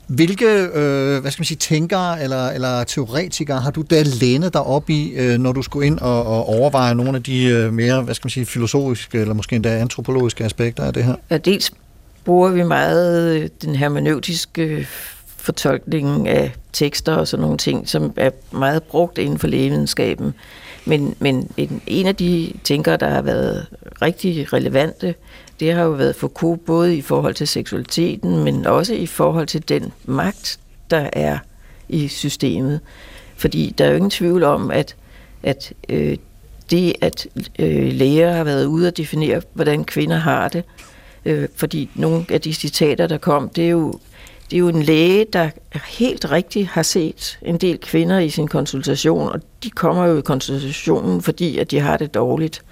Hvilke 0.06 0.46
øh, 0.74 1.20
hvad 1.20 1.30
skal 1.30 1.40
man 1.40 1.44
sige, 1.44 1.58
tænkere 1.58 2.22
eller, 2.22 2.48
eller 2.48 2.84
teoretikere 2.84 3.60
har 3.60 3.70
du 3.70 3.84
da 3.90 4.02
lænet 4.02 4.52
dig 4.52 4.62
op 4.62 4.90
i, 4.90 5.10
øh, 5.10 5.38
når 5.38 5.52
du 5.52 5.62
skulle 5.62 5.86
ind 5.86 5.98
og, 5.98 6.26
og 6.26 6.48
overveje 6.48 6.94
nogle 6.94 7.16
af 7.16 7.22
de 7.22 7.44
øh, 7.44 7.72
mere 7.72 8.02
hvad 8.02 8.14
skal 8.14 8.26
man 8.26 8.30
sige, 8.30 8.46
filosofiske 8.46 9.18
eller 9.18 9.34
måske 9.34 9.56
endda 9.56 9.78
antropologiske 9.78 10.44
aspekter 10.44 10.84
af 10.84 10.92
det 10.92 11.04
her? 11.04 11.14
Ja, 11.30 11.36
dels 11.36 11.72
bruger 12.24 12.50
vi 12.50 12.62
meget 12.62 13.36
øh, 13.36 13.48
den 13.62 13.76
hermeneutiske 13.76 14.88
fortolkningen 15.42 16.26
af 16.26 16.54
tekster 16.72 17.14
og 17.14 17.28
sådan 17.28 17.42
nogle 17.42 17.58
ting, 17.58 17.88
som 17.88 18.12
er 18.16 18.30
meget 18.50 18.82
brugt 18.82 19.18
inden 19.18 19.38
for 19.38 19.46
lægevidenskaben. 19.46 20.34
Men, 20.84 21.14
men 21.18 21.50
en, 21.56 21.82
en 21.86 22.06
af 22.06 22.16
de 22.16 22.52
tænkere, 22.64 22.96
der 22.96 23.08
har 23.08 23.22
været 23.22 23.66
rigtig 24.02 24.52
relevante, 24.52 25.14
det 25.60 25.72
har 25.72 25.82
jo 25.82 25.90
været 25.90 26.16
Foucault, 26.16 26.64
både 26.64 26.96
i 26.96 27.00
forhold 27.00 27.34
til 27.34 27.48
seksualiteten, 27.48 28.44
men 28.44 28.66
også 28.66 28.94
i 28.94 29.06
forhold 29.06 29.46
til 29.46 29.68
den 29.68 29.92
magt, 30.04 30.58
der 30.90 31.10
er 31.12 31.38
i 31.88 32.08
systemet. 32.08 32.80
Fordi 33.36 33.74
der 33.78 33.84
er 33.84 33.88
jo 33.88 33.96
ingen 33.96 34.10
tvivl 34.10 34.42
om, 34.42 34.70
at, 34.70 34.96
at 35.42 35.72
øh, 35.88 36.16
det, 36.70 36.92
at 37.00 37.26
øh, 37.58 37.92
læger 37.92 38.32
har 38.32 38.44
været 38.44 38.64
ude 38.64 38.88
og 38.88 38.96
definere, 38.96 39.42
hvordan 39.52 39.84
kvinder 39.84 40.16
har 40.16 40.48
det, 40.48 40.64
øh, 41.24 41.48
fordi 41.56 41.90
nogle 41.94 42.24
af 42.28 42.40
de 42.40 42.52
citater, 42.52 43.06
der 43.06 43.18
kom, 43.18 43.48
det 43.48 43.64
er 43.64 43.68
jo 43.70 43.94
det 44.52 44.58
er 44.58 44.60
jo 44.60 44.68
en 44.68 44.82
læge, 44.82 45.26
der 45.32 45.50
helt 45.84 46.30
rigtigt 46.30 46.68
har 46.68 46.82
set 46.82 47.38
en 47.42 47.58
del 47.58 47.78
kvinder 47.78 48.18
i 48.18 48.30
sin 48.30 48.48
konsultation, 48.48 49.28
og 49.28 49.40
de 49.62 49.70
kommer 49.70 50.06
jo 50.06 50.18
i 50.18 50.20
konsultationen, 50.20 51.22
fordi 51.22 51.58
at 51.58 51.70
de 51.70 51.80
har 51.80 51.96
det 51.96 52.14
dårligt. 52.14 52.62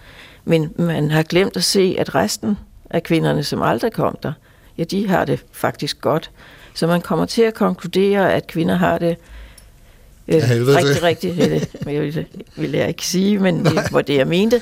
Men 0.44 0.72
man 0.76 1.10
har 1.10 1.22
glemt 1.22 1.56
at 1.56 1.64
se, 1.64 1.96
at 1.98 2.14
resten 2.14 2.58
af 2.90 3.02
kvinderne, 3.02 3.44
som 3.44 3.62
aldrig 3.62 3.92
kom 3.92 4.18
der, 4.22 4.32
ja, 4.78 4.84
de 4.84 5.08
har 5.08 5.24
det 5.24 5.44
faktisk 5.52 6.00
godt. 6.00 6.30
Så 6.74 6.86
man 6.86 7.00
kommer 7.00 7.26
til 7.26 7.42
at 7.42 7.54
konkludere, 7.54 8.34
at 8.34 8.46
kvinder 8.46 8.74
har 8.74 8.98
det 8.98 9.16
øh, 10.28 10.34
rigtig, 10.36 11.02
rigtig, 11.02 11.02
rigtig, 11.02 11.38
jeg 11.94 12.02
vil, 12.02 12.26
vil 12.56 12.70
jeg 12.70 12.88
ikke 12.88 13.06
sige, 13.06 13.38
men 13.38 13.64
det 13.64 13.92
var 13.92 14.02
det, 14.02 14.16
jeg 14.16 14.26
mente. 14.26 14.60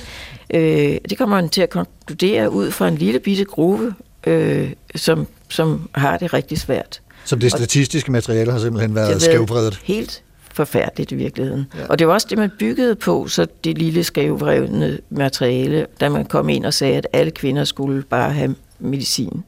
Øh, 0.55 0.99
det 1.11 1.19
kommer 1.19 1.37
man 1.37 1.49
til 1.49 1.63
at 1.63 1.71
konkludere 1.71 2.51
ud 2.51 2.71
fra 2.71 2.89
en 2.89 2.95
lille 2.95 3.21
bitte 3.21 3.45
gruppe, 3.45 3.95
øh, 4.27 4.73
som, 4.95 5.27
som 5.49 5.89
har 5.95 6.17
det 6.17 6.35
rigtig 6.35 6.59
svært. 6.59 7.01
Som 7.29 7.41
det 7.41 7.51
statistiske 7.51 8.13
materiale 8.13 8.53
har 8.53 8.59
simpelthen 8.59 8.95
været 8.95 9.23
skævvredet. 9.23 9.81
Helt 9.85 10.23
forfærdeligt 10.55 11.13
i 11.13 11.15
virkeligheden. 11.15 11.67
Ja. 11.79 11.87
Og 11.89 11.99
det 11.99 12.07
var 12.07 12.13
også 12.13 12.27
det, 12.31 12.39
man 12.39 12.51
byggede 12.59 12.95
på, 12.95 13.29
så 13.29 13.47
det 13.65 13.79
lille 13.79 14.05
skævvrevne 14.05 14.99
materiale, 15.11 15.87
da 16.01 16.09
man 16.09 16.25
kom 16.25 16.49
ind 16.49 16.67
og 16.67 16.75
sagde, 16.75 16.97
at 16.97 17.07
alle 17.13 17.31
kvinder 17.31 17.65
skulle 17.65 18.03
bare 18.03 18.33
have 18.33 18.55
medicin. 18.79 19.45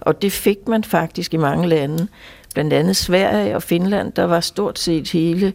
Og 0.00 0.22
det 0.22 0.32
fik 0.32 0.68
man 0.68 0.84
faktisk 0.84 1.34
i 1.34 1.36
mange 1.36 1.68
lande. 1.68 2.08
Blandt 2.54 2.72
andet 2.72 2.96
Sverige 2.96 3.56
og 3.56 3.62
Finland, 3.62 4.12
der 4.12 4.24
var 4.24 4.40
stort 4.40 4.78
set 4.78 5.10
hele 5.10 5.52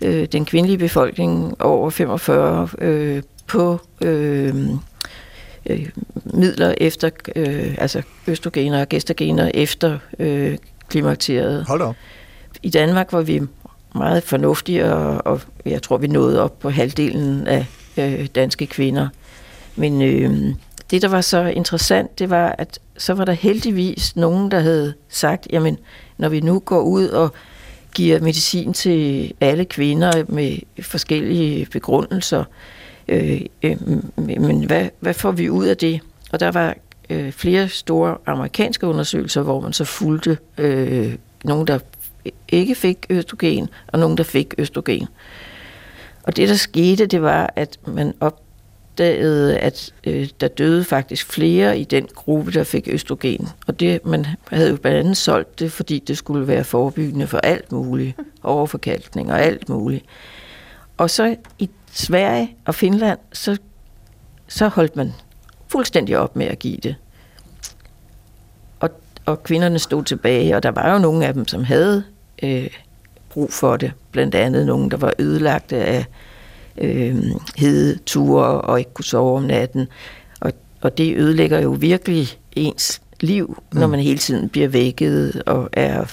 øh, 0.00 0.24
den 0.32 0.44
kvindelige 0.44 0.78
befolkning 0.78 1.62
over 1.62 1.90
45 1.90 2.68
øh, 2.78 3.22
på 3.46 3.80
øh, 4.00 4.54
øh, 5.66 5.88
midler 6.24 6.74
efter, 6.78 7.10
øh, 7.36 7.74
altså 7.78 8.02
østrogener 8.26 8.80
og 8.80 8.88
gestagener 8.88 9.50
efter 9.54 9.98
øh, 10.18 10.56
klimakteriet. 10.88 11.64
Hold 11.68 11.82
op. 11.82 11.96
I 12.62 12.70
Danmark 12.70 13.12
var 13.12 13.22
vi 13.22 13.40
meget 13.94 14.22
fornuftige, 14.22 14.92
og, 14.92 15.26
og 15.26 15.40
jeg 15.64 15.82
tror, 15.82 15.96
vi 15.96 16.06
nåede 16.06 16.42
op 16.42 16.58
på 16.58 16.70
halvdelen 16.70 17.46
af 17.46 17.66
øh, 17.96 18.26
danske 18.34 18.66
kvinder. 18.66 19.08
Men 19.76 20.02
øh, 20.02 20.54
det, 20.90 21.02
der 21.02 21.08
var 21.08 21.20
så 21.20 21.44
interessant, 21.44 22.18
det 22.18 22.30
var, 22.30 22.54
at 22.58 22.78
så 22.98 23.14
var 23.14 23.24
der 23.24 23.32
heldigvis 23.32 24.16
nogen, 24.16 24.50
der 24.50 24.60
havde 24.60 24.94
sagt, 25.08 25.46
jamen, 25.50 25.78
når 26.18 26.28
vi 26.28 26.40
nu 26.40 26.58
går 26.58 26.80
ud 26.80 27.08
og 27.08 27.32
giver 27.94 28.20
medicin 28.20 28.72
til 28.72 29.32
alle 29.40 29.64
kvinder 29.64 30.24
med 30.28 30.58
forskellige 30.82 31.66
begrundelser, 31.72 32.44
øh, 33.08 33.40
øh, 33.62 33.76
men 34.16 34.64
hvad, 34.64 34.88
hvad 35.00 35.14
får 35.14 35.30
vi 35.30 35.50
ud 35.50 35.66
af 35.66 35.76
det? 35.76 36.00
Og 36.32 36.40
der 36.40 36.50
var 36.50 36.74
øh, 37.10 37.32
flere 37.32 37.68
store 37.68 38.16
amerikanske 38.26 38.86
undersøgelser, 38.86 39.42
hvor 39.42 39.60
man 39.60 39.72
så 39.72 39.84
fulgte 39.84 40.38
øh, 40.58 41.14
nogen, 41.44 41.66
der 41.66 41.78
ikke 42.48 42.74
fik 42.74 43.06
østrogen, 43.10 43.68
og 43.86 43.98
nogen, 43.98 44.18
der 44.18 44.24
fik 44.24 44.54
østrogen. 44.58 45.08
Og 46.22 46.36
det, 46.36 46.48
der 46.48 46.54
skete, 46.54 47.06
det 47.06 47.22
var, 47.22 47.52
at 47.56 47.78
man 47.86 48.14
opdagede, 48.20 49.58
at 49.58 49.94
øh, 50.04 50.28
der 50.40 50.48
døde 50.48 50.84
faktisk 50.84 51.32
flere 51.32 51.78
i 51.78 51.84
den 51.84 52.08
gruppe, 52.14 52.52
der 52.52 52.64
fik 52.64 52.88
østrogen. 52.90 53.48
Og 53.66 53.80
det, 53.80 54.06
man 54.06 54.26
havde 54.48 54.70
jo 54.70 54.76
blandt 54.76 54.98
andet 54.98 55.16
solgt 55.16 55.58
det, 55.58 55.72
fordi 55.72 55.98
det 55.98 56.18
skulle 56.18 56.46
være 56.46 56.64
forebyggende 56.64 57.26
for 57.26 57.38
alt 57.38 57.72
muligt, 57.72 58.16
overforkalkning 58.42 59.32
og 59.32 59.42
alt 59.42 59.68
muligt. 59.68 60.04
Og 60.96 61.10
så 61.10 61.36
i 61.58 61.70
Sverige 61.92 62.56
og 62.64 62.74
Finland, 62.74 63.18
så, 63.32 63.56
så 64.48 64.68
holdt 64.68 64.96
man 64.96 65.12
fuldstændig 65.68 66.18
op 66.18 66.36
med 66.36 66.46
at 66.46 66.58
give 66.58 66.76
det. 66.76 66.94
Og, 68.80 68.90
og 69.26 69.42
kvinderne 69.42 69.78
stod 69.78 70.04
tilbage, 70.04 70.56
og 70.56 70.62
der 70.62 70.70
var 70.70 70.92
jo 70.92 70.98
nogle 70.98 71.26
af 71.26 71.34
dem, 71.34 71.48
som 71.48 71.64
havde 71.64 72.04
øh, 72.42 72.70
brug 73.30 73.52
for 73.52 73.76
det. 73.76 73.92
Blandt 74.12 74.34
andet 74.34 74.66
nogle, 74.66 74.90
der 74.90 74.96
var 74.96 75.12
ødelagte 75.18 75.76
af 75.76 76.06
øh, 76.78 77.16
hedeture 77.56 78.60
og 78.60 78.78
ikke 78.78 78.94
kunne 78.94 79.04
sove 79.04 79.36
om 79.36 79.42
natten. 79.42 79.88
Og, 80.40 80.52
og 80.80 80.98
det 80.98 81.16
ødelægger 81.16 81.60
jo 81.60 81.70
virkelig 81.70 82.28
ens 82.52 83.00
liv, 83.20 83.62
mm. 83.72 83.78
når 83.78 83.86
man 83.86 84.00
hele 84.00 84.18
tiden 84.18 84.48
bliver 84.48 84.68
vækket 84.68 85.42
og 85.46 85.68
er 85.72 86.04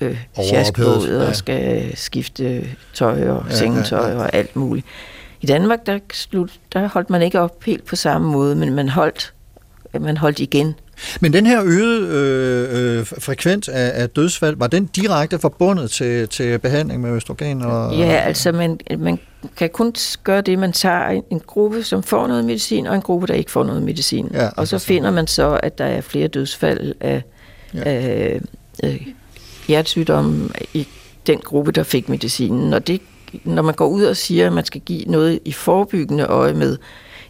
øh, 0.00 0.18
sjaskvåd 0.50 1.08
ja. 1.08 1.28
og 1.28 1.36
skal 1.36 1.92
skifte 1.96 2.68
tøj 2.94 3.28
og 3.28 3.44
Ja, 3.50 3.54
sengetøj 3.54 4.08
ja. 4.08 4.12
ja. 4.12 4.18
og 4.18 4.34
alt 4.34 4.56
muligt. 4.56 4.86
I 5.44 5.46
Danmark, 5.46 5.86
der, 5.86 5.98
slut, 6.12 6.50
der 6.72 6.88
holdt 6.88 7.10
man 7.10 7.22
ikke 7.22 7.40
op 7.40 7.64
helt 7.64 7.84
på 7.84 7.96
samme 7.96 8.32
måde, 8.32 8.56
men 8.56 8.74
man 8.74 8.88
holdt, 8.88 9.34
man 10.00 10.16
holdt 10.16 10.40
igen. 10.40 10.74
Men 11.20 11.32
den 11.32 11.46
her 11.46 11.62
øgede 11.64 12.08
øh, 12.08 12.98
øh, 12.98 13.06
frekvens 13.06 13.68
af, 13.68 14.02
af 14.02 14.10
dødsfald, 14.10 14.56
var 14.56 14.66
den 14.66 14.86
direkte 14.86 15.38
forbundet 15.38 15.90
til, 15.90 16.28
til 16.28 16.58
behandling 16.58 17.00
med 17.00 17.10
østrogen? 17.10 17.62
Og, 17.62 17.94
Ja, 17.94 18.04
altså 18.04 18.52
man, 18.52 18.80
man 18.98 19.18
kan 19.56 19.70
kun 19.70 19.94
gøre 20.22 20.40
det, 20.40 20.58
man 20.58 20.72
tager 20.72 21.08
en, 21.08 21.22
en 21.30 21.40
gruppe, 21.40 21.82
som 21.82 22.02
får 22.02 22.26
noget 22.26 22.44
medicin, 22.44 22.86
og 22.86 22.94
en 22.94 23.02
gruppe, 23.02 23.26
der 23.26 23.34
ikke 23.34 23.50
får 23.50 23.64
noget 23.64 23.82
medicin. 23.82 24.30
Ja, 24.34 24.46
og 24.46 24.68
så 24.68 24.76
altså. 24.76 24.86
finder 24.86 25.10
man 25.10 25.26
så, 25.26 25.60
at 25.62 25.78
der 25.78 25.84
er 25.84 26.00
flere 26.00 26.28
dødsfald 26.28 26.94
af, 27.00 27.22
ja. 27.74 27.80
af 27.84 28.40
øh, 28.84 29.00
hjertesygdomme 29.68 30.48
i 30.74 30.88
den 31.26 31.38
gruppe, 31.38 31.72
der 31.72 31.82
fik 31.82 32.08
medicinen. 32.08 32.74
Og 32.74 32.86
det, 32.86 33.00
når 33.44 33.62
man 33.62 33.74
går 33.74 33.86
ud 33.86 34.02
og 34.02 34.16
siger, 34.16 34.46
at 34.46 34.52
man 34.52 34.64
skal 34.64 34.80
give 34.80 35.04
noget 35.04 35.38
i 35.44 35.52
forebyggende 35.52 36.24
øje 36.24 36.54
med, 36.54 36.78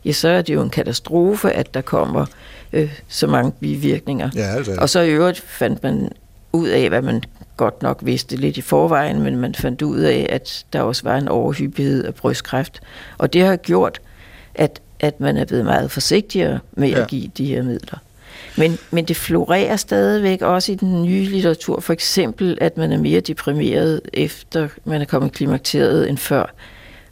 ja, 0.04 0.12
så 0.12 0.28
er 0.28 0.42
det 0.42 0.54
jo 0.54 0.62
en 0.62 0.70
katastrofe, 0.70 1.50
at 1.50 1.74
der 1.74 1.80
kommer 1.80 2.26
øh, 2.72 3.00
så 3.08 3.26
mange 3.26 3.52
bivirkninger. 3.52 4.30
Ja, 4.34 4.56
altså. 4.56 4.76
Og 4.78 4.88
så 4.88 5.00
i 5.00 5.10
øvrigt 5.10 5.40
fandt 5.40 5.82
man 5.82 6.12
ud 6.52 6.68
af, 6.68 6.88
hvad 6.88 7.02
man 7.02 7.22
godt 7.56 7.82
nok 7.82 7.98
vidste 8.02 8.36
lidt 8.36 8.56
i 8.56 8.60
forvejen, 8.60 9.22
men 9.22 9.36
man 9.36 9.54
fandt 9.54 9.82
ud 9.82 10.00
af, 10.00 10.26
at 10.30 10.64
der 10.72 10.80
også 10.80 11.02
var 11.02 11.16
en 11.16 11.28
overhyppighed 11.28 12.04
af 12.04 12.14
brystkræft. 12.14 12.80
Og 13.18 13.32
det 13.32 13.42
har 13.42 13.56
gjort, 13.56 14.00
at 14.54 14.80
at 15.00 15.20
man 15.20 15.36
er 15.36 15.44
blevet 15.44 15.64
meget 15.64 15.90
forsigtigere 15.90 16.58
med 16.72 16.88
ja. 16.88 17.02
At 17.02 17.08
give 17.08 17.30
de 17.38 17.46
her 17.46 17.62
midler. 17.62 17.98
Men, 18.56 18.78
men 18.90 19.04
det 19.04 19.16
florerer 19.16 19.76
stadigvæk 19.76 20.42
også 20.42 20.72
i 20.72 20.74
den 20.74 21.02
nye 21.02 21.24
litteratur. 21.24 21.80
For 21.80 21.92
eksempel, 21.92 22.58
at 22.60 22.76
man 22.76 22.92
er 22.92 22.98
mere 22.98 23.20
deprimeret, 23.20 24.00
efter 24.12 24.68
man 24.84 25.00
er 25.00 25.04
kommet 25.04 25.32
klimakteriet 25.32 26.08
end 26.08 26.18
før. 26.18 26.54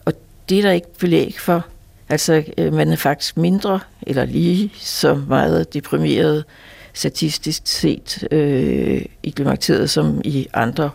Og 0.04 0.12
det 0.48 0.58
er 0.58 0.62
der 0.62 0.70
ikke 0.70 0.98
belæg 0.98 1.36
for. 1.38 1.66
Altså, 2.08 2.44
øh, 2.58 2.72
man 2.72 2.92
er 2.92 2.96
faktisk 2.96 3.36
mindre 3.36 3.80
eller 4.02 4.24
lige 4.24 4.72
så 4.74 5.14
meget 5.28 5.74
deprimeret 5.74 6.44
statistisk 6.92 7.62
set 7.64 8.28
øh, 8.30 9.04
i 9.22 9.30
klimakteriet 9.30 9.90
som 9.90 10.20
i 10.24 10.46
andre 10.54 10.90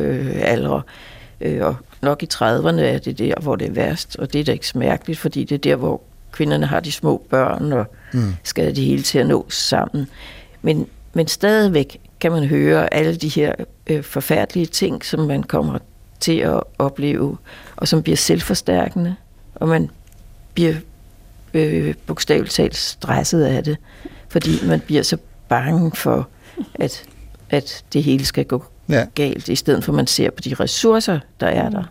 øh, 0.00 0.34
aldre. 0.34 0.82
Øh, 1.40 1.66
og 1.66 1.76
nok 2.02 2.22
i 2.22 2.28
30'erne 2.34 2.80
er 2.80 2.98
det 2.98 3.18
der, 3.18 3.34
hvor 3.40 3.56
det 3.56 3.68
er 3.68 3.72
værst, 3.72 4.16
og 4.16 4.32
det 4.32 4.40
er 4.40 4.44
da 4.44 4.52
ikke 4.52 4.68
så 4.68 4.78
mærkeligt, 4.78 5.18
fordi 5.18 5.44
det 5.44 5.54
er 5.54 5.58
der, 5.58 5.76
hvor 5.76 6.02
kvinderne 6.32 6.66
har 6.66 6.80
de 6.80 6.92
små 6.92 7.26
børn 7.30 7.72
og 7.72 7.86
mm. 8.12 8.34
skal 8.42 8.76
det 8.76 8.84
hele 8.84 9.02
til 9.02 9.18
at 9.18 9.26
nå 9.26 9.46
sammen. 9.48 10.06
Men, 10.62 10.86
men 11.14 11.26
stadigvæk 11.28 12.00
kan 12.20 12.32
man 12.32 12.44
høre 12.44 12.94
alle 12.94 13.16
de 13.16 13.28
her 13.28 13.54
øh, 13.86 14.02
forfærdelige 14.02 14.66
ting, 14.66 15.04
som 15.04 15.20
man 15.20 15.42
kommer 15.42 15.78
til 16.20 16.38
at 16.38 16.60
opleve, 16.78 17.36
og 17.76 17.88
som 17.88 18.02
bliver 18.02 18.16
selvforstærkende, 18.16 19.16
og 19.54 19.68
man 19.68 19.90
bliver 20.54 20.74
øh, 21.54 21.94
bogstaveligt 22.06 22.54
talt 22.54 22.76
stresset 22.76 23.44
af 23.44 23.64
det, 23.64 23.76
fordi 24.28 24.66
man 24.66 24.80
bliver 24.80 25.02
så 25.02 25.16
bange 25.48 25.92
for, 25.94 26.28
at, 26.74 27.04
at 27.50 27.84
det 27.92 28.02
hele 28.02 28.24
skal 28.24 28.44
gå 28.44 28.64
Ja. 28.88 29.06
galt, 29.14 29.48
i 29.48 29.56
stedet 29.56 29.84
for 29.84 29.92
at 29.92 29.96
man 29.96 30.06
ser 30.06 30.30
på 30.30 30.40
de 30.40 30.54
ressourcer, 30.54 31.18
der 31.40 31.46
er 31.46 31.70
der. 31.70 31.82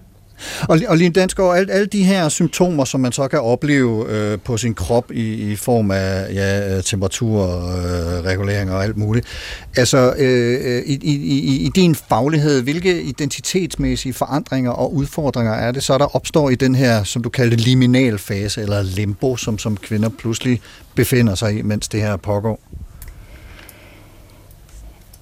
Og, 0.61 0.79
og 0.87 0.97
Line 0.97 1.13
Dansgaard, 1.13 1.57
alle, 1.57 1.73
alle 1.73 1.85
de 1.85 2.03
her 2.03 2.29
symptomer, 2.29 2.85
som 2.85 2.99
man 2.99 3.11
så 3.11 3.27
kan 3.27 3.41
opleve 3.41 4.05
øh, 4.09 4.39
på 4.39 4.57
sin 4.57 4.73
krop 4.73 5.11
i, 5.11 5.51
i 5.51 5.55
form 5.55 5.91
af 5.91 6.33
ja, 6.33 6.81
temperatur, 6.81 7.43
øh, 7.43 8.17
øh 8.17 8.23
regulering 8.23 8.71
og 8.71 8.83
alt 8.83 8.97
muligt. 8.97 9.27
Altså, 9.75 10.13
øh, 10.17 10.59
øh 10.63 10.81
i, 10.85 10.99
i, 11.01 11.13
i, 11.13 11.65
i 11.65 11.69
din 11.75 11.95
faglighed, 11.95 12.61
hvilke 12.61 13.01
identitetsmæssige 13.01 14.13
forandringer 14.13 14.71
og 14.71 14.95
udfordringer 14.95 15.53
er 15.53 15.71
det 15.71 15.83
så, 15.83 15.97
der 15.97 16.15
opstår 16.15 16.49
i 16.49 16.55
den 16.55 16.75
her, 16.75 17.03
som 17.03 17.23
du 17.23 17.29
kalder 17.29 17.57
liminalfase, 17.57 18.61
eller 18.61 18.81
limbo, 18.81 19.37
som, 19.37 19.57
som 19.57 19.77
kvinder 19.77 20.09
pludselig 20.09 20.61
befinder 20.95 21.35
sig 21.35 21.57
i, 21.57 21.61
mens 21.61 21.87
det 21.87 22.01
her 22.01 22.17
pågår? 22.17 22.59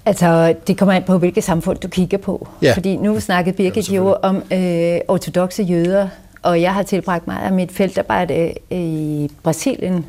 Altså, 0.06 0.54
det 0.66 0.78
kommer 0.78 0.92
an 0.92 1.02
på, 1.02 1.18
hvilket 1.18 1.44
samfund 1.44 1.78
du 1.78 1.88
kigger 1.88 2.18
på. 2.18 2.48
Ja. 2.62 2.72
Fordi 2.72 2.96
nu 2.96 3.20
snakkede 3.20 3.56
Birgit 3.56 3.90
jo 3.90 4.16
om 4.22 4.42
øh, 4.52 4.98
ortodoxe 5.08 5.62
jøder, 5.62 6.08
og 6.42 6.62
jeg 6.62 6.74
har 6.74 6.82
tilbragt 6.82 7.26
meget 7.26 7.46
af 7.46 7.52
mit 7.52 7.72
feltarbejde 7.72 8.52
øh, 8.70 8.78
i 8.78 9.30
Brasilien, 9.42 10.06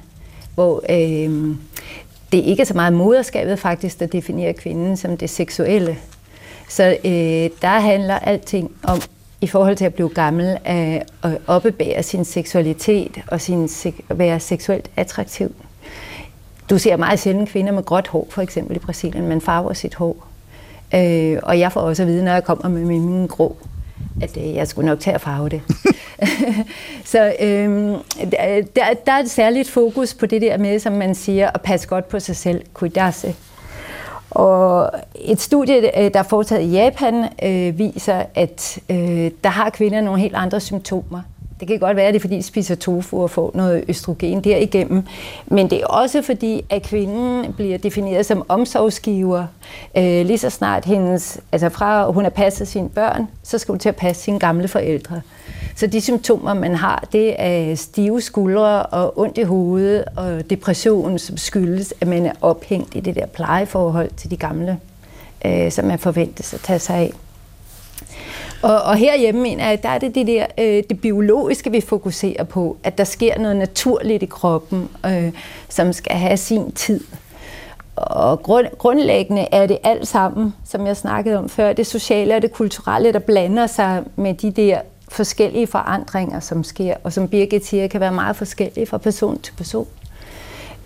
hvor 0.55 0.83
øh, 0.89 1.55
det 2.31 2.39
er 2.39 2.43
ikke 2.43 2.65
så 2.65 2.73
meget 2.73 2.93
moderskabet 2.93 3.59
faktisk, 3.59 3.99
der 3.99 4.05
definerer 4.05 4.53
kvinden 4.53 4.97
som 4.97 5.17
det 5.17 5.29
seksuelle. 5.29 5.97
Så 6.69 6.97
øh, 7.05 7.49
der 7.61 7.79
handler 7.79 8.19
alting 8.19 8.71
om, 8.83 9.01
i 9.41 9.47
forhold 9.47 9.75
til 9.75 9.85
at 9.85 9.93
blive 9.93 10.09
gammel, 10.09 10.57
at 10.65 11.03
oppebære 11.47 12.03
sin 12.03 12.25
seksualitet 12.25 13.21
og 13.27 13.41
sin 13.41 13.69
være 14.09 14.39
seksuelt 14.39 14.89
attraktiv. 14.97 15.55
Du 16.71 16.77
ser 16.77 16.97
meget 16.97 17.19
sjældent 17.19 17.49
kvinder 17.49 17.71
med 17.71 17.83
gråt 17.83 18.07
hår, 18.07 18.27
for 18.29 18.41
eksempel 18.41 18.75
i 18.75 18.79
Brasilien. 18.79 19.27
Man 19.27 19.41
farver 19.41 19.73
sit 19.73 19.95
hår. 19.95 20.27
Øh, 20.95 21.39
og 21.43 21.59
jeg 21.59 21.71
får 21.71 21.81
også 21.81 22.03
at 22.03 22.07
vide, 22.07 22.23
når 22.23 22.31
jeg 22.31 22.43
kommer 22.43 22.69
med 22.69 22.85
min 22.85 23.27
grå, 23.27 23.57
at 24.21 24.37
øh, 24.37 24.55
jeg 24.55 24.67
skulle 24.67 24.85
nok 24.85 24.99
tage 24.99 25.13
at 25.13 25.21
farve 25.21 25.49
det. 25.49 25.61
så 27.11 27.33
øh, 27.39 27.69
der, 28.31 28.93
der 29.05 29.11
er 29.13 29.19
et 29.19 29.29
særligt 29.29 29.69
fokus 29.69 30.13
på 30.13 30.25
det 30.25 30.41
der 30.41 30.57
med, 30.57 30.79
som 30.79 30.93
man 30.93 31.15
siger, 31.15 31.49
at 31.53 31.61
passe 31.61 31.87
godt 31.87 32.09
på 32.09 32.19
sig 32.19 32.35
selv, 32.35 32.61
kuidarse. 32.73 33.35
Og 34.29 34.91
et 35.15 35.41
studie, 35.41 36.03
øh, 36.03 36.13
der 36.13 36.19
er 36.19 36.23
foretaget 36.23 36.61
i 36.63 36.71
Japan, 36.71 37.25
øh, 37.43 37.79
viser, 37.79 38.23
at 38.35 38.79
øh, 38.89 39.31
der 39.43 39.49
har 39.49 39.69
kvinder 39.69 40.01
nogle 40.01 40.21
helt 40.21 40.35
andre 40.35 40.59
symptomer. 40.59 41.21
Det 41.61 41.67
kan 41.67 41.79
godt 41.79 41.97
være, 41.97 42.05
at 42.05 42.13
det 42.13 42.19
er, 42.19 42.21
fordi 42.21 42.37
de 42.37 42.43
spiser 42.43 42.75
tofu 42.75 43.23
og 43.23 43.29
får 43.29 43.51
noget 43.53 43.83
østrogen 43.87 44.43
derigennem. 44.43 45.03
Men 45.47 45.69
det 45.69 45.81
er 45.81 45.85
også 45.85 46.21
fordi, 46.21 46.65
at 46.69 46.83
kvinden 46.83 47.53
bliver 47.53 47.77
defineret 47.77 48.25
som 48.25 48.45
omsorgsgiver. 48.49 49.45
Øh, 49.97 50.25
lige 50.25 50.37
så 50.37 50.49
snart 50.49 50.85
hendes, 50.85 51.39
altså 51.51 51.69
fra 51.69 52.11
hun 52.11 52.23
har 52.23 52.29
passet 52.29 52.67
sine 52.67 52.89
børn, 52.89 53.27
så 53.43 53.57
skal 53.57 53.71
hun 53.71 53.79
til 53.79 53.89
at 53.89 53.95
passe 53.95 54.23
sine 54.23 54.39
gamle 54.39 54.67
forældre. 54.67 55.21
Så 55.75 55.87
de 55.87 56.01
symptomer, 56.01 56.53
man 56.53 56.75
har, 56.75 57.07
det 57.11 57.35
er 57.37 57.75
stive 57.75 58.21
skuldre 58.21 58.83
og 58.83 59.19
ondt 59.19 59.37
i 59.37 59.43
hovedet 59.43 60.03
og 60.15 60.49
depression, 60.49 61.19
som 61.19 61.37
skyldes, 61.37 61.93
at 62.01 62.07
man 62.07 62.25
er 62.25 62.33
ophængt 62.41 62.95
i 62.95 62.99
det 62.99 63.15
der 63.15 63.25
plejeforhold 63.25 64.09
til 64.17 64.31
de 64.31 64.37
gamle, 64.37 64.79
øh, 65.45 65.71
som 65.71 65.85
man 65.85 65.99
forventes 65.99 66.53
at 66.53 66.59
tage 66.59 66.79
sig 66.79 66.95
af. 66.95 67.11
Og, 68.61 68.81
og 68.81 68.95
herhjemme 68.95 69.41
mener 69.41 69.69
jeg, 69.69 69.83
der 69.83 69.89
er 69.89 69.97
det 69.97 70.15
det 70.15 70.27
der, 70.27 70.45
øh, 70.57 70.83
det 70.89 71.01
biologiske, 71.01 71.71
vi 71.71 71.81
fokuserer 71.81 72.43
på, 72.43 72.77
at 72.83 72.97
der 72.97 73.03
sker 73.03 73.39
noget 73.39 73.55
naturligt 73.55 74.23
i 74.23 74.25
kroppen, 74.25 74.89
øh, 75.05 75.31
som 75.69 75.93
skal 75.93 76.15
have 76.15 76.37
sin 76.37 76.71
tid. 76.71 77.03
Og 77.95 78.43
grund, 78.43 78.67
grundlæggende 78.77 79.47
er 79.51 79.65
det 79.65 79.77
alt 79.83 80.07
sammen, 80.07 80.53
som 80.65 80.87
jeg 80.87 80.97
snakkede 80.97 81.37
om 81.37 81.49
før, 81.49 81.73
det 81.73 81.87
sociale 81.87 82.35
og 82.35 82.41
det 82.41 82.51
kulturelle, 82.53 83.13
der 83.13 83.19
blander 83.19 83.67
sig 83.67 84.03
med 84.15 84.33
de 84.33 84.51
der 84.51 84.81
forskellige 85.09 85.67
forandringer, 85.67 86.39
som 86.39 86.63
sker, 86.63 86.95
og 87.03 87.13
som 87.13 87.27
Birgit 87.27 87.65
siger, 87.65 87.87
kan 87.87 88.01
være 88.01 88.11
meget 88.11 88.35
forskellige 88.35 88.85
fra 88.85 88.97
person 88.97 89.41
til 89.41 89.53
person. 89.53 89.87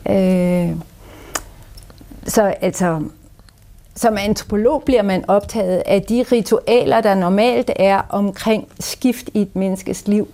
Øh, 0.10 0.70
så 2.28 2.54
altså, 2.62 3.02
som 3.96 4.18
antropolog 4.18 4.84
bliver 4.84 5.02
man 5.02 5.24
optaget 5.28 5.84
af 5.86 6.02
de 6.02 6.26
ritualer, 6.32 7.02
der 7.02 7.16
normalt 7.16 7.72
er 7.76 8.02
omkring 8.10 8.68
skift 8.80 9.30
i 9.34 9.42
et 9.42 9.56
menneskes 9.56 10.08
liv. 10.08 10.28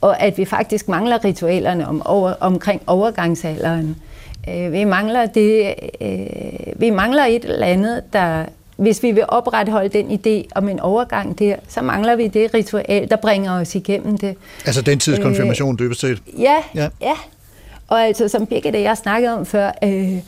Og 0.00 0.22
at 0.22 0.38
vi 0.38 0.44
faktisk 0.44 0.88
mangler 0.88 1.24
ritualerne 1.24 1.88
om 1.88 2.06
over, 2.06 2.34
omkring 2.40 2.82
overgangsalderen. 2.86 3.96
Øh, 4.48 4.72
vi, 4.72 4.84
mangler 4.84 5.26
det, 5.26 5.74
øh, 6.00 6.16
vi 6.76 6.90
mangler 6.90 7.24
et 7.24 7.44
eller 7.44 7.66
andet, 7.66 8.02
der... 8.12 8.44
Hvis 8.76 9.02
vi 9.02 9.10
vil 9.10 9.24
opretholde 9.28 9.88
den 9.88 10.10
idé 10.10 10.48
om 10.54 10.68
en 10.68 10.80
overgang 10.80 11.38
der, 11.38 11.56
så 11.68 11.82
mangler 11.82 12.16
vi 12.16 12.28
det 12.28 12.54
ritual, 12.54 13.08
der 13.10 13.16
bringer 13.16 13.60
os 13.60 13.74
igennem 13.74 14.18
det. 14.18 14.36
Altså 14.66 14.82
den 14.82 14.98
tids 14.98 15.18
konfirmation, 15.18 15.78
dybest 15.78 16.00
set. 16.00 16.22
Ja, 16.38 16.56
Ja. 16.74 16.88
ja. 17.00 17.14
Og 17.88 18.04
altså, 18.06 18.28
som 18.28 18.46
Birgit 18.46 18.74
og 18.74 18.82
jeg 18.82 18.96
snakkede 18.96 19.34
om 19.34 19.46
før, 19.46 19.70
øh, 19.84 20.18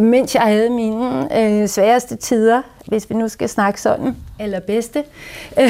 mens 0.00 0.34
jeg 0.34 0.42
havde 0.42 0.70
mine 0.70 1.38
øh, 1.40 1.68
sværeste 1.68 2.16
tider, 2.16 2.62
hvis 2.86 3.10
vi 3.10 3.14
nu 3.14 3.28
skal 3.28 3.48
snakke 3.48 3.80
sådan, 3.80 4.16
eller 4.40 4.60
bedste, 4.60 5.04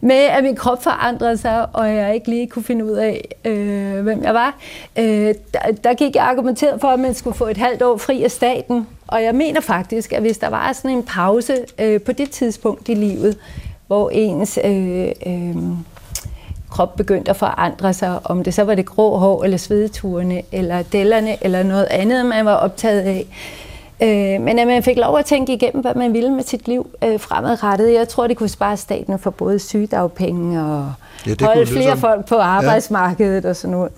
med 0.00 0.16
at 0.16 0.44
min 0.44 0.56
krop 0.56 0.82
forandrede 0.82 1.36
sig, 1.36 1.66
og 1.72 1.94
jeg 1.94 2.14
ikke 2.14 2.30
lige 2.30 2.46
kunne 2.46 2.62
finde 2.62 2.84
ud 2.84 2.90
af, 2.90 3.28
øh, 3.44 4.02
hvem 4.02 4.22
jeg 4.22 4.34
var, 4.34 4.58
øh, 4.98 5.34
der, 5.54 5.72
der 5.84 5.94
gik 5.94 6.16
jeg 6.16 6.24
argumenteret 6.24 6.80
for, 6.80 6.88
at 6.88 7.00
man 7.00 7.14
skulle 7.14 7.36
få 7.36 7.46
et 7.46 7.56
halvt 7.56 7.82
år 7.82 7.96
fri 7.96 8.24
af 8.24 8.30
staten. 8.30 8.86
Og 9.06 9.22
jeg 9.22 9.34
mener 9.34 9.60
faktisk, 9.60 10.12
at 10.12 10.20
hvis 10.20 10.38
der 10.38 10.48
var 10.48 10.72
sådan 10.72 10.96
en 10.96 11.02
pause 11.02 11.56
øh, 11.78 12.00
på 12.00 12.12
det 12.12 12.30
tidspunkt 12.30 12.88
i 12.88 12.94
livet, 12.94 13.38
hvor 13.86 14.10
ens 14.10 14.58
øh, 14.64 15.08
øh, 15.26 15.56
krop 16.72 16.96
begyndte 16.96 17.30
at 17.30 17.36
forandre 17.36 17.94
sig, 17.94 18.18
om 18.24 18.44
det 18.44 18.54
så 18.54 18.62
var 18.64 18.74
det 18.74 18.86
grå 18.86 19.16
hår, 19.16 19.44
eller 19.44 19.56
svedeturene, 19.56 20.42
eller 20.52 20.82
dellerne, 20.82 21.44
eller 21.44 21.62
noget 21.62 21.86
andet, 21.90 22.26
man 22.26 22.44
var 22.44 22.54
optaget 22.54 23.00
af. 23.00 23.26
Øh, 24.02 24.40
men 24.42 24.58
at 24.58 24.66
man 24.66 24.82
fik 24.82 24.96
lov 24.96 25.18
at 25.18 25.24
tænke 25.24 25.52
igennem, 25.52 25.82
hvad 25.82 25.94
man 25.94 26.12
ville 26.12 26.30
med 26.30 26.42
sit 26.44 26.68
liv 26.68 26.86
øh, 27.04 27.20
fremadrettet. 27.20 27.92
Jeg 27.94 28.08
tror, 28.08 28.26
det 28.26 28.36
kunne 28.36 28.48
spare 28.48 28.76
staten 28.76 29.18
for 29.18 29.30
både 29.30 29.58
sygedagpenge 29.58 30.60
og 30.64 30.92
Ja, 31.26 31.34
holde 31.40 31.66
flere 31.66 31.90
som. 31.90 31.98
folk 31.98 32.28
på 32.28 32.34
arbejdsmarkedet 32.36 33.44
ja. 33.44 33.48
og 33.50 33.56
sådan 33.56 33.70
noget. 33.76 33.92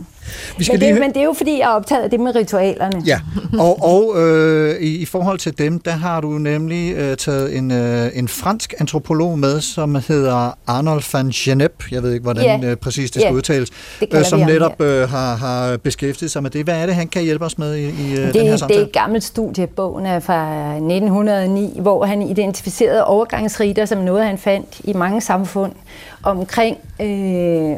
Vi 0.59 0.65
skal 0.65 0.73
Men 0.73 0.79
lige 0.81 0.89
det, 0.89 0.97
hø- 0.97 1.01
men 1.05 1.15
det 1.15 1.21
er 1.21 1.25
jo 1.25 1.33
fordi, 1.37 1.59
jeg 1.59 1.65
er 1.65 1.69
optaget 1.75 2.03
af 2.03 2.11
det 2.11 2.21
med 2.21 2.35
ritualerne. 2.35 3.03
Ja, 3.07 3.21
og, 3.59 3.83
og 3.85 4.15
øh, 4.23 4.77
i, 4.81 4.97
i 4.97 5.05
forhold 5.05 5.39
til 5.39 5.59
dem, 5.59 5.79
der 5.79 5.91
har 5.91 6.21
du 6.21 6.29
nemlig 6.29 6.95
øh, 6.95 7.17
taget 7.17 7.57
en, 7.57 7.71
øh, 7.71 8.11
en 8.15 8.29
fransk 8.29 8.75
antropolog 8.81 9.39
med, 9.39 9.61
som 9.61 9.95
hedder 10.09 10.59
Arnold 10.67 11.03
van 11.13 11.31
Genep. 11.35 11.73
Jeg 11.91 12.03
ved 12.03 12.13
ikke, 12.13 12.23
hvordan 12.23 12.61
Ja. 12.63 12.71
øh, 12.71 12.77
præcis 12.77 13.11
det 13.11 13.23
skal 13.23 13.31
Ja, 13.31 13.37
udtales. 13.37 13.71
det 14.01 14.11
kalder 14.11 14.25
som 14.25 14.39
ham 14.41 14.51
netop 14.51 14.81
øh, 14.81 15.09
har, 15.09 15.35
har 15.37 15.77
beskæftiget 15.77 16.31
sig 16.31 16.43
med 16.43 16.51
det. 16.51 16.65
Hvad 16.65 16.75
er 16.83 16.87
det, 16.87 16.95
han 16.95 17.09
kan 17.09 17.23
hjælpe 17.23 17.45
os 17.45 17.59
med 17.59 17.75
i, 17.75 17.83
i 17.85 17.87
øh, 17.89 17.93
den 17.93 18.17
her 18.19 18.25
Det, 18.27 18.35
det 18.35 18.49
er 18.53 18.57
samtale? 18.57 18.83
et 18.83 18.93
gammelt 18.93 19.25
studie. 19.25 19.67
Bogen 19.67 20.07
er 20.07 20.21
fra 20.21 20.73
1909, 20.75 21.79
hvor 21.81 22.05
han 22.05 22.23
identificerede 22.23 23.05
overgangsriter 23.05 23.85
som 23.85 23.99
noget, 23.99 24.25
han 24.27 24.39
fandt 24.39 24.81
i 24.85 24.93
mange 24.93 25.21
samfund 25.21 25.73
omkring 26.23 26.77
øh, 27.03 27.71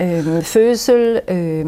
øh, 0.00 0.42
fødsel, 0.42 1.20
øh, 1.28 1.64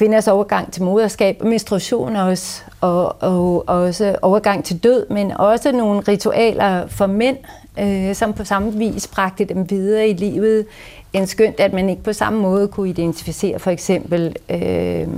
kvinders 0.00 0.28
overgang 0.28 0.72
til 0.72 0.82
moderskab, 0.82 1.42
menstruation 1.44 2.16
også, 2.16 2.62
og, 2.80 3.22
og 3.22 3.64
også 3.68 4.16
overgang 4.22 4.64
til 4.64 4.78
død, 4.84 5.06
men 5.10 5.32
også 5.32 5.72
nogle 5.72 6.00
ritualer 6.00 6.86
for 6.86 7.06
mænd, 7.06 7.36
øh, 7.80 8.14
som 8.14 8.32
på 8.32 8.44
samme 8.44 8.72
vis 8.72 9.06
bragte 9.06 9.44
dem 9.44 9.70
videre 9.70 10.08
i 10.08 10.12
livet, 10.12 10.66
en 11.12 11.26
skønt, 11.26 11.60
at 11.60 11.72
man 11.72 11.88
ikke 11.90 12.02
på 12.02 12.12
samme 12.12 12.40
måde 12.40 12.68
kunne 12.68 12.88
identificere 12.88 13.58
for 13.58 13.70
eksempel 13.70 14.36
øh, 14.50 15.08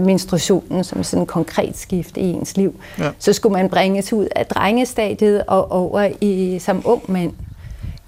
menstruationen 0.00 0.84
som 0.84 1.02
sådan 1.02 1.22
en 1.22 1.26
konkret 1.26 1.76
skift 1.78 2.16
i 2.16 2.20
ens 2.32 2.56
liv, 2.56 2.74
Ja. 2.98 3.10
så 3.18 3.32
skulle 3.32 3.52
man 3.52 3.68
bringes 3.68 4.12
ud 4.12 4.26
af 4.36 4.46
drengestadiet 4.46 5.42
og 5.46 5.72
over 5.72 6.08
i 6.20 6.58
som 6.58 6.82
ung 6.84 7.02
mand. 7.08 7.32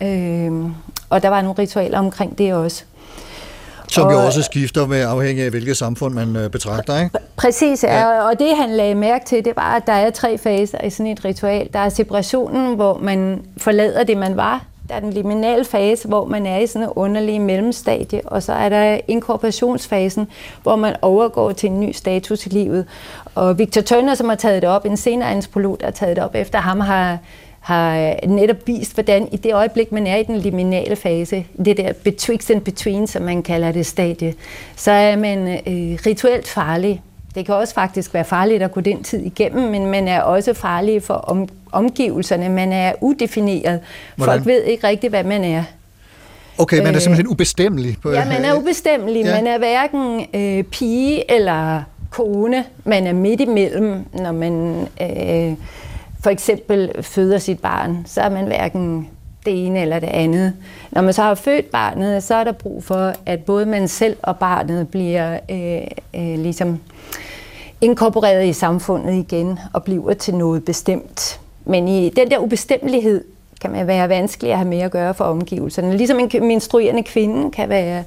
Øh, 0.03 0.71
og 1.11 1.23
der 1.23 1.29
var 1.29 1.43
nogle 1.43 1.59
ritualer 1.59 1.99
omkring 1.99 2.39
det 2.39 2.55
også. 2.55 2.85
Som 3.93 4.11
jo 4.11 4.19
Og- 4.19 4.25
også 4.27 4.43
skifter 4.43 4.87
med 4.87 5.01
afhængig 5.03 5.45
af, 5.45 5.51
hvilket 5.51 5.77
samfund 5.77 6.15
man 6.15 6.37
øh, 6.37 6.51
betragter, 6.51 6.99
ikke? 7.01 7.19
Præcis, 7.37 7.85
ja. 7.85 8.23
og 8.29 8.39
det 8.39 8.57
han 8.57 8.71
lagde 8.71 8.95
mærke 8.95 9.25
til, 9.25 9.45
det 9.45 9.53
var, 9.57 9.75
at 9.77 9.87
der 9.87 9.93
er 9.93 10.11
tre 10.11 10.39
faser 10.39 10.79
i 10.85 10.91
sådan 10.91 11.07
et 11.13 11.25
ritual. 11.25 11.69
Der 11.73 11.79
er 11.79 11.89
separationen, 11.89 12.75
hvor 12.77 12.99
man 13.03 13.43
forlader 13.57 14.05
det, 14.05 14.17
man 14.17 14.37
var. 14.37 14.65
Der 14.89 14.95
er 14.95 15.01
den 15.01 15.13
liminale 15.13 15.65
fase, 15.65 16.09
hvor 16.09 16.25
man 16.25 16.47
er 16.47 16.59
i 16.59 16.67
sådan 16.67 16.83
en 16.83 16.93
underlig 16.97 17.41
mellemstadie. 17.41 18.21
Og 18.25 18.43
så 18.43 18.53
er 18.53 18.69
der 18.69 19.01
inkorporationsfasen, 19.09 20.27
hvor 20.63 20.77
man 20.77 20.97
overgår 21.03 21.53
til 21.53 21.71
en 21.71 21.81
ny 21.81 21.93
status 21.93 22.47
i 22.47 22.49
livet. 22.49 22.87
Og 23.35 23.59
Victor 23.59 23.81
Turner, 23.81 24.15
som 24.15 24.29
har 24.29 24.37
taget 24.37 24.63
det 24.63 24.71
op, 24.71 24.85
en 24.87 24.97
senere 24.97 25.31
antropolog, 25.31 25.77
der 25.81 25.87
har 25.87 25.93
taget 25.93 26.17
det 26.17 26.25
op 26.25 26.35
efter 26.35 26.59
ham, 26.59 26.81
har 26.81 27.19
har 27.63 28.15
netop 28.27 28.57
vist, 28.67 28.95
hvordan 28.95 29.29
i 29.33 29.37
det 29.37 29.55
øjeblik, 29.55 29.93
man 29.93 30.07
er 30.07 30.17
i 30.17 30.23
den 30.23 30.39
liminale 30.39 30.97
fase, 30.97 31.45
det 31.65 31.77
der 31.77 31.93
betwixt 31.93 32.51
and 32.51 32.61
between, 32.61 33.07
som 33.07 33.23
man 33.23 33.43
kalder 33.43 33.73
det 33.73 33.87
stadie, 33.87 34.35
så 34.77 34.91
er 34.91 35.17
man 35.17 35.49
øh, 35.49 35.99
rituelt 36.07 36.49
farlig. 36.49 37.03
Det 37.35 37.47
kan 37.47 37.55
også 37.55 37.75
faktisk 37.75 38.15
være 38.15 38.25
farligt 38.25 38.63
at 38.63 38.73
gå 38.73 38.81
den 38.81 39.03
tid 39.03 39.21
igennem, 39.21 39.71
men 39.71 39.87
man 39.87 40.09
er 40.09 40.21
også 40.21 40.55
farlig 40.55 41.03
for 41.03 41.15
om, 41.15 41.49
omgivelserne. 41.73 42.49
Man 42.49 42.73
er 42.73 42.93
udefineret. 43.01 43.81
Hvordan? 44.17 44.33
Folk 44.35 44.47
ved 44.47 44.63
ikke 44.63 44.87
rigtigt, 44.87 45.11
hvad 45.11 45.25
man 45.25 45.45
er. 45.45 45.65
Okay, 46.59 46.77
man 46.77 46.87
er 46.87 46.95
Øh, 46.95 47.01
simpelthen 47.01 47.27
ubestemmelig. 47.27 47.97
På, 48.03 48.11
Ja, 48.11 48.25
man 48.25 48.45
er 48.45 48.55
ubestemmelig. 48.55 49.25
Ja. 49.25 49.35
Man 49.35 49.47
er 49.47 49.59
hverken 49.59 50.27
øh, 50.35 50.65
pige 50.65 51.31
eller 51.31 51.83
kone. 52.11 52.65
Man 52.85 53.07
er 53.07 53.13
midt 53.13 53.41
imellem, 53.41 54.05
når 54.13 54.33
man 54.33 54.87
øh, 55.01 55.53
for 56.23 56.31
eksempel 56.31 57.03
føder 57.03 57.39
sit 57.39 57.61
barn. 57.61 58.03
Så 58.07 58.21
er 58.21 58.31
man 58.31 58.47
hverken 58.47 59.09
det 59.45 59.67
ene 59.67 59.81
eller 59.81 59.99
det 59.99 60.07
andet. 60.07 60.53
Når 60.91 61.03
man 61.03 61.13
så 61.13 61.23
har 61.23 61.35
født 61.35 61.71
barnet, 61.71 62.23
så 62.23 62.35
er 62.35 62.45
der 62.45 62.53
brug 62.53 62.85
for, 62.85 63.13
at 63.27 63.45
både 63.45 63.67
man 63.67 63.89
selv 63.89 64.17
og 64.23 64.37
barnet 64.37 64.89
bliver 64.89 65.39
øh, 65.51 65.83
øh, 66.15 66.39
ligesom 66.39 66.79
inkorporeret 67.81 68.47
i 68.47 68.53
samfundet 68.53 69.15
igen 69.15 69.59
og 69.73 69.85
bliver 69.85 70.15
til 70.15 70.35
noget 70.35 70.65
bestemt. 70.65 71.41
Men 71.65 71.89
i 71.89 72.09
den 72.09 72.31
der 72.31 72.39
ubestemmelighed 72.39 73.25
kan 73.61 73.71
man 73.71 73.87
være 73.87 74.09
vanskelig 74.09 74.53
at 74.53 74.59
have 74.59 74.69
med 74.69 74.79
at 74.79 74.91
gøre 74.91 75.15
for 75.15 75.25
omgivelserne. 75.25 75.97
Ligesom 75.97 76.19
en 76.19 76.47
menstruerende 76.47 77.03
kvinde 77.03 77.51
kan 77.51 77.69
være 77.69 78.05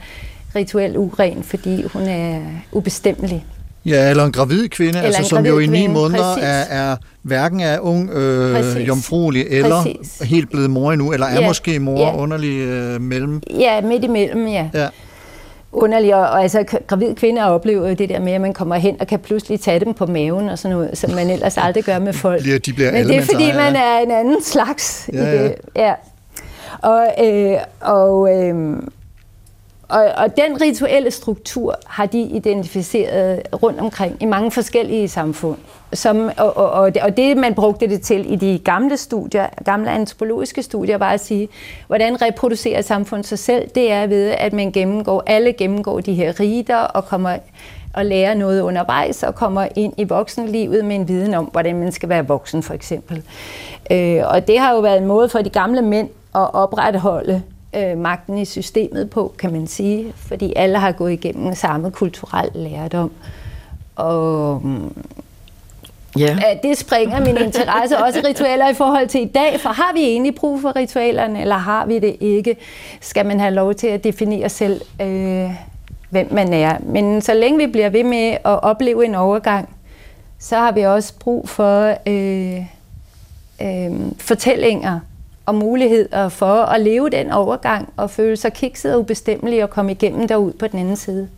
rituelt 0.55 0.97
uren, 0.97 1.43
fordi 1.43 1.83
hun 1.83 2.01
er 2.01 2.39
ubestemmelig. 2.71 3.45
Ja, 3.85 4.09
eller 4.09 4.23
en 4.25 4.31
gravid 4.31 4.69
kvinde, 4.69 4.89
Eller 4.97 5.03
altså, 5.03 5.21
en 5.21 5.25
som 5.27 5.45
jo 5.45 5.51
gravid 5.51 5.67
i 5.67 5.69
ni 5.71 5.87
måneder 5.87 6.33
præcis. 6.33 6.43
er, 6.49 6.91
er 6.91 6.95
hverken 7.21 7.59
er 7.59 7.79
ung 7.79 8.09
øh, 8.09 8.55
Præcis. 8.55 8.87
jomfruelig 8.87 9.45
eller 9.49 9.83
Præcis. 9.83 10.19
helt 10.29 10.49
blevet 10.49 10.69
mor 10.69 10.91
endnu, 10.91 11.11
eller 11.13 11.27
er 11.27 11.41
Ja, 11.41 11.47
måske 11.47 11.79
mor 11.79 11.99
ja. 11.99 12.15
underlig 12.15 12.57
øh, 12.59 13.01
mellem. 13.01 13.41
Ja, 13.59 13.81
midt 13.81 14.03
imellem, 14.03 14.47
ja. 14.47 14.69
Ja. 14.73 14.87
Underlig, 15.71 16.15
og, 16.15 16.21
og 16.21 16.41
altså 16.43 16.59
k- 16.59 16.85
gravid 16.87 17.15
kvinder 17.15 17.43
oplever 17.45 17.89
jo 17.89 17.93
det 17.95 18.09
der 18.09 18.19
med, 18.19 18.31
at 18.33 18.41
man 18.41 18.53
kommer 18.53 18.75
hen 18.75 18.95
og 18.99 19.07
kan 19.07 19.19
pludselig 19.19 19.59
tage 19.59 19.79
dem 19.79 19.93
på 19.93 20.05
maven 20.05 20.49
og 20.49 20.59
sådan 20.59 20.77
noget, 20.77 20.97
som 20.97 21.11
man 21.11 21.29
ellers 21.29 21.57
aldrig 21.57 21.83
gør 21.83 21.99
med 21.99 22.13
folk. 22.13 22.41
Bliver- 22.41 22.59
de 22.59 22.73
bliver 22.73 22.91
Men 22.91 23.07
det 23.07 23.15
er 23.15 23.21
fordi, 23.21 23.43
ejer, 23.43 23.63
man 23.63 23.73
ja. 23.73 23.81
er 23.81 23.99
en 23.99 24.11
anden 24.11 24.43
slags 24.43 25.09
Ja, 25.13 25.29
i 25.31 25.37
det. 25.37 25.55
Ja. 25.75 25.93
Og, 26.81 27.07
øh, 27.25 27.57
og, 27.81 28.29
øh, 28.43 28.77
og, 29.89 30.05
og 30.17 30.37
den 30.37 30.61
rituelle 30.61 31.11
struktur 31.11 31.75
har 31.85 32.05
de 32.05 32.21
identificeret 32.21 33.41
rundt 33.63 33.79
omkring 33.79 34.17
i 34.21 34.25
mange 34.25 34.51
forskellige 34.51 35.07
samfund. 35.07 35.57
Som, 35.93 36.31
og, 36.37 36.57
og, 36.57 36.71
og, 36.71 36.93
det, 36.93 37.01
og 37.01 37.17
det, 37.17 37.37
man 37.37 37.53
brugte 37.55 37.87
det 37.87 38.01
til 38.01 38.33
i 38.33 38.35
de 38.35 38.59
gamle 38.59 38.97
studier, 38.97 39.47
gamle 39.65 39.91
antropologiske 39.91 40.63
studier, 40.63 40.97
var 40.97 41.11
at 41.11 41.19
sige, 41.19 41.47
hvordan 41.87 42.21
reproducerer 42.21 42.81
samfundet 42.81 43.05
samfund 43.05 43.23
sig 43.23 43.39
selv? 43.39 43.69
Det 43.75 43.91
er 43.91 44.07
ved, 44.07 44.29
at 44.29 44.53
man 44.53 44.71
gennemgår, 44.71 45.23
alle 45.27 45.53
gennemgår 45.53 45.99
de 45.99 46.13
her 46.13 46.39
riter 46.39 46.77
og 46.77 47.05
kommer 47.05 47.37
og 47.93 48.05
lærer 48.05 48.33
noget 48.33 48.61
undervejs 48.61 49.23
og 49.23 49.35
kommer 49.35 49.67
ind 49.75 49.93
i 49.97 50.03
voksenlivet 50.03 50.85
med 50.85 50.95
en 50.95 51.07
viden 51.07 51.33
om, 51.33 51.45
hvordan 51.45 51.79
man 51.79 51.91
skal 51.91 52.09
være 52.09 52.27
voksen, 52.27 52.63
for 52.63 52.73
eksempel. 52.73 53.23
Øh, 53.91 54.21
og 54.25 54.47
det 54.47 54.59
har 54.59 54.73
jo 54.73 54.79
været 54.79 54.97
en 54.97 55.07
måde 55.07 55.29
for 55.29 55.39
de 55.39 55.49
gamle 55.49 55.81
mænd 55.81 56.09
at 56.35 56.53
opretholde 56.53 57.43
øh, 57.77 57.97
magten 57.97 58.37
i 58.37 58.45
systemet 58.45 59.09
på, 59.09 59.33
kan 59.39 59.51
man 59.51 59.67
sige, 59.67 60.13
fordi 60.15 60.53
alle 60.55 60.79
har 60.79 60.91
gået 60.91 61.11
igennem 61.11 61.55
samme 61.55 61.91
kulturel 61.91 62.49
lærdom. 62.53 63.11
Og 63.95 64.61
Ja. 66.19 66.37
at 66.45 66.59
det 66.63 66.77
springer 66.77 67.19
min 67.19 67.37
interesse 67.37 67.97
også 67.97 68.21
ritualer 68.27 68.69
i 68.69 68.73
forhold 68.73 69.07
til 69.07 69.21
i 69.21 69.25
dag, 69.25 69.59
for 69.59 69.69
har 69.69 69.91
vi 69.93 69.99
egentlig 70.03 70.35
brug 70.35 70.61
for 70.61 70.75
ritualerne, 70.75 71.41
eller 71.41 71.55
har 71.57 71.85
vi 71.85 71.99
det 71.99 72.15
ikke? 72.19 72.55
Skal 73.01 73.25
man 73.25 73.39
have 73.39 73.53
lov 73.53 73.73
til 73.73 73.87
at 73.87 74.03
definere 74.03 74.49
selv, 74.49 74.81
øh, 75.01 75.49
hvem 76.09 76.33
man 76.33 76.53
er? 76.53 76.77
Men 76.83 77.21
så 77.21 77.33
længe 77.33 77.65
vi 77.65 77.71
bliver 77.71 77.89
ved 77.89 78.03
med 78.03 78.27
at 78.31 78.63
opleve 78.63 79.05
en 79.05 79.15
overgang, 79.15 79.69
så 80.39 80.55
har 80.57 80.71
vi 80.71 80.81
også 80.81 81.13
brug 81.19 81.49
for 81.49 81.93
øh, 82.07 82.65
øh, 83.61 83.99
fortællinger 84.19 84.99
og 85.45 85.55
muligheder 85.55 86.29
for 86.29 86.55
at 86.55 86.81
leve 86.81 87.09
den 87.09 87.31
overgang 87.31 87.93
og 87.97 88.09
føle 88.09 88.37
sig 88.37 88.53
kikset 88.53 88.93
og 88.93 88.99
ubestemmelig 88.99 89.63
og 89.63 89.69
komme 89.69 89.91
igennem 89.91 90.27
derud 90.27 90.53
på 90.53 90.67
den 90.67 90.79
anden 90.79 90.95
side. 90.95 91.29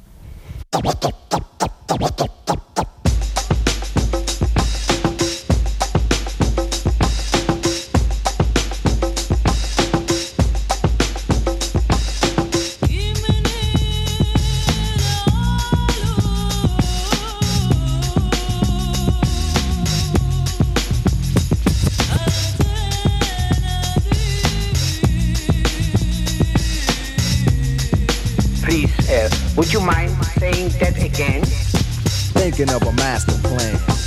Thinking 32.58 32.76
of 32.76 32.88
a 32.88 32.91
master 32.91 33.34
plan. 33.43 33.97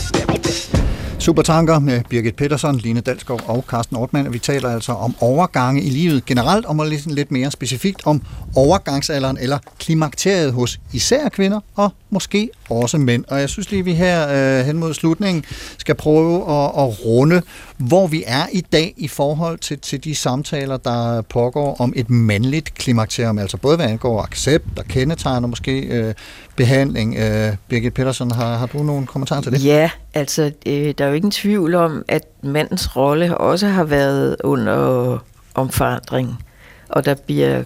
Supertanker 1.21 1.79
med 1.79 2.01
Birgit 2.09 2.37
Petersen, 2.37 2.77
Line 2.77 3.01
Dalskov 3.01 3.41
og 3.47 3.65
Carsten 3.69 3.97
Ortmann. 3.97 4.27
og 4.27 4.33
Vi 4.33 4.39
taler 4.39 4.71
altså 4.71 4.93
om 4.93 5.15
overgange 5.21 5.83
i 5.83 5.91
livet 5.91 6.25
generelt, 6.25 6.67
om 6.67 6.81
lidt, 6.89 7.15
lidt 7.15 7.31
mere 7.31 7.51
specifikt 7.51 8.03
om 8.05 8.23
overgangsalderen 8.57 9.39
eller 9.41 9.59
klimakteriet 9.79 10.53
hos 10.53 10.81
især 10.93 11.29
kvinder 11.29 11.61
og 11.77 11.91
måske 12.11 12.51
også 12.71 12.99
mænd. 12.99 13.25
Og 13.29 13.41
jeg 13.41 13.49
synes 13.49 13.71
lige, 13.71 13.85
vi 13.85 13.95
her 13.95 14.29
øh, 14.29 14.67
hen 14.67 14.79
mod 14.79 14.95
slutningen 14.95 15.45
skal 15.79 15.95
prøve 15.95 16.37
at, 16.37 16.65
at 16.65 17.05
runde, 17.05 17.43
hvor 17.77 18.07
vi 18.07 18.25
er 18.27 18.47
i 18.53 18.61
dag 18.61 18.95
i 18.97 19.09
forhold 19.09 19.59
til, 19.59 19.79
til 19.79 20.05
de 20.05 20.15
samtaler, 20.15 20.77
der 20.77 21.23
pågår 21.23 21.77
om 21.81 21.93
et 21.97 22.11
mandligt 22.11 22.75
klimakterium, 22.75 23.39
altså 23.39 23.57
både 23.57 23.77
hvad 23.77 23.87
angår 23.87 24.23
accept 24.23 24.79
og 24.79 24.85
kendetegner 24.85 25.49
måske 25.49 25.81
øh, 25.81 26.15
behandling. 26.61 27.17
Øh, 27.17 27.57
Birgit 27.69 27.95
Petersen, 27.95 28.31
har, 28.31 28.57
har 28.57 28.67
du 28.67 28.83
nogle 28.83 29.07
kommentarer 29.07 29.41
til 29.41 29.53
det? 29.53 29.65
Ja, 29.65 29.91
altså 30.15 30.53
øh, 30.67 30.95
der 30.99 31.05
er 31.05 31.09
jo 31.09 31.15
ingen 31.15 31.31
tvivl 31.31 31.75
om, 31.75 32.05
at 32.09 32.23
mandens 32.43 32.97
rolle 32.97 33.39
også 33.39 33.67
har 33.67 33.85
været 33.85 34.37
under 34.45 35.19
omforandring, 35.55 36.43
og 36.89 37.05
der 37.05 37.15
bliver 37.15 37.63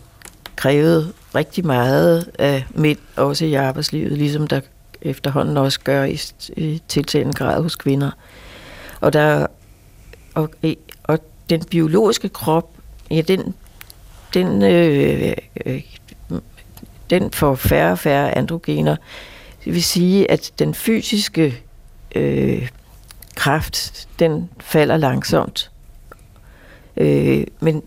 krævet 0.56 1.12
rigtig 1.34 1.66
meget 1.66 2.30
af 2.38 2.64
mænd, 2.70 2.98
også 3.16 3.44
i 3.44 3.54
arbejdslivet, 3.54 4.12
ligesom 4.12 4.46
der 4.46 4.60
efterhånden 5.02 5.56
også 5.56 5.80
gør 5.80 6.04
i, 6.04 6.20
i 6.56 6.82
tiltagende 6.88 7.32
grad 7.32 7.62
hos 7.62 7.76
kvinder. 7.76 8.10
Og, 9.00 9.12
der, 9.12 9.46
og, 10.34 10.50
og 11.04 11.18
den 11.50 11.64
biologiske 11.70 12.28
krop, 12.28 12.70
ja, 13.10 13.20
den, 13.20 13.54
den, 14.34 14.62
øh, 14.62 15.32
øh, 15.66 15.82
den 17.20 17.30
får 17.30 17.54
færre 17.54 17.92
og 17.92 17.98
færre 17.98 18.38
androgener. 18.38 18.96
Det 19.64 19.74
vil 19.74 19.84
sige, 19.84 20.30
at 20.30 20.52
den 20.58 20.74
fysiske 20.74 21.62
øh, 22.14 22.68
kraft, 23.34 24.08
den 24.18 24.50
falder 24.60 24.96
langsomt. 24.96 25.70
Øh, 26.96 27.46
men 27.60 27.82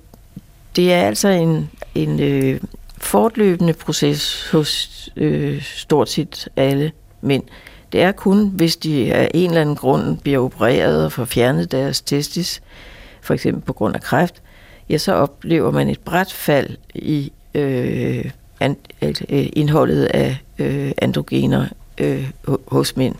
det 0.75 0.93
er 0.93 1.01
altså 1.01 1.27
en, 1.27 1.69
en 1.95 2.19
øh, 2.19 2.61
fortløbende 2.97 3.73
proces 3.73 4.49
hos 4.51 5.09
øh, 5.15 5.61
stort 5.61 6.09
set 6.09 6.47
alle 6.55 6.91
mænd. 7.21 7.43
Det 7.91 8.01
er 8.01 8.11
kun, 8.11 8.49
hvis 8.49 8.77
de 8.77 9.13
af 9.13 9.31
en 9.33 9.49
eller 9.49 9.61
anden 9.61 9.75
grund 9.75 10.17
bliver 10.17 10.39
opereret 10.39 11.05
og 11.05 11.11
får 11.11 11.25
fjernet 11.25 11.71
deres 11.71 12.01
testis, 12.01 12.61
for 13.21 13.33
eksempel 13.33 13.61
på 13.63 13.73
grund 13.73 13.95
af 13.95 14.01
kræft, 14.01 14.41
ja, 14.89 14.97
så 14.97 15.13
oplever 15.13 15.71
man 15.71 15.89
et 15.89 15.99
bræt 15.99 16.33
fald 16.33 16.77
i 16.95 17.31
øh, 17.53 18.31
an, 18.59 18.77
altså, 19.01 19.25
øh, 19.29 19.45
indholdet 19.53 20.05
af 20.05 20.37
øh, 20.59 20.91
androgener 20.97 21.67
øh, 21.97 22.29
hos 22.67 22.97
mænd. 22.97 23.15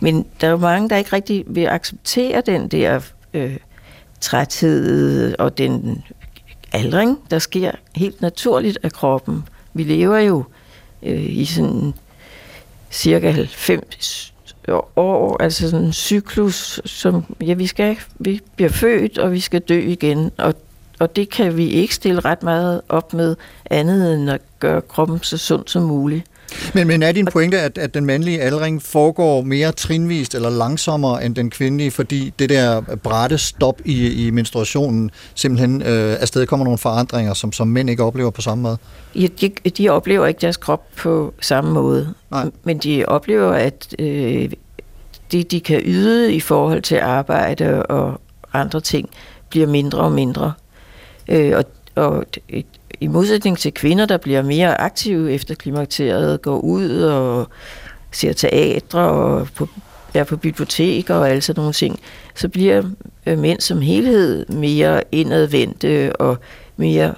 Men 0.00 0.26
der 0.40 0.46
er 0.46 0.50
jo 0.50 0.56
mange, 0.56 0.88
der 0.88 0.96
ikke 0.96 1.12
rigtig 1.12 1.44
vil 1.46 1.66
acceptere 1.66 2.42
den 2.46 2.68
der 2.68 3.00
øh, 3.34 3.56
træthed 4.20 5.34
og 5.38 5.58
den 5.58 6.04
aldring, 6.72 7.18
der 7.30 7.38
sker 7.38 7.70
helt 7.96 8.20
naturligt 8.20 8.78
af 8.82 8.92
kroppen. 8.92 9.48
Vi 9.74 9.82
lever 9.82 10.18
jo 10.18 10.44
øh, 11.02 11.36
i 11.36 11.44
sådan 11.44 11.94
cirka 12.90 13.30
90 13.30 14.34
år, 14.96 15.42
altså 15.42 15.70
sådan 15.70 15.86
en 15.86 15.92
cyklus, 15.92 16.80
som, 16.84 17.36
ja, 17.40 17.54
vi 17.54 17.66
skal, 17.66 17.96
vi 18.18 18.40
bliver 18.56 18.70
født, 18.70 19.18
og 19.18 19.32
vi 19.32 19.40
skal 19.40 19.60
dø 19.60 19.80
igen, 19.80 20.30
og, 20.38 20.54
og 21.00 21.16
det 21.16 21.30
kan 21.30 21.56
vi 21.56 21.68
ikke 21.68 21.94
stille 21.94 22.20
ret 22.20 22.42
meget 22.42 22.80
op 22.88 23.12
med 23.12 23.36
andet 23.70 24.14
end 24.14 24.30
at 24.30 24.40
gøre 24.60 24.80
kroppen 24.80 25.18
så 25.22 25.38
sund 25.38 25.62
som 25.66 25.82
muligt. 25.82 26.24
Men, 26.74 26.86
men 26.86 27.02
er 27.02 27.12
din 27.12 27.26
pointe, 27.26 27.60
at, 27.60 27.78
at 27.78 27.94
den 27.94 28.04
mandlige 28.04 28.40
aldring 28.40 28.82
foregår 28.82 29.42
mere 29.42 29.72
trinvist 29.72 30.34
eller 30.34 30.50
langsommere 30.50 31.24
end 31.24 31.34
den 31.34 31.50
kvindelige, 31.50 31.90
fordi 31.90 32.32
det 32.38 32.48
der 32.48 32.80
brætte 32.80 33.38
stop 33.38 33.80
i, 33.84 34.26
i 34.26 34.30
menstruationen 34.30 35.10
simpelthen 35.34 35.82
øh, 35.82 36.16
afsted 36.20 36.46
kommer 36.46 36.64
nogle 36.64 36.78
forandringer, 36.78 37.34
som, 37.34 37.52
som 37.52 37.68
mænd 37.68 37.90
ikke 37.90 38.04
oplever 38.04 38.30
på 38.30 38.40
samme 38.40 38.62
måde? 38.62 38.76
Ja, 39.14 39.26
de, 39.40 39.48
de 39.78 39.88
oplever 39.88 40.26
ikke 40.26 40.40
deres 40.40 40.56
krop 40.56 40.84
på 40.96 41.34
samme 41.40 41.72
måde, 41.72 42.14
Nej. 42.30 42.50
men 42.64 42.78
de 42.78 43.04
oplever, 43.06 43.52
at 43.52 43.94
øh, 43.98 44.50
det, 45.32 45.50
de 45.50 45.60
kan 45.60 45.80
yde 45.84 46.34
i 46.34 46.40
forhold 46.40 46.82
til 46.82 46.96
arbejde 46.96 47.82
og 47.82 48.20
andre 48.52 48.80
ting, 48.80 49.10
bliver 49.48 49.66
mindre 49.66 49.98
og 49.98 50.12
mindre. 50.12 50.52
Øh, 51.28 51.52
og, 51.56 51.64
og 51.94 52.24
et- 52.48 52.66
i 53.00 53.06
modsætning 53.06 53.58
til 53.58 53.72
kvinder, 53.74 54.06
der 54.06 54.16
bliver 54.16 54.42
mere 54.42 54.80
aktive 54.80 55.32
efter 55.32 55.54
klimakteriet, 55.54 56.42
går 56.42 56.58
ud 56.58 56.90
og 57.00 57.48
ser 58.12 58.32
teatre 58.32 59.00
og 59.00 59.48
på, 59.54 59.68
er 60.14 60.24
på 60.24 60.36
biblioteker 60.36 61.14
og 61.14 61.30
alle 61.30 61.40
sådan 61.42 61.60
nogle 61.60 61.72
ting, 61.72 62.00
så 62.34 62.48
bliver 62.48 62.82
øh, 63.26 63.38
mænd 63.38 63.60
som 63.60 63.80
helhed 63.80 64.46
mere 64.46 65.02
indadvendte 65.12 66.16
og 66.16 66.36
mere 66.76 67.14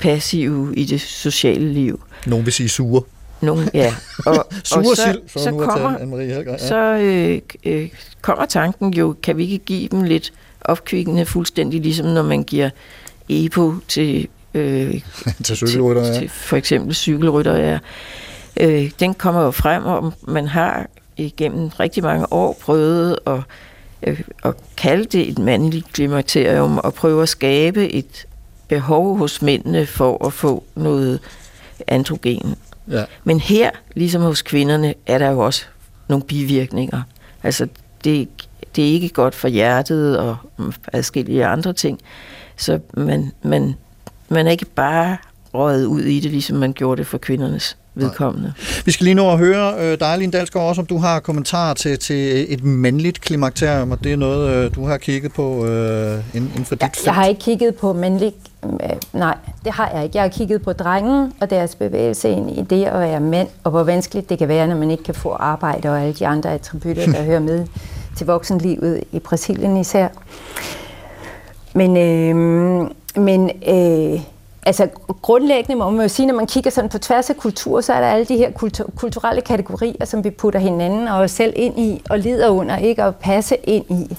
passive 0.00 0.74
i 0.76 0.84
det 0.84 1.00
sociale 1.00 1.72
liv. 1.72 2.02
Nogen 2.26 2.44
vil 2.44 2.52
sige 2.52 2.68
sure. 2.68 3.02
Nogle, 3.40 3.70
ja. 3.74 3.94
Og, 4.26 4.46
Sure 4.64 4.78
og 4.80 4.96
så, 4.96 5.02
sild, 5.06 5.20
for 5.28 5.38
så, 5.38 5.44
tage 5.44 5.58
kommer, 5.58 6.18
ja. 6.48 6.58
så 6.58 6.76
øh, 6.76 7.38
øh, 7.64 7.88
kommer 8.22 8.46
tanken 8.46 8.94
jo, 8.94 9.14
kan 9.22 9.36
vi 9.36 9.42
ikke 9.42 9.58
give 9.64 9.88
dem 9.88 10.02
lidt 10.02 10.32
opkvikkende 10.60 11.26
fuldstændig, 11.26 11.80
ligesom 11.80 12.06
når 12.06 12.22
man 12.22 12.44
giver 12.44 12.70
EPO 13.28 13.74
til, 13.88 14.28
øh, 14.54 15.00
Til 15.44 15.56
cykelrytter, 15.56 16.06
ja. 16.06 16.18
til 16.18 16.28
for 16.28 16.56
eksempel 16.56 16.94
cykelrytter. 16.94 17.56
Ja. 17.56 17.78
Øh, 18.60 18.90
den 19.00 19.14
kommer 19.14 19.44
jo 19.44 19.50
frem, 19.50 19.84
og 19.84 20.12
man 20.28 20.46
har 20.46 20.86
igennem 21.16 21.68
rigtig 21.68 22.02
mange 22.02 22.32
år 22.32 22.58
prøvet 22.60 23.18
at, 23.26 23.40
øh, 24.02 24.20
at 24.44 24.54
kalde 24.76 25.04
det 25.04 25.28
et 25.28 25.38
mandligt 25.38 25.92
klimakterium, 25.92 26.78
og 26.78 26.94
prøve 26.94 27.22
at 27.22 27.28
skabe 27.28 27.92
et 27.92 28.26
behov 28.68 29.18
hos 29.18 29.42
mændene 29.42 29.86
for 29.86 30.26
at 30.26 30.32
få 30.32 30.64
noget 30.74 31.20
androgen. 31.86 32.56
Ja. 32.90 33.04
Men 33.24 33.40
her, 33.40 33.70
ligesom 33.94 34.22
hos 34.22 34.42
kvinderne, 34.42 34.94
er 35.06 35.18
der 35.18 35.30
jo 35.30 35.38
også 35.38 35.64
nogle 36.08 36.24
bivirkninger. 36.24 37.02
Altså, 37.42 37.68
det, 38.04 38.28
det 38.76 38.88
er 38.88 38.92
ikke 38.92 39.08
godt 39.08 39.34
for 39.34 39.48
hjertet 39.48 40.18
og 40.18 40.36
adskillige 40.92 41.46
andre 41.46 41.72
ting. 41.72 42.00
Så 42.56 42.78
man, 42.96 43.32
man, 43.42 43.74
man 44.28 44.46
er 44.46 44.50
ikke 44.50 44.66
bare 44.74 45.16
røget 45.54 45.86
ud 45.86 46.00
i 46.00 46.20
det, 46.20 46.30
ligesom 46.30 46.56
man 46.56 46.72
gjorde 46.72 46.98
det 46.98 47.06
for 47.06 47.18
kvindernes 47.18 47.76
vedkommende. 47.94 48.52
Vi 48.84 48.92
skal 48.92 49.04
lige 49.04 49.14
nå 49.14 49.32
at 49.32 49.38
høre 49.38 49.74
øh, 49.78 50.00
dig, 50.00 50.18
Line 50.18 50.32
Dalsgaard, 50.32 50.68
også 50.68 50.80
om 50.80 50.86
du 50.86 50.98
har 50.98 51.20
kommentarer 51.20 51.74
til, 51.74 51.98
til 51.98 52.52
et 52.52 52.64
mandligt 52.64 53.20
klimakterium, 53.20 53.90
og 53.90 54.04
det 54.04 54.12
er 54.12 54.16
noget, 54.16 54.50
øh, 54.50 54.74
du 54.74 54.86
har 54.86 54.96
kigget 54.96 55.32
på 55.32 55.66
øh, 55.66 56.18
inden, 56.34 56.50
inden 56.50 56.64
for 56.64 56.74
dit 56.74 56.96
felt. 56.96 57.06
Jeg 57.06 57.14
har 57.14 57.24
ikke 57.24 57.40
kigget 57.40 57.74
på 57.74 57.92
mandlig... 57.92 58.32
øh, 58.64 58.70
Nej, 59.12 59.36
det 59.64 59.72
har 59.72 59.90
jeg 59.94 60.04
ikke. 60.04 60.16
Jeg 60.16 60.22
har 60.22 60.28
kigget 60.28 60.62
på 60.62 60.72
drengen 60.72 61.32
og 61.40 61.50
deres 61.50 61.74
bevægelse 61.74 62.28
ind 62.28 62.58
i 62.58 62.62
det 62.70 62.84
at 62.84 63.00
være 63.00 63.20
mænd, 63.20 63.48
og 63.64 63.70
hvor 63.70 63.82
vanskeligt 63.82 64.28
det 64.28 64.38
kan 64.38 64.48
være, 64.48 64.66
når 64.66 64.76
man 64.76 64.90
ikke 64.90 65.04
kan 65.04 65.14
få 65.14 65.30
arbejde 65.32 65.88
og 65.88 66.00
alle 66.00 66.14
de 66.14 66.26
andre 66.26 66.52
attributter, 66.54 67.06
der 67.12 67.22
hører 67.30 67.40
med 67.40 67.66
til 68.16 68.26
voksenlivet 68.26 69.04
i 69.12 69.18
Brasilien 69.18 69.76
især. 69.76 70.08
Men, 71.74 71.96
øh, 71.96 72.90
men 73.22 73.50
øh, 73.68 74.20
altså 74.66 74.88
grundlæggende 75.22 75.78
må 75.78 75.90
man 75.90 76.02
jo 76.02 76.08
sige, 76.08 76.26
når 76.26 76.34
man 76.34 76.46
kigger 76.46 76.70
sådan 76.70 76.90
på 76.90 76.98
tværs 76.98 77.30
af 77.30 77.36
kultur, 77.36 77.80
så 77.80 77.92
er 77.92 78.00
der 78.00 78.06
alle 78.06 78.24
de 78.24 78.36
her 78.36 78.50
kultur, 78.50 78.90
kulturelle 78.96 79.40
kategorier, 79.42 80.04
som 80.04 80.24
vi 80.24 80.30
putter 80.30 80.60
hinanden 80.60 81.08
og 81.08 81.16
os 81.18 81.30
selv 81.30 81.52
ind 81.56 81.78
i 81.80 82.02
og 82.10 82.18
lider 82.18 82.48
under, 82.48 82.76
ikke 82.76 83.02
at 83.02 83.16
passe 83.16 83.56
ind 83.64 83.84
i. 83.90 84.16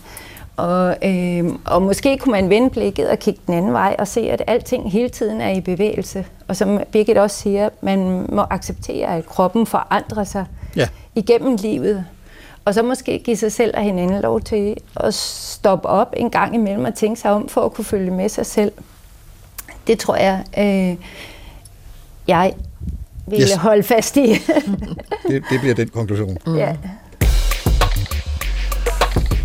Og, 0.58 0.96
øh, 1.06 1.44
og 1.66 1.82
måske 1.82 2.18
kunne 2.18 2.32
man 2.32 2.50
vende 2.50 2.70
blikket 2.70 3.10
og 3.10 3.20
kigge 3.20 3.40
den 3.48 3.54
anden 3.54 3.74
vej 3.74 3.96
og 4.00 4.08
se, 4.08 4.22
at 4.22 4.42
alting 4.48 4.92
hele 4.92 5.10
tiden 5.10 5.42
er 5.42 5.50
i 5.50 5.62
bevægelse. 5.62 6.26
Og 6.48 6.56
som 6.56 6.80
Birgit 6.92 7.18
også 7.18 7.38
siger, 7.38 7.70
man 7.82 8.26
må 8.32 8.44
acceptere, 8.50 9.18
at 9.18 9.26
kroppen 9.26 9.66
forandrer 9.66 10.24
sig 10.24 10.46
Ja. 10.76 10.88
igennem 11.16 11.56
livet. 11.62 12.06
Og 12.66 12.74
så 12.74 12.84
måske 12.84 13.20
give 13.20 13.38
sig 13.38 13.52
selv 13.52 13.74
og 13.78 13.84
hinanden 13.84 14.22
lov 14.22 14.42
til 14.42 14.78
at 14.96 15.14
stoppe 15.14 15.88
op 15.88 16.14
en 16.18 16.30
gang 16.30 16.56
imellem 16.56 16.86
og 16.86 16.96
tænke 16.96 17.22
sig 17.22 17.32
om 17.32 17.50
for 17.50 17.66
at 17.66 17.74
kunne 17.74 17.86
følge 17.86 18.12
med 18.12 18.30
sig 18.30 18.46
selv. 18.46 18.72
Det 19.88 20.00
tror 20.00 20.16
jeg, 20.16 20.44
øh, 20.58 20.98
jeg 22.28 22.54
ville 23.28 23.44
Yes. 23.44 23.54
holde 23.56 23.84
fast 23.84 24.18
i. 24.18 24.34
Det, 25.28 25.44
det 25.50 25.60
bliver 25.60 25.76
den 25.76 25.88
konklusion. 25.90 26.38
ja. 26.56 26.76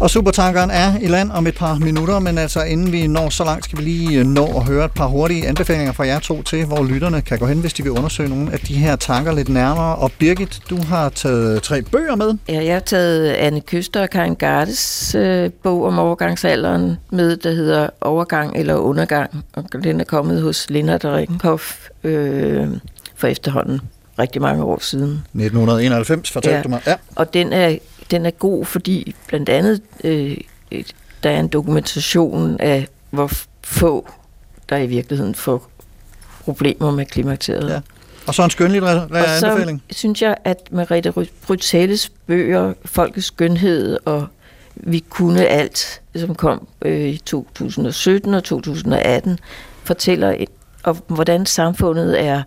Og 0.01 0.11
Supertankeren 0.11 0.71
er 0.71 0.99
i 1.01 1.07
land 1.07 1.31
om 1.31 1.47
et 1.47 1.55
par 1.55 1.75
minutter, 1.75 2.19
men 2.19 2.39
altså 2.39 2.63
inden 2.63 2.93
vi 2.93 3.07
når 3.07 3.31
så 3.31 3.45
langt, 3.45 3.65
skal 3.65 3.79
vi 3.79 3.83
lige 3.85 4.19
øh, 4.19 4.27
nå 4.27 4.45
at 4.47 4.65
høre 4.65 4.85
et 4.85 4.91
par 4.93 5.07
hurtige 5.07 5.49
anbefalinger 5.49 5.93
fra 5.93 6.07
jer 6.07 6.19
to 6.19 6.43
til, 6.43 6.65
hvor 6.65 6.85
lytterne 6.85 7.23
kan 7.23 7.39
gå 7.39 7.47
hen, 7.47 7.59
hvis 7.61 7.73
de 7.73 7.83
vil 7.83 7.93
undersøge 7.93 8.29
nogle 8.29 8.53
af 8.53 8.59
de 8.61 8.75
her 8.75 8.97
tanker 8.97 9.33
lidt 9.35 9.49
nærmere. 9.49 9.97
Og 9.97 10.13
Birgit, 10.19 10.61
du 10.71 10.83
har 10.83 11.09
taget 11.09 11.63
tre 11.63 11.83
bøger 11.83 12.17
med. 12.17 12.35
Ja, 12.49 12.65
jeg 12.65 12.73
har 12.75 12.81
taget 12.81 13.31
Anne 13.33 13.61
Køster 13.61 14.03
og 14.03 14.11
Karin 14.11 14.35
Gardes 14.35 15.15
øh, 15.15 15.51
bog 15.63 15.85
om 15.85 15.99
overgangsalderen 15.99 16.97
med, 17.11 17.37
der 17.37 17.51
hedder 17.53 17.89
Overgang 18.01 18.57
eller 18.57 18.75
Undergang. 18.75 19.45
Og 19.53 19.65
den 19.85 20.01
er 20.01 20.05
kommet 20.05 20.43
hos 20.43 20.67
Lennart 20.71 21.05
Rickenhoff 21.05 21.77
øh, 22.05 22.69
for 23.17 23.27
efterhånden 23.27 23.81
rigtig 24.19 24.43
mange 24.43 24.65
år 24.65 24.79
siden. 24.83 25.11
1991, 25.35 26.31
fortalte 26.31 26.57
Ja. 26.57 26.63
du 26.63 26.69
mig. 26.69 26.81
Ja. 26.87 26.95
Og 27.17 27.35
den 27.35 27.53
er, 27.53 27.77
den 28.11 28.27
er 28.27 28.31
god, 28.31 28.65
fordi 28.65 29.15
blandt 29.29 29.49
andet 29.49 29.83
øh, 30.05 30.37
der 31.23 31.31
er 31.31 31.41
en 31.41 31.49
dokumentation 31.49 32.61
af, 32.61 32.89
hvor 33.11 33.31
få 33.65 34.09
der 34.69 34.77
i 34.77 34.87
virkeligheden 34.87 35.35
får 35.35 35.69
problemer 36.45 36.91
med 36.91 37.07
klimakteriet. 37.07 37.71
Ja. 37.71 37.81
Og 38.27 38.35
så 38.35 38.45
en 38.45 38.51
skønlitterær 38.51 38.95
Og 39.01 39.39
så 39.39 39.47
anbefaling. 39.47 39.83
synes 39.91 40.23
jeg, 40.23 40.37
at 40.45 40.57
Merete 40.73 41.13
Brytelles 41.47 42.13
bøger, 42.27 42.73
Folkets 42.85 43.27
Skønhed 43.27 43.99
og 44.05 44.27
Vi 44.75 45.05
kunne 45.11 45.47
alt, 45.47 46.01
som 46.17 46.35
kom 46.35 46.69
øh, 46.83 47.09
i 47.09 47.17
2017 47.17 48.35
og 48.35 48.45
2018, 48.45 49.39
fortæller 49.85 50.35
et- 50.39 50.49
om, 50.85 50.97
hvordan 51.09 51.47
samfundet 51.47 52.25
er 52.25 52.43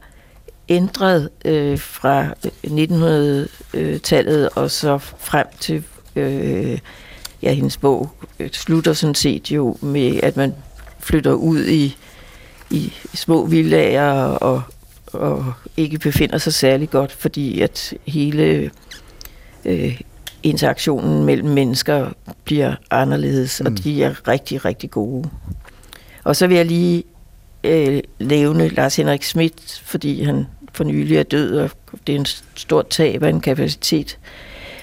ændret 0.70 1.30
øh, 1.46 1.80
fra 1.80 2.28
1900-tallet 2.68 4.50
og 4.50 4.72
så 4.72 4.98
frem 4.98 5.48
til 5.60 5.84
øh, 6.16 6.80
ja, 7.42 7.54
hendes 7.54 7.78
bog 7.78 8.12
øh, 8.40 8.50
slutter 8.52 8.94
sådan 8.94 9.16
set 9.16 9.52
jo 9.52 9.78
med, 9.82 10.20
at 10.24 10.38
man 10.38 10.54
flytter 11.00 11.34
ud 11.34 11.66
i, 11.66 11.98
i 12.70 12.94
små 13.14 13.46
villager 13.46 14.14
og, 14.24 14.62
og 15.14 15.54
ikke 15.78 16.00
befinder 16.00 16.38
sig 16.38 16.54
særlig 16.54 16.90
godt, 16.90 17.12
fordi 17.12 17.62
at 17.62 17.94
hele 18.08 18.72
øh, 19.66 20.02
interaktionen 20.44 21.26
mellem 21.26 21.50
mennesker 21.50 22.10
bliver 22.44 22.76
anderledes, 22.92 23.62
mm. 23.62 23.66
og 23.66 23.84
de 23.84 24.04
er 24.04 24.28
rigtig, 24.28 24.66
rigtig 24.66 24.92
gode. 24.92 25.30
Og 26.24 26.36
så 26.36 26.48
vil 26.48 26.58
jeg 26.58 26.66
lige 26.66 27.04
øh, 27.64 28.02
nævne 28.20 28.68
Lars 28.68 28.96
Henrik 28.96 29.24
Schmidt, 29.24 29.82
fordi 29.86 30.24
han 30.24 30.48
for 30.74 30.84
nylig 30.84 31.18
er 31.18 31.24
død, 31.24 31.60
og 31.60 31.70
det 32.08 32.16
er 32.16 32.20
en 32.20 32.26
stort 32.56 32.88
tab 32.90 33.24
af 33.24 33.30
en 33.30 33.42
kapacitet. 33.42 34.18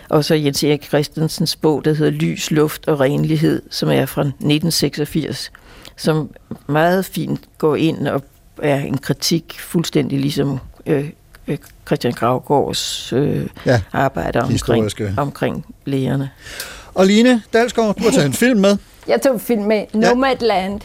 Og 0.08 0.24
så 0.24 0.34
Jens 0.34 0.64
Erik 0.64 0.84
Christensens 0.84 1.56
bog, 1.56 1.84
der 1.84 1.92
hedder 1.92 2.12
Lys, 2.12 2.50
Luft 2.50 2.88
og 2.88 3.00
Renlighed, 3.00 3.62
som 3.70 3.88
er 3.88 4.06
fra 4.06 4.22
1986, 4.22 5.52
som 5.96 6.30
meget 6.66 7.04
fint 7.04 7.40
går 7.58 7.76
ind 7.76 8.08
og 8.08 8.22
er 8.62 8.80
en 8.80 8.98
kritik, 8.98 9.56
fuldstændig 9.60 10.20
ligesom 10.20 10.58
øh, 10.86 11.10
øh, 11.48 11.58
Christian 11.86 12.12
Gravgaards 12.12 13.12
øh, 13.12 13.46
Ja, 13.66 13.80
arbejde 13.92 14.40
omkring, 14.40 14.90
omkring 15.18 15.74
lægerne. 15.84 16.30
Og 16.94 17.06
Line 17.06 17.42
Dalsgaard, 17.52 17.96
du 17.96 18.04
har 18.04 18.10
taget 18.10 18.26
en 18.26 18.32
film 18.32 18.60
med. 18.60 18.76
Jeg 19.08 19.22
tog 19.22 19.40
film 19.40 19.62
med 19.62 19.84
Nomadland 19.92 20.80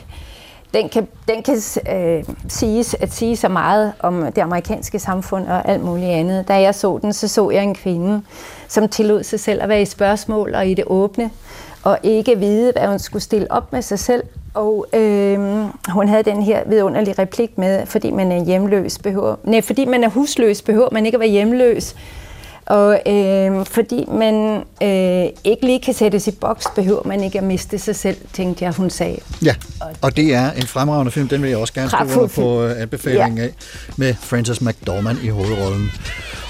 den 0.74 0.90
kan, 0.90 1.08
den 1.28 1.44
kan 1.44 1.58
øh, 1.96 2.24
siges, 2.50 2.96
at 3.00 3.14
sige 3.14 3.38
så 3.38 3.50
meget 3.50 3.94
om 4.00 4.32
det 4.36 4.42
amerikanske 4.42 5.00
samfund 5.00 5.48
og 5.48 5.70
alt 5.70 5.84
muligt 5.84 6.10
andet. 6.10 6.48
Da 6.48 6.62
jeg 6.62 6.76
så 6.76 7.00
den, 7.02 7.14
så 7.14 7.28
så 7.28 7.50
jeg 7.50 7.64
en 7.64 7.76
kvinde, 7.76 8.22
som 8.68 8.88
tillod 8.88 9.24
sig 9.24 9.40
selv 9.40 9.64
at 9.64 9.70
være 9.70 9.82
i 9.82 9.86
spørgsmål 9.86 10.56
og 10.56 10.68
i 10.68 10.74
det 10.74 10.84
åbne, 10.88 11.30
og 11.84 11.98
ikke 12.04 12.40
vide, 12.40 12.72
hvad 12.72 12.88
hun 12.88 13.00
skulle 13.00 13.24
stille 13.24 13.52
op 13.52 13.74
med 13.74 13.82
sig 13.82 14.00
selv. 14.00 14.24
Og 14.54 14.86
øh, 14.94 15.40
hun 15.90 16.08
havde 16.08 16.24
den 16.24 16.42
her 16.42 16.60
vidunderlige 16.66 17.16
replik 17.20 17.58
med, 17.58 17.86
fordi 17.86 18.12
man 18.12 18.32
er 18.32 18.44
hjemløs, 18.44 18.98
behøver, 18.98 19.36
nej, 19.44 19.62
fordi 19.62 19.86
man 19.86 20.04
er 20.04 20.10
husløs, 20.10 20.62
behøver 20.62 20.90
man 20.92 21.06
ikke 21.06 21.16
at 21.16 21.20
være 21.20 21.30
hjemløs. 21.30 21.96
Og 22.66 23.02
øh, 23.08 23.66
fordi 23.66 24.06
man 24.08 24.64
øh, 24.84 25.26
ikke 25.44 25.66
lige 25.66 25.80
kan 25.80 25.94
sættes 25.94 26.28
i 26.28 26.32
boks, 26.32 26.66
behøver 26.76 27.02
man 27.06 27.24
ikke 27.24 27.38
at 27.38 27.44
miste 27.44 27.80
sig 27.80 27.96
selv, 27.96 28.18
tænkte 28.34 28.66
jeg, 28.66 28.74
hun 28.74 28.90
sagde. 28.90 29.18
Ja, 29.44 29.56
og 30.02 30.16
det 30.18 30.34
er 30.34 30.52
en 30.52 30.68
fremragende 30.68 31.12
film, 31.12 31.28
den 31.28 31.42
vil 31.42 31.50
jeg 31.50 31.58
også 31.58 31.74
gerne 31.74 31.90
skrive 31.90 32.30
på 32.30 32.64
øh, 32.64 32.82
anbefalingen 32.82 33.38
af, 33.38 33.50
med 33.98 34.16
Frances 34.22 34.62
McDormand 34.62 35.18
i 35.24 35.28
hovedrollen. 35.28 35.92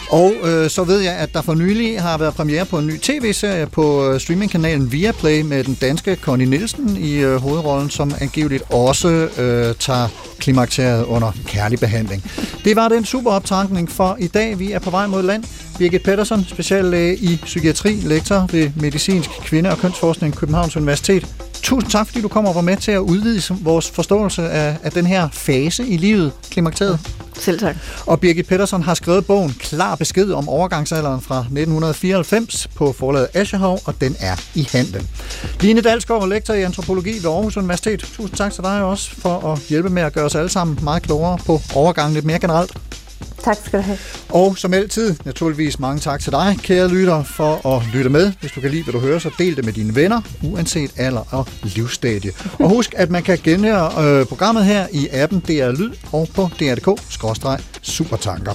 Og 0.09 0.33
øh, 0.43 0.69
så 0.69 0.83
ved 0.83 0.99
jeg, 0.99 1.13
at 1.13 1.33
der 1.33 1.41
for 1.41 1.53
nylig 1.53 2.01
har 2.01 2.17
været 2.17 2.33
premiere 2.33 2.65
på 2.65 2.79
en 2.79 2.87
ny 2.87 2.99
tv-serie 2.99 3.65
på 3.65 4.09
øh, 4.09 4.19
streamingkanalen 4.19 4.91
Viaplay 4.91 5.41
med 5.41 5.63
den 5.63 5.77
danske 5.81 6.15
Connie 6.15 6.49
Nielsen 6.49 6.97
i 6.97 7.15
øh, 7.15 7.35
hovedrollen, 7.35 7.89
som 7.89 8.11
angiveligt 8.21 8.63
også 8.71 9.07
øh, 9.07 9.75
tager 9.75 10.07
klimakteriet 10.39 11.05
under 11.05 11.31
kærlig 11.45 11.79
behandling. 11.79 12.23
Det 12.65 12.75
var 12.75 12.87
den 12.87 13.05
super 13.05 13.31
optankning 13.31 13.91
for 13.91 14.17
i 14.19 14.27
dag. 14.27 14.59
Vi 14.59 14.71
er 14.71 14.79
på 14.79 14.89
vej 14.89 15.07
mod 15.07 15.23
land. 15.23 15.43
Birgit 15.77 16.03
Pedersen, 16.03 16.45
speciallæge 16.49 17.15
i 17.15 17.39
psykiatri, 17.43 17.93
lektor 17.93 18.47
ved 18.51 18.71
Medicinsk 18.75 19.29
Kvinde- 19.29 19.71
og 19.71 19.77
Kønsforskning 19.77 20.35
Københavns 20.35 20.77
Universitet. 20.77 21.27
Tusind 21.61 21.91
tak, 21.91 22.07
fordi 22.07 22.21
du 22.21 22.27
kommer 22.27 22.49
og 22.49 22.55
var 22.55 22.61
med 22.61 22.77
til 22.77 22.91
at 22.91 22.99
udvide 22.99 23.41
vores 23.61 23.91
forståelse 23.91 24.49
af, 24.49 24.77
af 24.83 24.91
den 24.91 25.05
her 25.05 25.29
fase 25.31 25.87
i 25.87 25.97
livet, 25.97 26.31
klimakteriet. 26.51 26.99
Selv 27.39 27.59
tak. 27.59 27.75
Og 28.05 28.19
Birgit 28.19 28.47
Pedersen 28.47 28.83
har 28.83 28.93
skrevet 28.93 29.25
bogen 29.25 29.55
Klar 29.59 29.95
besked 29.95 30.31
om 30.31 30.49
overgangsalderen 30.49 31.21
fra 31.21 31.39
1994 31.39 32.67
på 32.75 32.93
forlaget 32.93 33.27
Aschehov, 33.33 33.79
og 33.85 34.01
den 34.01 34.15
er 34.19 34.35
i 34.55 34.67
handlen. 34.71 35.09
Line 35.59 35.81
Dalsgaard, 35.81 36.29
lektor 36.29 36.53
i 36.53 36.61
antropologi 36.61 37.13
ved 37.13 37.31
Aarhus 37.31 37.57
Universitet. 37.57 37.99
Tusind 37.99 38.37
tak 38.37 38.53
til 38.53 38.63
dig 38.63 38.83
også 38.83 39.11
for 39.15 39.51
at 39.53 39.59
hjælpe 39.59 39.89
med 39.89 40.01
at 40.01 40.13
gøre 40.13 40.25
os 40.25 40.35
alle 40.35 40.49
sammen 40.49 40.79
meget 40.83 41.03
klogere 41.03 41.37
på 41.45 41.61
overgangen 41.75 42.13
lidt 42.13 42.25
mere 42.25 42.39
generelt. 42.39 42.77
Tak 43.45 43.57
skal 43.65 43.79
du 43.79 43.83
have. 43.83 43.97
Og 44.29 44.57
som 44.57 44.73
altid, 44.73 45.15
naturligvis 45.25 45.79
mange 45.79 45.99
tak 45.99 46.19
til 46.21 46.31
dig, 46.31 46.57
kære 46.63 46.87
lytter, 46.87 47.23
for 47.23 47.75
at 47.75 47.83
lytte 47.93 48.09
med. 48.09 48.31
Hvis 48.39 48.51
du 48.51 48.61
kan 48.61 48.71
lide, 48.71 48.83
hvad 48.83 48.93
du 48.93 48.99
hører, 48.99 49.19
så 49.19 49.29
del 49.37 49.55
det 49.55 49.65
med 49.65 49.73
dine 49.73 49.95
venner, 49.95 50.21
uanset 50.43 50.91
alder 50.97 51.33
og 51.33 51.47
livsstadie. 51.63 52.31
Og 52.59 52.69
husk, 52.69 52.93
at 52.97 53.09
man 53.11 53.23
kan 53.23 53.37
genhøre 53.43 54.05
øh, 54.05 54.25
programmet 54.25 54.65
her 54.65 54.87
i 54.91 55.07
appen 55.11 55.39
DR 55.39 55.71
Lyd 55.71 55.91
og 56.11 56.27
på 56.35 56.49
dr.dk-supertanker. 56.59 58.53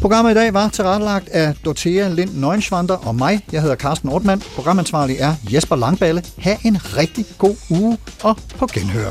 Programmet 0.00 0.30
i 0.30 0.34
dag 0.34 0.54
var 0.54 0.68
tilrettelagt 0.68 1.28
af 1.28 1.54
Dorthea 1.64 2.08
Lind 2.08 2.30
Nøgenschwander 2.34 2.94
og 2.94 3.14
mig. 3.14 3.44
Jeg 3.52 3.62
hedder 3.62 3.76
Carsten 3.76 4.08
Ortmann. 4.08 4.42
Programansvarlig 4.54 5.16
er 5.18 5.34
Jesper 5.52 5.76
Langballe. 5.76 6.22
Ha' 6.38 6.56
en 6.64 6.78
rigtig 6.96 7.26
god 7.38 7.56
uge 7.70 7.98
og 8.22 8.36
på 8.58 8.66
genhør. 8.66 9.10